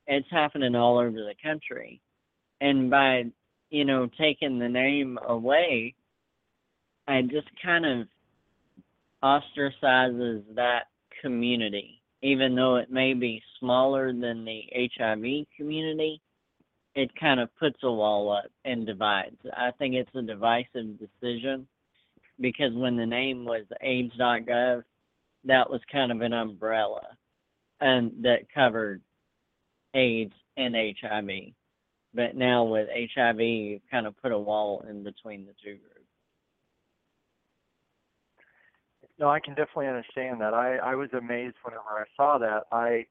It's 0.07 0.31
happening 0.31 0.75
all 0.75 0.99
over 0.99 1.11
the 1.11 1.35
country, 1.43 2.01
and 2.61 2.91
by 2.91 3.25
you 3.71 3.85
know 3.85 4.09
taking 4.19 4.59
the 4.59 4.69
name 4.69 5.19
away, 5.27 5.95
I 7.07 7.23
just 7.23 7.49
kind 7.63 7.85
of 7.85 8.07
ostracizes 9.23 10.43
that 10.55 10.85
community, 11.21 12.01
even 12.23 12.55
though 12.55 12.77
it 12.77 12.91
may 12.91 13.13
be 13.13 13.43
smaller 13.61 14.13
than 14.13 14.45
the 14.45 14.63
HIV 14.97 15.47
community 15.57 16.23
it 16.99 17.15
kind 17.15 17.39
of 17.39 17.49
puts 17.55 17.79
a 17.85 17.93
wall 17.93 18.33
up 18.33 18.51
and 18.65 18.85
divides. 18.85 19.37
I 19.57 19.71
think 19.79 19.95
it's 19.95 20.11
a 20.17 20.23
divisive 20.23 20.99
decision 20.99 21.69
because 22.41 22.75
when 22.75 22.97
the 22.97 23.07
name 23.07 23.45
was 23.45 23.63
AIDS.gov, 23.81 24.83
that 25.45 25.71
was 25.71 25.81
kind 25.93 26.11
of 26.11 26.23
an 26.23 26.33
umbrella 26.33 27.07
and 27.81 28.11
that 28.23 28.53
covered 28.53 29.01
AIDS 29.95 30.33
and 30.57 30.75
HIV. 30.75 31.53
But 32.15 32.35
now 32.35 32.65
with 32.65 32.89
HIV, 32.89 33.39
you 33.39 33.81
kind 33.89 34.09
of 34.09 34.21
put 34.21 34.33
a 34.33 34.39
wall 34.39 34.85
in 34.91 35.05
between 35.05 35.47
the 35.47 35.53
two 35.63 35.77
groups. 35.77 35.95
No, 39.21 39.29
I 39.29 39.39
can 39.39 39.55
definitely 39.55 39.87
understand 39.87 40.41
that. 40.41 40.53
I, 40.53 40.79
I 40.79 40.95
was 40.97 41.11
amazed 41.13 41.55
whenever 41.63 41.91
I 41.91 42.05
saw 42.17 42.39
that. 42.39 42.65
I, 42.73 43.07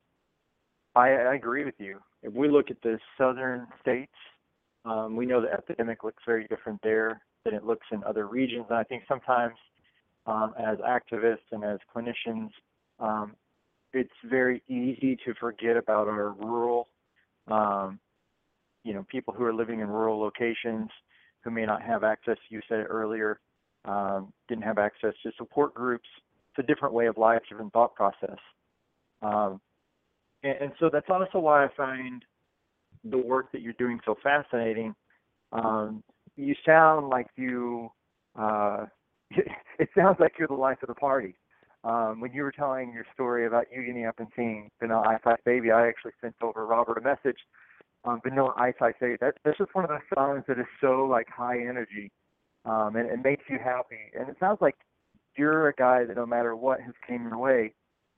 I 0.95 1.09
I 1.09 1.35
agree 1.35 1.65
with 1.65 1.75
you. 1.79 1.99
If 2.23 2.33
we 2.33 2.49
look 2.49 2.71
at 2.71 2.81
the 2.81 2.99
southern 3.17 3.67
states, 3.81 4.13
um, 4.85 5.15
we 5.15 5.25
know 5.25 5.41
the 5.41 5.51
epidemic 5.51 6.03
looks 6.03 6.23
very 6.25 6.47
different 6.47 6.79
there 6.83 7.21
than 7.45 7.53
it 7.53 7.65
looks 7.65 7.85
in 7.91 8.03
other 8.03 8.27
regions. 8.27 8.65
And 8.69 8.77
I 8.77 8.83
think 8.83 9.03
sometimes, 9.07 9.55
um, 10.25 10.53
as 10.57 10.77
activists 10.79 11.47
and 11.51 11.63
as 11.63 11.79
clinicians, 11.95 12.49
um, 12.99 13.35
it's 13.93 14.09
very 14.25 14.61
easy 14.67 15.17
to 15.25 15.33
forget 15.39 15.77
about 15.77 16.07
our 16.07 16.31
rural, 16.31 16.87
um, 17.47 17.99
you 18.83 18.93
know, 18.93 19.05
people 19.09 19.33
who 19.33 19.43
are 19.43 19.53
living 19.53 19.79
in 19.79 19.87
rural 19.87 20.19
locations 20.19 20.89
who 21.43 21.51
may 21.51 21.65
not 21.65 21.81
have 21.81 22.03
access, 22.03 22.37
you 22.49 22.61
said 22.67 22.79
it 22.79 22.87
earlier, 22.89 23.39
um, 23.85 24.33
didn't 24.49 24.63
have 24.63 24.77
access 24.77 25.13
to 25.23 25.31
support 25.37 25.73
groups. 25.73 26.07
It's 26.49 26.63
a 26.63 26.67
different 26.67 26.93
way 26.93 27.07
of 27.07 27.17
life, 27.17 27.41
different 27.47 27.71
thought 27.71 27.95
process. 27.95 28.37
Um, 29.21 29.61
and, 30.47 30.61
and 30.61 30.71
so 30.79 30.89
that's 30.91 31.09
also 31.09 31.39
why 31.39 31.65
I 31.65 31.69
find 31.75 32.23
the 33.03 33.17
work 33.17 33.51
that 33.51 33.61
you're 33.61 33.73
doing 33.73 33.99
so 34.05 34.15
fascinating. 34.23 34.95
Um, 35.51 36.03
you 36.35 36.55
sound 36.65 37.09
like 37.09 37.27
you, 37.35 37.89
uh, 38.37 38.85
it 39.31 39.89
sounds 39.95 40.17
like 40.19 40.33
you're 40.37 40.47
the 40.47 40.53
life 40.53 40.77
of 40.81 40.87
the 40.87 40.95
party. 40.95 41.35
Um, 41.83 42.19
when 42.19 42.33
you 42.33 42.43
were 42.43 42.51
telling 42.51 42.91
your 42.91 43.05
story 43.13 43.45
about 43.45 43.65
you 43.73 43.85
getting 43.85 44.05
up 44.05 44.19
and 44.19 44.27
seeing 44.35 44.69
Vanilla 44.79 45.03
Ice 45.07 45.21
Ice 45.25 45.37
Baby, 45.45 45.71
I 45.71 45.87
actually 45.87 46.11
sent 46.21 46.35
over 46.41 46.65
Robert 46.65 46.97
a 46.97 47.01
message 47.01 47.37
on 48.03 48.19
Vanilla 48.23 48.53
Ice 48.57 48.73
Ice 48.81 48.95
Baby. 48.99 49.15
That, 49.21 49.35
that's 49.45 49.57
just 49.57 49.73
one 49.73 49.85
of 49.85 49.89
those 49.89 49.99
songs 50.13 50.43
that 50.47 50.59
is 50.59 50.65
so 50.81 51.05
like 51.05 51.27
high 51.29 51.59
energy, 51.59 52.11
um, 52.65 52.95
and 52.95 53.09
it 53.09 53.23
makes 53.23 53.43
you 53.49 53.57
happy. 53.63 54.11
And 54.19 54.27
it 54.27 54.35
sounds 54.39 54.57
like 54.59 54.75
you're 55.37 55.69
a 55.69 55.73
guy 55.73 56.03
that 56.03 56.17
no 56.17 56.25
matter 56.25 56.55
what 56.55 56.81
has 56.81 56.93
came 57.07 57.23
your 57.23 57.37
way, 57.37 57.73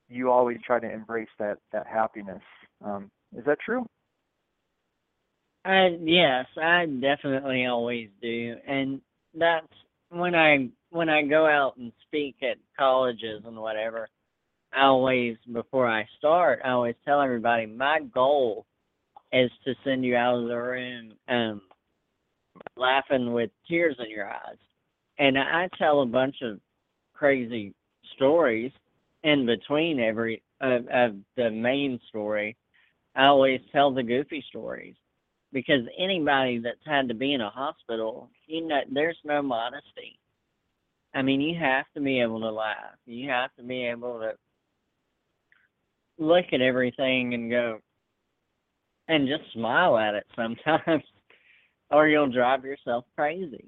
you 0.09 0.31
always 0.31 0.57
try 0.65 0.79
to 0.79 0.91
embrace 0.91 1.29
that 1.37 1.59
that 1.71 1.87
happiness. 1.87 2.41
Um, 2.83 3.09
is 3.37 3.45
that 3.45 3.59
true? 3.63 3.85
I 5.65 5.97
yes, 6.01 6.45
I 6.57 6.85
definitely 6.85 7.65
always 7.65 8.09
do, 8.21 8.55
and 8.67 9.01
that's 9.37 9.67
when 10.09 10.35
I 10.35 10.69
when 10.89 11.09
I 11.09 11.23
go 11.23 11.45
out 11.45 11.77
and 11.77 11.91
speak 12.07 12.37
at 12.41 12.57
colleges 12.77 13.43
and 13.45 13.57
whatever. 13.57 14.07
I 14.73 14.83
always 14.83 15.37
before 15.51 15.87
I 15.87 16.07
start, 16.17 16.61
I 16.63 16.71
always 16.71 16.95
tell 17.05 17.21
everybody 17.21 17.65
my 17.65 17.99
goal 18.13 18.65
is 19.31 19.51
to 19.65 19.73
send 19.83 20.03
you 20.03 20.15
out 20.15 20.39
of 20.39 20.47
the 20.47 20.55
room 20.55 21.13
um, 21.27 21.61
laughing 22.75 23.33
with 23.33 23.51
tears 23.67 23.95
in 23.99 24.09
your 24.09 24.27
eyes, 24.27 24.57
and 25.19 25.37
I 25.37 25.69
tell 25.77 26.01
a 26.01 26.05
bunch 26.05 26.37
of 26.41 26.59
crazy 27.13 27.73
stories 28.15 28.71
in 29.23 29.45
between 29.45 29.99
every 29.99 30.41
of, 30.61 30.87
of 30.87 31.15
the 31.35 31.49
main 31.49 31.99
story. 32.09 32.55
I 33.15 33.25
always 33.25 33.61
tell 33.71 33.93
the 33.93 34.03
goofy 34.03 34.43
stories 34.47 34.95
because 35.51 35.81
anybody 35.97 36.59
that's 36.59 36.77
had 36.85 37.07
to 37.07 37.13
be 37.13 37.33
in 37.33 37.41
a 37.41 37.49
hospital, 37.49 38.29
you 38.47 38.67
know, 38.67 38.81
there's 38.91 39.17
no 39.23 39.41
modesty. 39.41 40.19
I 41.13 41.21
mean, 41.21 41.41
you 41.41 41.57
have 41.59 41.85
to 41.95 42.01
be 42.01 42.21
able 42.21 42.39
to 42.41 42.51
laugh. 42.51 42.97
You 43.05 43.29
have 43.29 43.49
to 43.57 43.63
be 43.63 43.85
able 43.85 44.19
to 44.19 44.33
look 46.19 46.45
at 46.53 46.61
everything 46.61 47.33
and 47.33 47.49
go 47.49 47.79
and 49.07 49.27
just 49.27 49.51
smile 49.53 49.97
at 49.97 50.13
it 50.13 50.27
sometimes 50.35 51.03
or 51.91 52.07
you'll 52.07 52.31
drive 52.31 52.63
yourself 52.63 53.05
crazy. 53.15 53.65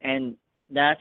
And 0.00 0.36
that's 0.70 1.00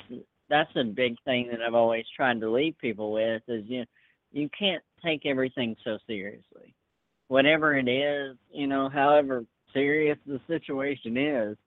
that's 0.49 0.71
a 0.75 0.83
big 0.83 1.15
thing 1.25 1.49
that 1.51 1.61
I've 1.61 1.73
always 1.73 2.05
tried 2.15 2.39
to 2.41 2.49
leave 2.49 2.77
people 2.79 3.11
with 3.11 3.41
is 3.47 3.65
you 3.67 3.85
you 4.31 4.49
can't 4.57 4.83
take 5.03 5.25
everything 5.25 5.75
so 5.83 5.97
seriously. 6.05 6.75
Whatever 7.27 7.77
it 7.77 7.87
is, 7.87 8.37
you 8.51 8.67
know, 8.67 8.89
however 8.89 9.45
serious 9.73 10.17
the 10.25 10.39
situation 10.47 11.17
is, 11.17 11.57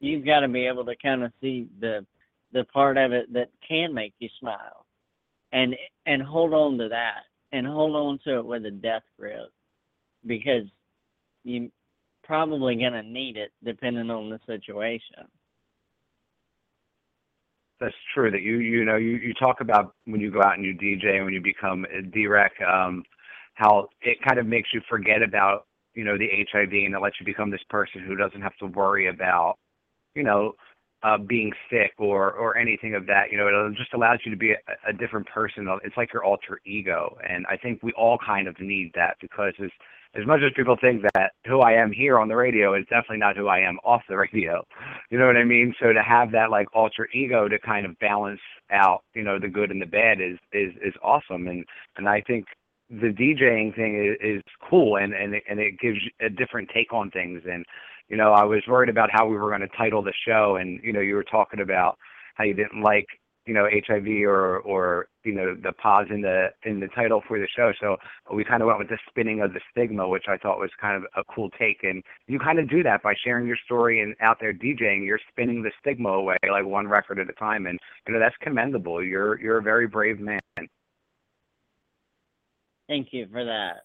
you've 0.00 0.26
got 0.26 0.40
to 0.40 0.48
be 0.48 0.66
able 0.66 0.84
to 0.84 0.96
kind 0.96 1.22
of 1.24 1.32
see 1.40 1.68
the 1.80 2.04
the 2.52 2.64
part 2.64 2.98
of 2.98 3.12
it 3.12 3.32
that 3.32 3.48
can 3.66 3.94
make 3.94 4.14
you 4.18 4.28
smile, 4.38 4.84
and 5.52 5.74
and 6.06 6.22
hold 6.22 6.52
on 6.52 6.78
to 6.78 6.88
that, 6.88 7.22
and 7.52 7.66
hold 7.66 7.96
on 7.96 8.18
to 8.24 8.38
it 8.38 8.44
with 8.44 8.66
a 8.66 8.70
death 8.70 9.04
grip, 9.18 9.50
because 10.26 10.64
you 11.44 11.70
probably 12.24 12.76
gonna 12.76 13.02
need 13.02 13.36
it 13.36 13.52
depending 13.64 14.10
on 14.10 14.30
the 14.30 14.38
situation. 14.46 15.26
That's 17.82 17.94
true. 18.14 18.30
That 18.30 18.42
you 18.42 18.58
you 18.58 18.84
know 18.84 18.94
you 18.94 19.16
you 19.16 19.34
talk 19.34 19.60
about 19.60 19.94
when 20.04 20.20
you 20.20 20.30
go 20.30 20.40
out 20.40 20.56
and 20.56 20.64
you 20.64 20.72
DJ 20.72 21.16
and 21.16 21.24
when 21.24 21.34
you 21.34 21.40
become 21.40 21.84
a 21.92 22.00
D-REK, 22.00 22.52
um, 22.62 23.02
how 23.54 23.88
it 24.02 24.18
kind 24.26 24.38
of 24.38 24.46
makes 24.46 24.68
you 24.72 24.80
forget 24.88 25.20
about 25.20 25.66
you 25.94 26.04
know 26.04 26.16
the 26.16 26.28
HIV 26.52 26.70
and 26.72 26.94
it 26.94 27.00
lets 27.02 27.16
you 27.18 27.26
become 27.26 27.50
this 27.50 27.64
person 27.68 28.00
who 28.06 28.14
doesn't 28.14 28.40
have 28.40 28.56
to 28.58 28.66
worry 28.66 29.08
about 29.08 29.56
you 30.14 30.22
know 30.22 30.52
uh, 31.02 31.18
being 31.18 31.50
sick 31.68 31.90
or 31.98 32.30
or 32.34 32.56
anything 32.56 32.94
of 32.94 33.04
that. 33.06 33.32
You 33.32 33.38
know, 33.38 33.48
it 33.48 33.76
just 33.76 33.92
allows 33.94 34.20
you 34.24 34.30
to 34.30 34.36
be 34.36 34.52
a, 34.52 34.56
a 34.88 34.92
different 34.92 35.26
person. 35.26 35.66
It's 35.82 35.96
like 35.96 36.12
your 36.12 36.22
alter 36.22 36.60
ego, 36.64 37.18
and 37.28 37.44
I 37.50 37.56
think 37.56 37.82
we 37.82 37.92
all 37.94 38.16
kind 38.24 38.46
of 38.46 38.60
need 38.60 38.92
that 38.94 39.16
because 39.20 39.54
as 39.60 39.70
as 40.14 40.26
much 40.26 40.40
as 40.44 40.52
people 40.54 40.76
think 40.80 41.02
that 41.14 41.32
who 41.46 41.60
I 41.60 41.72
am 41.72 41.90
here 41.90 42.18
on 42.18 42.28
the 42.28 42.36
radio 42.36 42.74
is 42.74 42.84
definitely 42.84 43.18
not 43.18 43.36
who 43.36 43.48
I 43.48 43.60
am 43.60 43.78
off 43.84 44.02
the 44.08 44.16
radio. 44.16 44.64
You 45.10 45.18
know 45.18 45.26
what 45.26 45.36
I 45.36 45.44
mean? 45.44 45.74
So 45.80 45.92
to 45.92 46.02
have 46.02 46.32
that 46.32 46.50
like 46.50 46.66
alter 46.74 47.08
ego 47.14 47.48
to 47.48 47.58
kind 47.58 47.86
of 47.86 47.98
balance 47.98 48.40
out, 48.70 49.02
you 49.14 49.22
know, 49.22 49.38
the 49.38 49.48
good 49.48 49.70
and 49.70 49.80
the 49.80 49.86
bad 49.86 50.20
is 50.20 50.38
is 50.52 50.72
is 50.84 50.94
awesome, 51.02 51.48
and 51.48 51.64
and 51.96 52.08
I 52.08 52.20
think 52.20 52.46
the 52.92 53.08
DJing 53.08 53.74
thing 53.74 54.16
is, 54.20 54.36
is 54.36 54.42
cool 54.68 54.96
and 54.96 55.14
and 55.14 55.34
it, 55.34 55.42
and 55.48 55.58
it 55.58 55.78
gives 55.80 55.98
a 56.20 56.28
different 56.28 56.68
take 56.74 56.92
on 56.92 57.10
things 57.10 57.40
and 57.50 57.64
you 58.08 58.18
know 58.18 58.32
I 58.32 58.44
was 58.44 58.62
worried 58.68 58.90
about 58.90 59.08
how 59.10 59.26
we 59.26 59.36
were 59.36 59.48
going 59.48 59.62
to 59.62 59.76
title 59.76 60.02
the 60.02 60.12
show 60.26 60.56
and 60.60 60.78
you 60.82 60.92
know 60.92 61.00
you 61.00 61.14
were 61.14 61.24
talking 61.24 61.60
about 61.60 61.96
how 62.34 62.44
you 62.44 62.52
didn't 62.52 62.82
like 62.82 63.06
you 63.46 63.54
know 63.54 63.66
HIV 63.66 64.06
or 64.26 64.58
or 64.58 65.06
you 65.24 65.34
know 65.34 65.54
the 65.54 65.72
pause 65.72 66.06
in 66.10 66.22
the 66.22 66.48
in 66.64 66.80
the 66.80 66.88
title 66.88 67.22
for 67.26 67.38
the 67.38 67.48
show 67.56 67.72
so 67.80 67.96
we 68.32 68.44
kind 68.44 68.62
of 68.62 68.66
went 68.66 68.78
with 68.78 68.88
the 68.88 68.98
spinning 69.08 69.40
of 69.40 69.52
the 69.52 69.60
stigma 69.70 70.08
which 70.08 70.24
I 70.28 70.36
thought 70.36 70.58
was 70.58 70.70
kind 70.80 70.96
of 70.96 71.04
a 71.16 71.24
cool 71.34 71.50
take 71.58 71.82
and 71.82 72.02
you 72.28 72.38
kind 72.38 72.58
of 72.58 72.68
do 72.68 72.82
that 72.82 73.02
by 73.02 73.14
sharing 73.24 73.46
your 73.46 73.58
story 73.64 74.00
and 74.00 74.14
out 74.20 74.38
there 74.40 74.52
DJing 74.52 75.04
you're 75.04 75.20
spinning 75.30 75.62
the 75.62 75.72
stigma 75.80 76.10
away 76.10 76.36
like 76.50 76.64
one 76.64 76.86
record 76.86 77.18
at 77.18 77.28
a 77.28 77.32
time 77.34 77.66
and 77.66 77.78
you 78.06 78.14
know 78.14 78.20
that's 78.20 78.36
commendable 78.40 79.02
you're 79.02 79.40
you're 79.40 79.58
a 79.58 79.62
very 79.62 79.86
brave 79.86 80.20
man 80.20 80.40
Thank 82.92 83.08
you 83.12 83.26
for 83.32 83.42
that. 83.42 83.84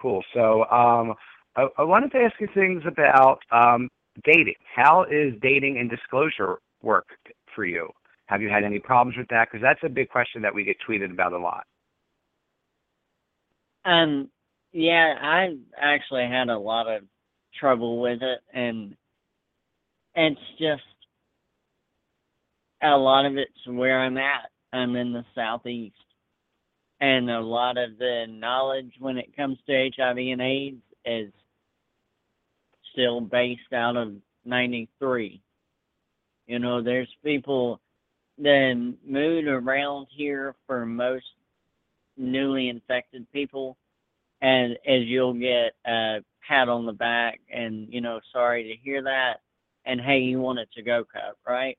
Cool. 0.00 0.22
So 0.32 0.64
um, 0.70 1.14
I, 1.56 1.66
I, 1.78 1.82
wanted 1.82 2.10
to 2.12 2.18
ask 2.18 2.34
you 2.40 2.48
things 2.54 2.82
about 2.86 3.38
um, 3.50 3.88
dating. 4.24 4.54
How 4.74 5.04
is 5.04 5.34
dating 5.42 5.78
and 5.78 5.90
disclosure 5.90 6.58
work 6.82 7.06
for 7.54 7.64
you? 7.64 7.90
Have 8.26 8.40
you 8.40 8.48
had 8.48 8.64
any 8.64 8.78
problems 8.78 9.16
with 9.18 9.28
that? 9.28 9.48
Because 9.50 9.62
that's 9.62 9.80
a 9.84 9.88
big 9.88 10.08
question 10.08 10.42
that 10.42 10.54
we 10.54 10.64
get 10.64 10.76
tweeted 10.88 11.10
about 11.10 11.32
a 11.32 11.38
lot. 11.38 11.64
Um, 13.84 14.30
yeah, 14.72 15.14
I 15.20 15.56
actually 15.80 16.26
had 16.26 16.48
a 16.48 16.58
lot 16.58 16.88
of 16.88 17.02
trouble 17.58 18.00
with 18.00 18.22
it, 18.22 18.40
and 18.52 18.96
it's 20.14 20.40
just 20.58 20.82
a 22.82 22.96
lot 22.96 23.26
of 23.26 23.36
it's 23.36 23.66
where 23.66 24.00
I'm 24.00 24.16
at. 24.16 24.50
I'm 24.72 24.96
in 24.96 25.12
the 25.12 25.24
southeast, 25.34 25.94
and 27.00 27.30
a 27.30 27.40
lot 27.40 27.76
of 27.76 27.98
the 27.98 28.24
knowledge 28.28 28.92
when 28.98 29.18
it 29.18 29.36
comes 29.36 29.58
to 29.66 29.90
HIV 29.96 30.16
and 30.16 30.40
AIDS 30.40 30.82
is 31.04 31.32
still 32.92 33.20
based 33.20 33.72
out 33.72 33.96
of 33.96 34.14
93. 34.44 35.40
You 36.46 36.58
know, 36.58 36.82
there's 36.82 37.08
people 37.22 37.80
the 38.38 38.94
mood 39.06 39.46
around 39.46 40.06
here 40.10 40.54
for 40.66 40.84
most 40.84 41.24
newly 42.16 42.68
infected 42.68 43.26
people 43.32 43.76
and 44.42 44.72
as 44.86 45.02
you'll 45.04 45.34
get 45.34 45.72
a 45.86 46.18
pat 46.46 46.68
on 46.68 46.86
the 46.86 46.92
back 46.92 47.40
and 47.52 47.88
you 47.92 48.00
know 48.00 48.20
sorry 48.32 48.64
to 48.64 48.82
hear 48.82 49.02
that 49.02 49.34
and 49.86 50.00
hey 50.00 50.18
you 50.18 50.40
want 50.40 50.58
it 50.58 50.68
to 50.74 50.82
go 50.82 51.04
cup 51.12 51.36
right 51.46 51.78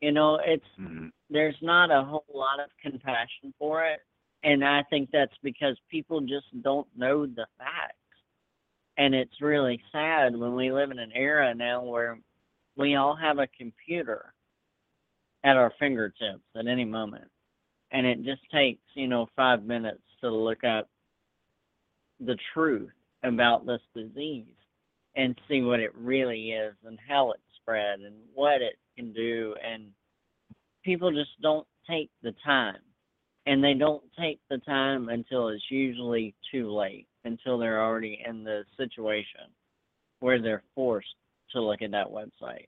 you 0.00 0.12
know 0.12 0.38
it's 0.44 0.64
mm-hmm. 0.80 1.06
there's 1.30 1.56
not 1.62 1.90
a 1.90 2.04
whole 2.04 2.24
lot 2.32 2.60
of 2.60 2.70
compassion 2.82 3.52
for 3.58 3.84
it 3.84 4.00
and 4.44 4.62
I 4.62 4.82
think 4.90 5.08
that's 5.10 5.34
because 5.42 5.76
people 5.90 6.20
just 6.20 6.46
don't 6.62 6.86
know 6.94 7.24
the 7.24 7.46
facts. 7.58 7.96
And 8.98 9.14
it's 9.14 9.40
really 9.40 9.82
sad 9.90 10.36
when 10.36 10.54
we 10.54 10.70
live 10.70 10.90
in 10.90 10.98
an 10.98 11.12
era 11.14 11.54
now 11.54 11.82
where 11.82 12.20
we 12.76 12.94
all 12.94 13.16
have 13.16 13.38
a 13.38 13.48
computer 13.58 14.33
at 15.44 15.56
our 15.56 15.72
fingertips 15.78 16.42
at 16.56 16.66
any 16.66 16.84
moment. 16.84 17.30
And 17.92 18.06
it 18.06 18.24
just 18.24 18.40
takes, 18.52 18.82
you 18.94 19.06
know, 19.06 19.28
five 19.36 19.62
minutes 19.62 20.02
to 20.20 20.30
look 20.30 20.64
up 20.64 20.88
the 22.18 22.36
truth 22.52 22.90
about 23.22 23.66
this 23.66 23.80
disease 23.94 24.46
and 25.16 25.38
see 25.48 25.62
what 25.62 25.80
it 25.80 25.94
really 25.94 26.50
is 26.50 26.74
and 26.84 26.98
how 27.08 27.30
it 27.32 27.40
spread 27.60 28.00
and 28.00 28.16
what 28.34 28.62
it 28.62 28.76
can 28.96 29.12
do. 29.12 29.54
And 29.64 29.90
people 30.84 31.12
just 31.12 31.40
don't 31.40 31.66
take 31.88 32.10
the 32.22 32.34
time 32.44 32.78
and 33.46 33.62
they 33.62 33.74
don't 33.74 34.02
take 34.18 34.40
the 34.50 34.58
time 34.58 35.08
until 35.08 35.48
it's 35.48 35.70
usually 35.70 36.34
too 36.50 36.72
late, 36.72 37.06
until 37.24 37.58
they're 37.58 37.82
already 37.82 38.22
in 38.26 38.42
the 38.42 38.64
situation 38.76 39.52
where 40.20 40.40
they're 40.40 40.62
forced 40.74 41.14
to 41.52 41.60
look 41.60 41.82
at 41.82 41.90
that 41.90 42.06
website. 42.06 42.66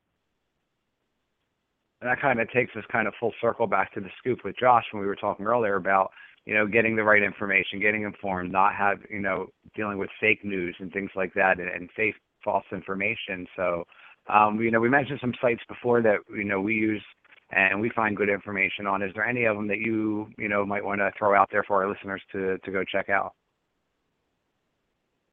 And 2.01 2.11
that 2.11 2.21
kind 2.21 2.41
of 2.41 2.51
takes 2.51 2.77
us 2.77 2.85
kind 2.93 3.09
of 3.09 3.15
full 3.19 3.33
circle 3.41 3.67
back 3.67 3.93
to 3.95 4.01
the 4.01 4.11
scoop 4.19 4.41
with 4.45 4.57
Josh 4.59 4.85
when 4.93 5.01
we 5.01 5.07
were 5.07 5.17
talking 5.17 5.47
earlier 5.47 5.77
about 5.77 6.11
you 6.45 6.55
know 6.55 6.67
getting 6.67 6.97
the 6.97 7.05
right 7.05 7.23
information, 7.23 7.81
getting 7.81 8.03
informed, 8.03 8.53
not 8.53 8.75
have 8.75 8.99
you 9.11 9.21
know 9.21 9.47
dealing 9.75 9.99
with 9.99 10.11
fake 10.21 10.45
news 10.45 10.77
and 10.79 10.93
things 10.93 11.11
like 11.17 11.33
that 11.35 11.59
and, 11.59 11.69
and 11.69 11.91
fake 11.97 12.15
false 12.45 12.65
information. 12.73 13.47
So 13.57 13.85
Um, 14.29 14.61
you 14.61 14.71
know, 14.71 14.81
we 14.81 14.89
mentioned 14.89 15.21
some 15.21 15.35
sites 15.41 15.63
before 15.69 16.03
that 16.03 16.19
you 16.31 16.45
know 16.45 16.61
we 16.61 16.75
use 16.75 17.03
and 17.51 17.81
we 17.81 17.91
find 17.91 18.17
good 18.17 18.29
information 18.29 18.87
on. 18.87 19.03
Is 19.03 19.13
there 19.15 19.25
any 19.27 19.45
of 19.45 19.57
them 19.57 19.69
that 19.69 19.79
you 19.79 20.29
you 20.39 20.49
know 20.49 20.67
might 20.67 20.85
want 20.85 21.01
to 21.01 21.13
throw 21.19 21.35
out 21.35 21.49
there 21.53 21.65
for 21.65 21.83
our 21.83 21.89
listeners 21.89 22.23
to 22.33 22.59
to 22.59 22.71
go 22.73 22.85
check 22.85 23.09
out? 23.09 23.33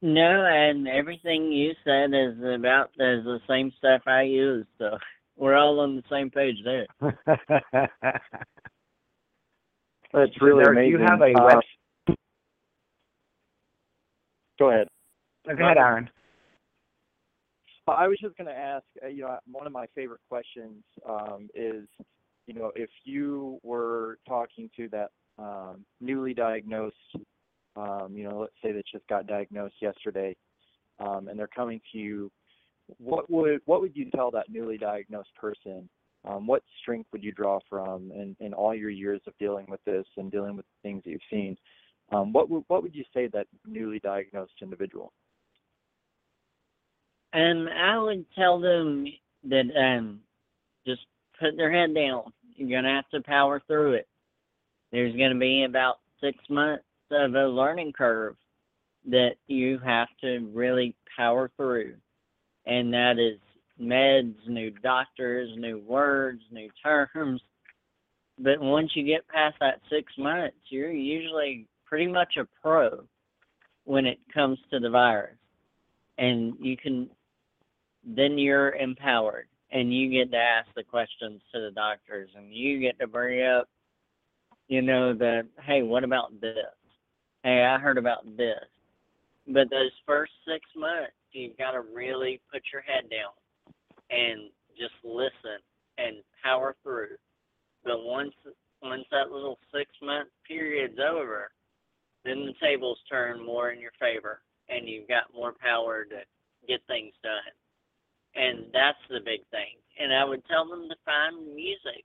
No, 0.02 0.44
and 0.46 0.86
everything 0.86 1.50
you 1.50 1.72
said 1.82 2.10
is 2.14 2.38
about 2.38 2.90
the 2.98 3.38
same 3.48 3.72
stuff 3.78 4.02
I 4.06 4.22
use, 4.22 4.66
so 4.78 4.98
we're 5.36 5.54
all 5.54 5.80
on 5.80 5.96
the 5.96 6.02
same 6.10 6.30
page 6.30 6.56
there. 6.64 6.86
That's 10.12 10.40
really 10.40 10.62
Derek, 10.64 10.78
amazing. 10.78 10.90
You 10.92 10.98
have 10.98 11.20
a 11.20 11.32
Uh, 11.32 11.44
web. 11.44 12.16
Go 14.58 14.70
ahead. 14.70 14.88
Go 15.46 15.52
ahead, 15.52 15.76
Aaron. 15.76 16.08
I 17.86 18.08
was 18.08 18.18
just 18.20 18.36
going 18.36 18.46
to 18.46 18.56
ask, 18.56 18.84
uh, 19.02 19.08
you 19.08 19.22
know, 19.22 19.36
one 19.50 19.66
of 19.66 19.72
my 19.72 19.86
favorite 19.94 20.20
questions 20.28 20.82
um, 21.06 21.48
is, 21.54 21.86
you 22.46 22.54
know, 22.54 22.72
if 22.74 22.88
you 23.04 23.58
were 23.62 24.18
talking 24.26 24.70
to 24.76 24.88
that 24.88 25.10
um, 25.38 25.84
newly 26.00 26.32
diagnosed, 26.32 26.96
um, 27.76 28.12
you 28.12 28.26
know, 28.26 28.38
let's 28.38 28.54
say 28.62 28.72
that 28.72 28.84
just 28.90 29.06
got 29.08 29.26
diagnosed 29.26 29.74
yesterday, 29.82 30.34
um, 30.98 31.28
and 31.28 31.38
they're 31.38 31.46
coming 31.48 31.80
to 31.92 31.98
you, 31.98 32.30
what 32.98 33.30
would 33.30 33.60
what 33.66 33.80
would 33.80 33.96
you 33.96 34.10
tell 34.10 34.30
that 34.32 34.50
newly 34.50 34.78
diagnosed 34.78 35.34
person? 35.36 35.88
Um, 36.26 36.46
what 36.46 36.62
strength 36.80 37.08
would 37.12 37.22
you 37.22 37.32
draw 37.32 37.58
from 37.68 38.10
in, 38.10 38.34
in 38.40 38.54
all 38.54 38.74
your 38.74 38.88
years 38.88 39.20
of 39.26 39.34
dealing 39.38 39.66
with 39.68 39.84
this 39.84 40.06
and 40.16 40.32
dealing 40.32 40.56
with 40.56 40.64
things 40.82 41.02
that 41.04 41.10
you've 41.10 41.20
seen? 41.30 41.56
Um, 42.12 42.32
what 42.32 42.48
would 42.50 42.64
what 42.68 42.82
would 42.82 42.94
you 42.94 43.04
say 43.12 43.28
that 43.28 43.46
newly 43.66 43.98
diagnosed 43.98 44.52
individual? 44.62 45.12
Um, 47.32 47.68
I 47.68 47.98
would 47.98 48.24
tell 48.34 48.60
them 48.60 49.06
that 49.44 49.64
um, 49.76 50.20
just 50.86 51.02
put 51.40 51.56
their 51.56 51.72
head 51.72 51.94
down. 51.94 52.32
You're 52.56 52.80
gonna 52.80 52.94
have 52.94 53.08
to 53.10 53.26
power 53.26 53.60
through 53.66 53.94
it. 53.94 54.08
There's 54.92 55.16
gonna 55.16 55.38
be 55.38 55.64
about 55.64 55.96
six 56.20 56.38
months 56.48 56.84
of 57.10 57.34
a 57.34 57.46
learning 57.46 57.92
curve 57.92 58.36
that 59.06 59.32
you 59.46 59.78
have 59.84 60.08
to 60.22 60.48
really 60.52 60.94
power 61.16 61.50
through, 61.56 61.94
and 62.66 62.92
that 62.92 63.18
is 63.18 63.38
meds, 63.80 64.34
new 64.46 64.70
doctors, 64.70 65.50
new 65.56 65.78
words, 65.80 66.42
new 66.50 66.68
terms. 66.82 67.40
But 68.38 68.60
once 68.60 68.90
you 68.94 69.04
get 69.04 69.26
past 69.28 69.56
that 69.60 69.80
six 69.90 70.12
months, 70.18 70.56
you're 70.68 70.90
usually 70.90 71.66
pretty 71.84 72.06
much 72.06 72.36
a 72.36 72.46
pro 72.60 73.04
when 73.84 74.06
it 74.06 74.18
comes 74.32 74.58
to 74.70 74.80
the 74.80 74.90
virus, 74.90 75.36
and 76.18 76.54
you 76.58 76.76
can 76.76 77.08
then 78.06 78.38
you're 78.38 78.74
empowered 78.74 79.46
and 79.70 79.94
you 79.94 80.10
get 80.10 80.30
to 80.30 80.36
ask 80.36 80.68
the 80.76 80.82
questions 80.82 81.40
to 81.52 81.60
the 81.60 81.70
doctors 81.70 82.28
and 82.36 82.52
you 82.52 82.78
get 82.80 82.98
to 82.98 83.06
bring 83.06 83.42
up 83.42 83.68
you 84.68 84.82
know 84.82 85.14
the 85.14 85.46
hey 85.62 85.82
what 85.82 86.04
about 86.04 86.40
this? 86.40 86.54
Hey 87.42 87.62
i 87.62 87.78
heard 87.78 87.98
about 87.98 88.24
this. 88.36 88.64
But 89.46 89.70
those 89.70 89.90
first 90.06 90.32
six 90.46 90.64
months 90.76 91.12
you've 91.34 91.58
got 91.58 91.72
to 91.72 91.80
really 91.80 92.40
put 92.52 92.62
your 92.72 92.82
head 92.82 93.04
down 93.10 93.34
and 94.10 94.50
just 94.78 94.94
listen 95.04 95.60
and 95.98 96.16
power 96.42 96.76
through. 96.82 97.16
But 97.84 98.04
once 98.04 98.34
once 98.82 99.04
that 99.10 99.30
little 99.30 99.58
six 99.72 99.90
month 100.02 100.28
period's 100.46 100.98
over 100.98 101.50
then 102.24 102.46
the 102.46 102.54
tables 102.66 102.98
turn 103.08 103.44
more 103.44 103.70
in 103.70 103.80
your 103.80 103.92
favor 104.00 104.40
and 104.68 104.88
you've 104.88 105.08
got 105.08 105.32
more 105.34 105.54
power 105.60 106.04
to 106.04 106.20
get 106.66 106.80
things 106.86 107.12
done. 107.22 107.52
And 108.34 108.66
that's 108.72 108.98
the 109.10 109.20
big 109.20 109.44
thing. 109.52 109.76
And 110.00 110.12
I 110.12 110.24
would 110.24 110.42
tell 110.46 110.66
them 110.68 110.88
to 110.88 110.96
find 111.04 111.54
music 111.54 112.04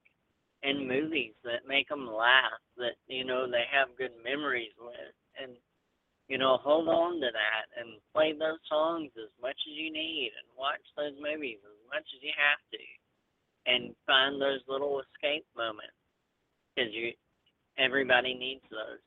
and 0.62 0.88
movies 0.88 1.34
that 1.44 1.68
make 1.68 1.88
them 1.88 2.06
laugh, 2.06 2.60
that 2.78 3.00
you 3.08 3.24
know 3.24 3.50
they 3.50 3.64
have 3.72 3.98
good 3.98 4.12
memories 4.24 4.76
with, 4.78 5.16
and 5.42 5.56
you 6.30 6.38
know 6.38 6.58
hold 6.64 6.88
on 6.88 7.16
to 7.20 7.30
that 7.34 7.66
and 7.80 8.00
play 8.14 8.32
those 8.34 8.62
songs 8.70 9.12
as 9.18 9.30
much 9.42 9.58
as 9.68 9.76
you 9.76 9.92
need, 9.92 10.32
and 10.38 10.48
watch 10.58 10.82
those 10.96 11.18
movies 11.20 11.58
as 11.66 11.80
much 11.90 12.06
as 12.16 12.22
you 12.22 12.32
have 12.38 12.62
to, 12.72 12.84
and 13.66 13.96
find 14.08 14.42
those 14.42 14.62
little 14.68 15.02
escape 15.02 15.46
moments 15.58 15.98
because 16.76 16.94
you 16.94 17.12
everybody 17.78 18.34
needs 18.36 18.64
those. 18.72 19.00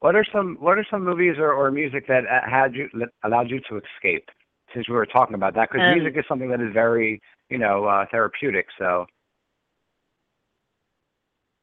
What 0.00 0.16
are 0.16 0.24
some 0.32 0.56
What 0.60 0.78
are 0.78 0.86
some 0.90 1.04
movies 1.04 1.36
or, 1.38 1.52
or 1.52 1.70
music 1.70 2.06
that 2.08 2.24
had 2.48 2.74
you 2.74 2.88
that 2.94 3.08
allowed 3.24 3.50
you 3.50 3.60
to 3.70 3.80
escape? 3.80 4.28
Since 4.74 4.88
we 4.88 4.94
were 4.94 5.06
talking 5.06 5.34
about 5.34 5.54
that, 5.54 5.68
because 5.70 5.86
Um, 5.86 5.94
music 5.94 6.18
is 6.18 6.24
something 6.28 6.50
that 6.50 6.60
is 6.60 6.72
very 6.72 7.20
you 7.48 7.58
know 7.58 7.84
uh, 7.84 8.04
therapeutic. 8.10 8.66
So 8.78 9.06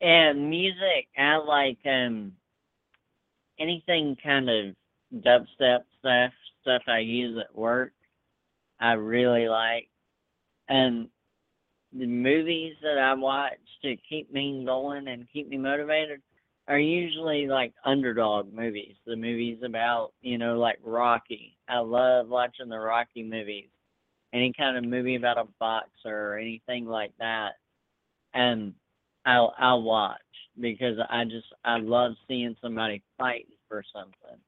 And 0.02 0.50
music, 0.50 1.08
I 1.18 1.36
like 1.38 1.80
um 1.86 2.34
anything 3.60 4.18
kind 4.24 4.50
of 4.50 4.76
dubstep 5.24 5.80
stuff, 6.00 6.32
stuff 6.62 6.82
I 6.88 7.00
use 7.00 7.38
at 7.40 7.56
work. 7.56 7.94
I 8.80 8.94
really 8.94 9.48
like. 9.48 9.90
And 10.68 11.10
the 11.92 12.06
movies 12.06 12.76
that 12.82 12.98
I 12.98 13.14
watch 13.14 13.58
to 13.84 13.96
keep 14.08 14.32
me 14.32 14.64
going 14.66 15.08
and 15.08 15.28
keep 15.34 15.50
me 15.50 15.58
motivated 15.58 16.22
are 16.68 16.80
usually 16.80 17.48
like 17.48 17.74
underdog 17.84 18.54
movies. 18.54 18.96
The 19.06 19.16
movies 19.16 19.58
about, 19.66 20.14
you 20.22 20.38
know, 20.38 20.60
like 20.60 20.78
Rocky. 20.84 21.58
I 21.68 21.80
love 21.80 22.28
watching 22.30 22.70
the 22.70 22.78
Rocky 22.78 23.24
movies. 23.24 23.70
Any 24.32 24.54
kind 24.56 24.78
of 24.78 24.84
movie 24.84 25.16
about 25.16 25.40
a 25.40 25.46
boxer 25.60 26.34
or 26.34 26.38
anything 26.38 26.86
like 26.86 27.12
that. 27.18 27.54
And 28.36 28.76
I'll 29.26 29.54
I'll 29.58 29.82
watch 29.82 30.20
because 30.60 30.98
I 31.10 31.24
just 31.26 31.48
I 31.64 31.78
love 31.78 32.14
seeing 32.28 32.56
somebody 32.62 33.02
fighting 33.18 33.56
for 33.68 33.84
something. 33.94 34.40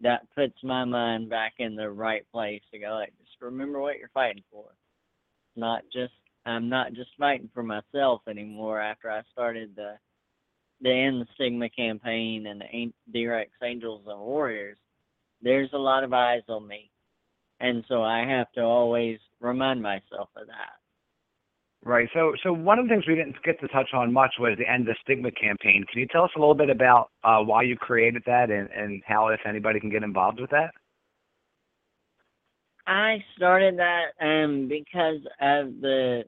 That 0.00 0.26
puts 0.34 0.56
my 0.62 0.84
mind 0.84 1.30
back 1.30 1.54
in 1.58 1.76
the 1.76 1.90
right 1.90 2.26
place 2.32 2.62
to 2.72 2.78
go 2.78 2.94
like 2.94 3.12
just 3.18 3.40
remember 3.40 3.80
what 3.80 3.98
you're 3.98 4.10
fighting 4.12 4.42
for. 4.50 4.66
Not 5.56 5.82
just 5.92 6.12
I'm 6.46 6.68
not 6.68 6.92
just 6.92 7.10
fighting 7.18 7.50
for 7.54 7.62
myself 7.62 8.22
anymore 8.28 8.80
after 8.80 9.10
I 9.10 9.22
started 9.32 9.74
the 9.76 9.94
the 10.80 10.90
End 10.90 11.22
the 11.22 11.26
Stigma 11.34 11.70
campaign 11.70 12.46
and 12.46 12.60
the 12.60 12.92
D-REK's 13.12 13.52
Angels 13.62 14.02
and 14.06 14.20
Warriors. 14.20 14.76
There's 15.40 15.70
a 15.72 15.78
lot 15.78 16.04
of 16.04 16.12
eyes 16.12 16.42
on 16.48 16.66
me. 16.66 16.90
And 17.60 17.84
so 17.88 18.02
I 18.02 18.26
have 18.26 18.50
to 18.52 18.62
always 18.62 19.18
remind 19.40 19.80
myself 19.80 20.28
of 20.36 20.46
that. 20.48 20.83
Right. 21.84 22.08
So 22.14 22.32
so 22.42 22.52
one 22.52 22.78
of 22.78 22.86
the 22.86 22.88
things 22.88 23.06
we 23.06 23.14
didn't 23.14 23.36
get 23.44 23.60
to 23.60 23.68
touch 23.68 23.90
on 23.94 24.12
much 24.12 24.34
was 24.38 24.56
the 24.58 24.68
End 24.68 24.86
the 24.86 24.94
Stigma 25.02 25.30
campaign. 25.30 25.84
Can 25.90 26.00
you 26.00 26.06
tell 26.06 26.24
us 26.24 26.30
a 26.36 26.38
little 26.38 26.54
bit 26.54 26.70
about 26.70 27.10
uh, 27.22 27.40
why 27.40 27.62
you 27.62 27.76
created 27.76 28.22
that 28.26 28.50
and 28.50 28.68
and 28.70 29.02
how 29.06 29.28
if 29.28 29.40
anybody 29.46 29.80
can 29.80 29.90
get 29.90 30.02
involved 30.02 30.40
with 30.40 30.50
that? 30.50 30.70
I 32.86 33.24
started 33.36 33.78
that 33.78 34.12
um 34.20 34.68
because 34.68 35.20
of 35.40 35.80
the 35.80 36.24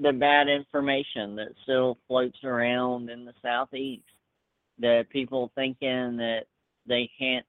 the 0.00 0.12
bad 0.12 0.48
information 0.48 1.36
that 1.36 1.48
still 1.64 1.98
floats 2.06 2.38
around 2.44 3.10
in 3.10 3.24
the 3.24 3.34
southeast. 3.42 4.04
The 4.78 5.04
people 5.10 5.50
thinking 5.54 6.16
that 6.18 6.42
they 6.86 7.10
can't 7.18 7.44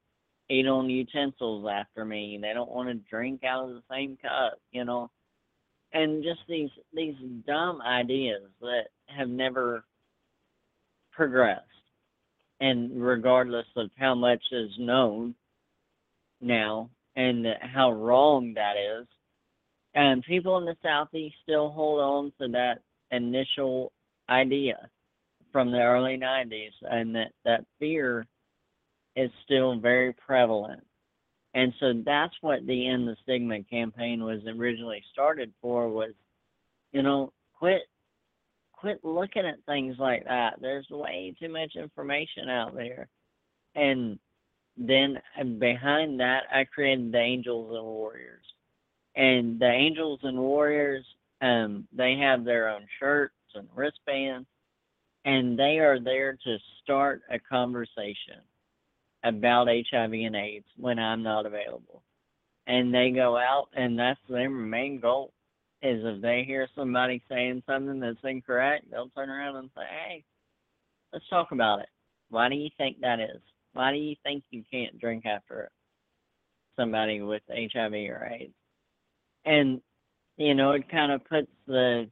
eat 0.49 0.67
on 0.67 0.89
utensils 0.89 1.67
after 1.71 2.03
me. 2.03 2.39
They 2.41 2.53
don't 2.53 2.71
want 2.71 2.89
to 2.89 3.09
drink 3.09 3.43
out 3.43 3.69
of 3.69 3.75
the 3.75 3.83
same 3.89 4.17
cup, 4.17 4.59
you 4.71 4.83
know. 4.83 5.11
And 5.93 6.23
just 6.23 6.41
these 6.47 6.69
these 6.93 7.15
dumb 7.47 7.81
ideas 7.81 8.43
that 8.61 8.87
have 9.07 9.29
never 9.29 9.83
progressed. 11.11 11.65
And 12.61 13.01
regardless 13.01 13.65
of 13.75 13.89
how 13.97 14.15
much 14.15 14.43
is 14.51 14.69
known 14.77 15.33
now 16.41 16.89
and 17.15 17.45
how 17.61 17.91
wrong 17.91 18.53
that 18.55 18.75
is. 18.77 19.07
And 19.95 20.23
people 20.23 20.57
in 20.57 20.65
the 20.65 20.77
southeast 20.83 21.35
still 21.43 21.69
hold 21.69 21.99
on 21.99 22.33
to 22.39 22.51
that 22.53 22.81
initial 23.11 23.91
idea 24.29 24.89
from 25.51 25.71
the 25.71 25.81
early 25.81 26.17
90s, 26.17 26.73
and 26.83 27.15
that 27.15 27.31
that 27.43 27.65
fear 27.79 28.27
is 29.15 29.31
still 29.43 29.79
very 29.79 30.13
prevalent. 30.13 30.83
And 31.53 31.73
so 31.79 31.93
that's 32.05 32.35
what 32.41 32.65
the 32.65 32.87
End 32.87 33.07
the 33.07 33.15
Stigma 33.23 33.63
campaign 33.63 34.23
was 34.23 34.41
originally 34.45 35.03
started 35.11 35.51
for 35.61 35.89
was, 35.89 36.13
you 36.91 37.01
know, 37.01 37.33
quit 37.57 37.81
quit 38.73 39.03
looking 39.03 39.45
at 39.45 39.63
things 39.65 39.95
like 39.99 40.23
that. 40.25 40.61
There's 40.61 40.87
way 40.89 41.35
too 41.39 41.49
much 41.49 41.75
information 41.75 42.49
out 42.49 42.75
there. 42.75 43.09
And 43.75 44.19
then 44.77 45.19
behind 45.59 46.19
that, 46.21 46.43
I 46.53 46.63
created 46.63 47.11
the 47.11 47.19
Angels 47.19 47.75
and 47.75 47.83
Warriors. 47.83 48.45
And 49.15 49.59
the 49.59 49.69
Angels 49.69 50.21
and 50.23 50.37
Warriors, 50.37 51.05
um, 51.41 51.87
they 51.91 52.15
have 52.15 52.45
their 52.45 52.69
own 52.69 52.85
shirts 52.99 53.33
and 53.55 53.67
wristbands, 53.75 54.47
and 55.25 55.59
they 55.59 55.79
are 55.79 55.99
there 55.99 56.37
to 56.45 56.57
start 56.81 57.21
a 57.29 57.39
conversation 57.39 58.39
about 59.23 59.67
HIV 59.67 60.13
and 60.13 60.35
AIDS 60.35 60.65
when 60.77 60.99
I'm 60.99 61.23
not 61.23 61.45
available. 61.45 62.03
and 62.67 62.93
they 62.93 63.11
go 63.11 63.35
out 63.37 63.67
and 63.73 63.97
that's 63.97 64.19
their 64.29 64.49
main 64.49 64.99
goal 64.99 65.33
is 65.81 66.01
if 66.03 66.21
they 66.21 66.43
hear 66.45 66.67
somebody 66.75 67.21
saying 67.29 67.63
something 67.65 67.99
that's 67.99 68.17
incorrect, 68.23 68.85
they'll 68.91 69.09
turn 69.09 69.29
around 69.29 69.55
and 69.55 69.69
say, 69.75 69.81
Hey, 69.89 70.23
let's 71.13 71.27
talk 71.29 71.51
about 71.51 71.79
it. 71.79 71.89
Why 72.29 72.49
do 72.49 72.55
you 72.55 72.69
think 72.77 72.99
that 73.01 73.19
is? 73.19 73.41
Why 73.73 73.91
do 73.91 73.97
you 73.97 74.15
think 74.23 74.43
you 74.51 74.63
can't 74.71 74.99
drink 74.99 75.25
after 75.25 75.71
somebody 76.75 77.21
with 77.21 77.41
HIV 77.49 77.93
or 77.93 78.29
AIDS? 78.31 78.53
And, 79.45 79.81
you 80.37 80.53
know, 80.53 80.71
it 80.71 80.89
kind 80.89 81.11
of 81.11 81.25
puts 81.25 81.47
the 81.65 82.09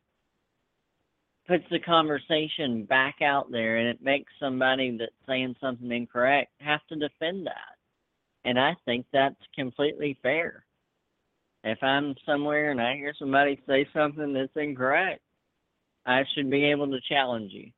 puts 1.48 1.64
the 1.72 1.80
conversation 1.80 2.84
back 2.84 3.22
out 3.22 3.52
there 3.52 3.78
and 3.78 3.88
it 3.88 4.02
makes 4.02 4.32
somebody 4.40 4.98
that's 4.98 5.12
saying 5.28 5.56
something 5.62 5.92
incorrect 5.92 6.52
have 6.60 6.82
to 6.90 6.96
defend 6.96 7.48
that. 7.48 7.78
And 8.44 8.60
I 8.60 8.76
think 8.86 9.06
that's 9.12 9.36
completely 9.56 10.18
fair. 10.22 10.66
If 11.64 11.82
I'm 11.82 12.16
somewhere 12.26 12.72
and 12.72 12.82
I 12.82 12.96
hear 12.96 13.14
somebody 13.18 13.62
say 13.68 13.88
something 13.94 14.34
that's 14.34 14.56
incorrect, 14.56 15.22
I 16.06 16.24
should 16.34 16.50
be 16.50 16.66
able 16.66 16.88
to 16.88 17.00
challenge 17.10 17.52
you. 17.52 17.72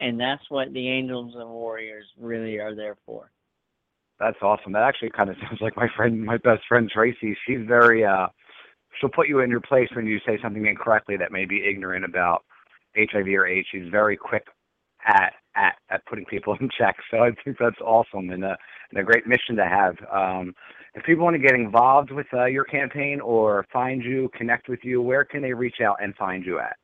And 0.00 0.18
that's 0.18 0.42
what 0.48 0.72
the 0.72 0.88
Angels 0.88 1.34
and 1.36 1.48
Warriors 1.48 2.06
really 2.18 2.58
are 2.58 2.74
there 2.74 2.96
for. 3.04 3.30
That's 4.20 4.38
awesome. 4.42 4.72
That 4.72 4.82
actually 4.82 5.10
kind 5.10 5.30
of 5.30 5.36
sounds 5.42 5.60
like 5.60 5.76
my 5.76 5.88
friend, 5.96 6.24
my 6.24 6.38
best 6.38 6.62
friend 6.68 6.90
Tracy. 6.92 7.36
She's 7.46 7.66
very, 7.66 8.04
uh, 8.04 8.28
she'll 9.00 9.10
put 9.10 9.28
you 9.28 9.40
in 9.40 9.50
your 9.50 9.60
place 9.60 9.88
when 9.94 10.06
you 10.06 10.18
say 10.26 10.38
something 10.42 10.66
incorrectly 10.66 11.16
that 11.16 11.32
may 11.32 11.44
be 11.44 11.64
ignorant 11.68 12.04
about 12.04 12.44
HIV 12.96 13.26
or 13.28 13.46
AIDS. 13.46 13.68
She's 13.70 13.88
very 13.90 14.16
quick 14.16 14.44
at 15.06 15.32
at 15.56 15.76
at 15.90 16.06
putting 16.06 16.24
people 16.26 16.56
in 16.60 16.68
check. 16.78 16.96
So 17.10 17.18
I 17.18 17.30
think 17.44 17.56
that's 17.58 17.80
awesome 17.80 18.30
and 18.30 18.44
a 18.44 18.56
and 18.90 19.00
a 19.00 19.04
great 19.04 19.26
mission 19.26 19.56
to 19.56 19.64
have. 19.64 19.96
Um, 20.12 20.54
if 20.94 21.04
people 21.04 21.24
want 21.24 21.34
to 21.34 21.42
get 21.42 21.54
involved 21.54 22.10
with 22.10 22.26
uh, 22.32 22.46
your 22.46 22.64
campaign 22.64 23.20
or 23.20 23.66
find 23.72 24.02
you, 24.02 24.30
connect 24.36 24.68
with 24.68 24.80
you, 24.82 25.02
where 25.02 25.24
can 25.24 25.42
they 25.42 25.52
reach 25.52 25.80
out 25.84 26.02
and 26.02 26.14
find 26.16 26.44
you 26.44 26.58
at? 26.58 26.76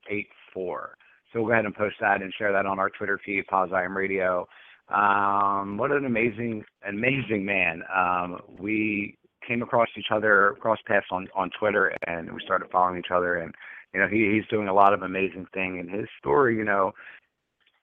84. 0.09 0.97
So 1.33 1.41
we'll 1.41 1.49
go 1.49 1.53
ahead 1.53 1.67
and 1.67 1.75
post 1.75 1.97
that 2.01 2.23
and 2.23 2.33
share 2.37 2.53
that 2.53 2.67
on 2.67 2.79
our 2.79 2.89
Twitter 2.91 3.21
feed, 3.25 3.47
Pause 3.47 3.71
Radio. 3.91 4.49
Um, 4.89 5.77
what 5.77 5.93
an 5.93 6.07
amazing, 6.07 6.65
amazing 6.89 7.45
man. 7.45 7.83
Um, 7.95 8.41
we 8.59 9.17
came 9.47 9.63
across 9.63 9.89
each 9.99 10.11
other, 10.11 10.57
cross 10.61 10.79
paths 10.87 11.07
on, 11.11 11.29
on 11.35 11.51
Twitter, 11.59 11.95
and 12.07 12.33
we 12.33 12.41
started 12.45 12.71
following 12.73 12.99
each 12.99 13.11
other. 13.15 13.37
And, 13.37 13.55
you 13.93 14.01
know, 14.01 14.09
he, 14.09 14.33
he's 14.35 14.49
doing 14.49 14.69
a 14.69 14.75
lot 14.75 14.95
of 14.95 15.03
amazing 15.03 15.47
thing. 15.53 15.79
And 15.79 15.91
his 15.91 16.09
story, 16.19 16.57
you 16.57 16.65
know, 16.65 16.93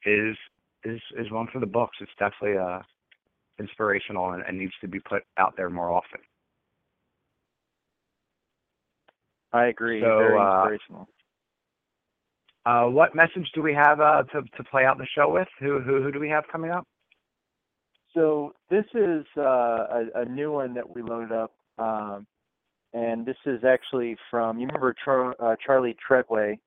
is 0.05 0.35
is 0.83 1.01
is 1.17 1.31
one 1.31 1.47
for 1.51 1.59
the 1.59 1.65
books. 1.65 1.97
It's 2.01 2.11
definitely 2.17 2.57
uh, 2.57 2.79
inspirational 3.59 4.31
and, 4.31 4.43
and 4.47 4.57
needs 4.57 4.73
to 4.81 4.87
be 4.87 4.99
put 4.99 5.23
out 5.37 5.55
there 5.57 5.69
more 5.69 5.91
often. 5.91 6.21
I 9.51 9.67
agree. 9.67 10.01
So, 10.01 10.17
Very 10.17 10.39
uh, 10.39 10.61
inspirational. 10.61 11.09
Uh, 12.65 12.85
what 12.85 13.15
message 13.15 13.49
do 13.55 13.61
we 13.61 13.73
have 13.73 13.99
uh, 13.99 14.23
to 14.31 14.41
to 14.57 14.63
play 14.65 14.85
out 14.85 14.97
the 14.97 15.07
show 15.15 15.31
with? 15.31 15.47
Who 15.59 15.79
who 15.79 16.03
who 16.03 16.11
do 16.11 16.19
we 16.19 16.29
have 16.29 16.43
coming 16.51 16.71
up? 16.71 16.85
So 18.13 18.53
this 18.69 18.85
is 18.93 19.25
uh, 19.37 19.41
a, 19.41 20.03
a 20.15 20.25
new 20.25 20.51
one 20.51 20.73
that 20.73 20.95
we 20.95 21.01
loaded 21.01 21.31
up, 21.31 21.51
um, 21.77 22.25
and 22.93 23.25
this 23.25 23.37
is 23.45 23.63
actually 23.63 24.17
from 24.29 24.59
you 24.59 24.67
remember 24.67 24.95
Char- 25.03 25.35
uh, 25.39 25.55
Charlie 25.65 25.95
Treadway, 26.05 26.59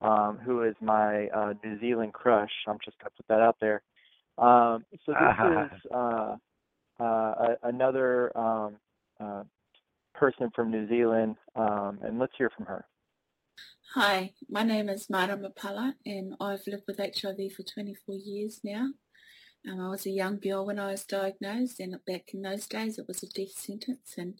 um, 0.00 0.38
who 0.44 0.62
is 0.62 0.74
my 0.80 1.28
uh, 1.28 1.54
New 1.64 1.78
Zealand 1.80 2.12
crush. 2.12 2.50
I'm 2.66 2.78
just 2.84 2.98
gonna 2.98 3.10
put 3.16 3.28
that 3.28 3.40
out 3.40 3.56
there. 3.60 3.82
Um, 4.38 4.84
so 5.04 5.12
this 5.12 5.72
is 5.74 5.90
uh, 5.94 6.36
uh, 6.98 7.54
another 7.62 8.36
um, 8.36 8.76
uh, 9.20 9.42
person 10.14 10.50
from 10.54 10.70
New 10.70 10.88
Zealand, 10.88 11.36
um, 11.56 11.98
and 12.02 12.18
let's 12.18 12.32
hear 12.36 12.50
from 12.56 12.66
her. 12.66 12.84
Hi, 13.94 14.34
my 14.48 14.62
name 14.62 14.88
is 14.88 15.10
Marama 15.10 15.50
Pala 15.50 15.96
and 16.06 16.36
I've 16.40 16.64
lived 16.68 16.84
with 16.86 16.98
HIV 16.98 17.52
for 17.56 17.64
24 17.64 18.14
years 18.14 18.60
now. 18.62 18.90
Um, 19.68 19.80
I 19.80 19.88
was 19.88 20.06
a 20.06 20.10
young 20.10 20.38
girl 20.38 20.64
when 20.64 20.78
I 20.78 20.92
was 20.92 21.04
diagnosed 21.04 21.80
and 21.80 21.94
back 22.06 22.32
in 22.32 22.42
those 22.42 22.66
days 22.66 22.98
it 22.98 23.06
was 23.06 23.22
a 23.22 23.28
death 23.28 23.58
sentence 23.58 24.14
and 24.16 24.34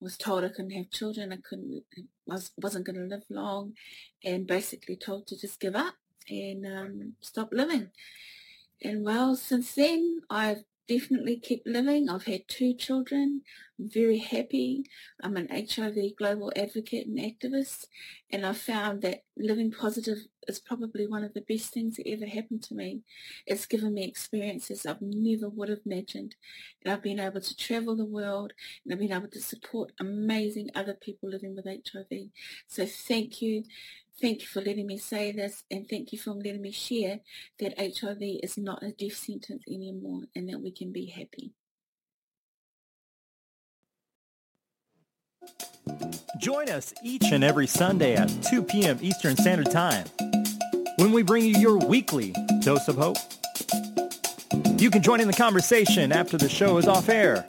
I 0.00 0.04
was 0.04 0.16
told 0.16 0.44
I 0.44 0.48
couldn't 0.48 0.72
have 0.72 0.90
children, 0.90 1.32
I 1.32 1.36
couldn't, 1.36 1.84
was, 2.26 2.50
wasn't 2.56 2.86
going 2.86 2.96
to 2.96 3.14
live 3.14 3.24
long 3.30 3.74
and 4.24 4.46
basically 4.46 4.96
told 4.96 5.28
to 5.28 5.38
just 5.38 5.60
give 5.60 5.76
up 5.76 5.94
and 6.28 6.66
um, 6.66 7.12
stop 7.20 7.50
living. 7.52 7.90
And 8.82 9.04
well, 9.04 9.36
since 9.36 9.74
then 9.74 10.22
I've 10.28 10.64
definitely 10.88 11.36
keep 11.36 11.62
living. 11.66 12.08
I've 12.08 12.24
had 12.24 12.48
two 12.48 12.74
children. 12.74 13.42
I'm 13.78 13.90
very 13.90 14.18
happy. 14.18 14.84
I'm 15.22 15.36
an 15.36 15.48
HIV 15.50 16.16
global 16.16 16.52
advocate 16.56 17.06
and 17.06 17.18
activist, 17.18 17.86
and 18.30 18.46
I've 18.46 18.58
found 18.58 19.02
that 19.02 19.24
living 19.36 19.70
positive 19.70 20.18
is 20.48 20.58
probably 20.58 21.06
one 21.06 21.24
of 21.24 21.34
the 21.34 21.42
best 21.42 21.72
things 21.72 21.96
that 21.96 22.08
ever 22.08 22.26
happened 22.26 22.62
to 22.64 22.74
me. 22.74 23.02
It's 23.46 23.66
given 23.66 23.94
me 23.94 24.04
experiences 24.04 24.86
I've 24.86 25.02
never 25.02 25.48
would 25.48 25.68
have 25.68 25.80
imagined, 25.84 26.36
and 26.82 26.92
I've 26.92 27.02
been 27.02 27.20
able 27.20 27.40
to 27.40 27.56
travel 27.56 27.96
the 27.96 28.04
world, 28.04 28.52
and 28.84 28.92
I've 28.92 29.00
been 29.00 29.12
able 29.12 29.28
to 29.28 29.40
support 29.40 29.92
amazing 30.00 30.70
other 30.74 30.94
people 30.94 31.28
living 31.28 31.54
with 31.54 31.66
HIV. 31.66 32.30
So 32.66 32.86
thank 32.86 33.42
you. 33.42 33.64
Thank 34.20 34.40
you 34.40 34.46
for 34.46 34.62
letting 34.62 34.86
me 34.86 34.96
say 34.96 35.32
this 35.32 35.62
and 35.70 35.86
thank 35.88 36.10
you 36.10 36.18
for 36.18 36.30
letting 36.30 36.62
me 36.62 36.72
share 36.72 37.20
that 37.60 37.78
HIV 37.78 38.18
is 38.42 38.56
not 38.56 38.82
a 38.82 38.90
death 38.90 39.16
sentence 39.16 39.62
anymore 39.68 40.22
and 40.34 40.48
that 40.48 40.60
we 40.60 40.70
can 40.70 40.90
be 40.90 41.06
happy. 41.06 41.52
Join 46.38 46.70
us 46.70 46.94
each 47.02 47.30
and 47.30 47.44
every 47.44 47.66
Sunday 47.66 48.14
at 48.14 48.28
2 48.44 48.62
p.m. 48.62 48.98
Eastern 49.02 49.36
Standard 49.36 49.70
Time 49.70 50.06
when 50.96 51.12
we 51.12 51.22
bring 51.22 51.44
you 51.44 51.58
your 51.58 51.76
weekly 51.76 52.34
dose 52.60 52.88
of 52.88 52.96
hope. 52.96 53.18
You 54.78 54.90
can 54.90 55.02
join 55.02 55.20
in 55.20 55.28
the 55.28 55.34
conversation 55.36 56.12
after 56.12 56.38
the 56.38 56.48
show 56.48 56.78
is 56.78 56.88
off 56.88 57.08
air. 57.08 57.44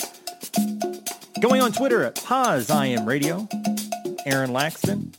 Going 1.42 1.62
on 1.62 1.72
Twitter 1.72 2.04
at 2.04 2.16
Pos 2.16 2.70
I 2.70 2.88
Am 2.88 3.06
Radio, 3.06 3.48
Aaron 4.26 4.52
Laxton, 4.52 5.14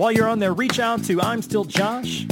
while 0.00 0.10
you're 0.10 0.28
on 0.28 0.38
there, 0.38 0.54
reach 0.54 0.80
out 0.80 1.04
to 1.04 1.20
I'm 1.20 1.42
Still 1.42 1.66
Josh 1.66 2.26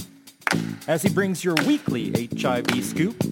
as 0.86 1.02
he 1.02 1.10
brings 1.10 1.44
your 1.44 1.54
weekly 1.66 2.10
HIV 2.34 2.82
scoop. 2.82 3.22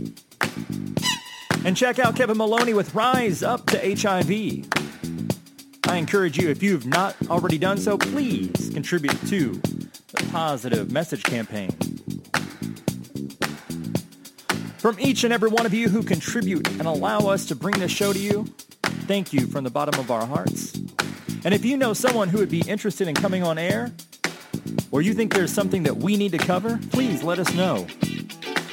And 1.65 1.75
check 1.75 1.99
out 1.99 2.17
Kevin 2.17 2.37
Maloney 2.37 2.75
with 2.75 2.95
Rise 2.95 3.43
Up 3.43 3.65
to 3.69 3.79
HIV. 3.79 4.69
I 5.89 5.97
encourage 5.97 6.37
you, 6.37 6.51
if 6.51 6.63
you've 6.63 6.87
not 6.87 7.17
already 7.31 7.57
done 7.57 7.79
so, 7.79 7.97
please 7.97 8.69
contribute 8.75 9.19
to 9.29 9.53
the 9.53 10.29
Positive 10.31 10.93
Message 10.93 11.23
Campaign. 11.23 11.71
From 14.77 15.01
each 15.01 15.25
and 15.25 15.33
every 15.33 15.49
one 15.49 15.65
of 15.65 15.73
you 15.73 15.89
who 15.89 16.03
contribute 16.03 16.69
and 16.73 16.83
allow 16.83 17.21
us 17.21 17.47
to 17.47 17.55
bring 17.55 17.79
this 17.79 17.91
show 17.91 18.13
to 18.13 18.19
you, 18.19 18.45
thank 19.09 19.33
you 19.33 19.47
from 19.47 19.65
the 19.65 19.71
bottom 19.71 19.99
of 19.99 20.11
our 20.11 20.27
hearts. 20.27 20.75
And 21.47 21.55
if 21.55 21.65
you 21.65 21.79
know 21.79 21.95
someone 21.95 22.29
who 22.29 22.37
would 22.37 22.51
be 22.51 22.61
interested 22.69 23.09
in 23.09 23.15
coming 23.15 23.43
on 23.43 23.57
air, 23.57 23.93
or 24.91 25.03
you 25.03 25.15
think 25.15 25.35
there's 25.35 25.53
something 25.53 25.83
that 25.85 25.97
we 25.97 26.17
need 26.17 26.33
to 26.33 26.39
cover, 26.39 26.79
please 26.91 27.23
let 27.23 27.39
us 27.39 27.53
know. 27.55 27.87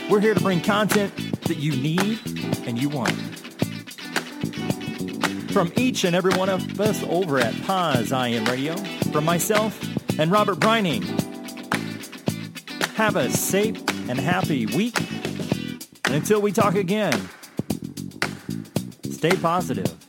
We're 0.09 0.20
here 0.20 0.34
to 0.34 0.39
bring 0.39 0.61
content 0.61 1.16
that 1.43 1.57
you 1.57 1.72
need 1.72 2.20
and 2.68 2.80
you 2.80 2.89
want. 2.89 3.11
From 5.51 5.72
each 5.78 6.03
and 6.03 6.16
every 6.16 6.34
one 6.36 6.49
of 6.49 6.80
us 6.80 7.03
over 7.03 7.39
at 7.39 7.53
Pos 7.64 8.11
I 8.11 8.30
Am 8.30 8.45
Radio, 8.45 8.76
from 9.11 9.26
myself 9.26 9.80
and 10.20 10.32
Robert 10.32 10.59
Breining. 10.59 11.03
Have 12.95 13.16
a 13.16 13.30
safe 13.30 13.78
and 14.09 14.20
happy 14.20 14.66
week. 14.68 14.99
And 16.05 16.16
until 16.16 16.41
we 16.41 16.51
talk 16.51 16.76
again, 16.76 17.30
stay 19.09 19.32
positive. 19.32 20.02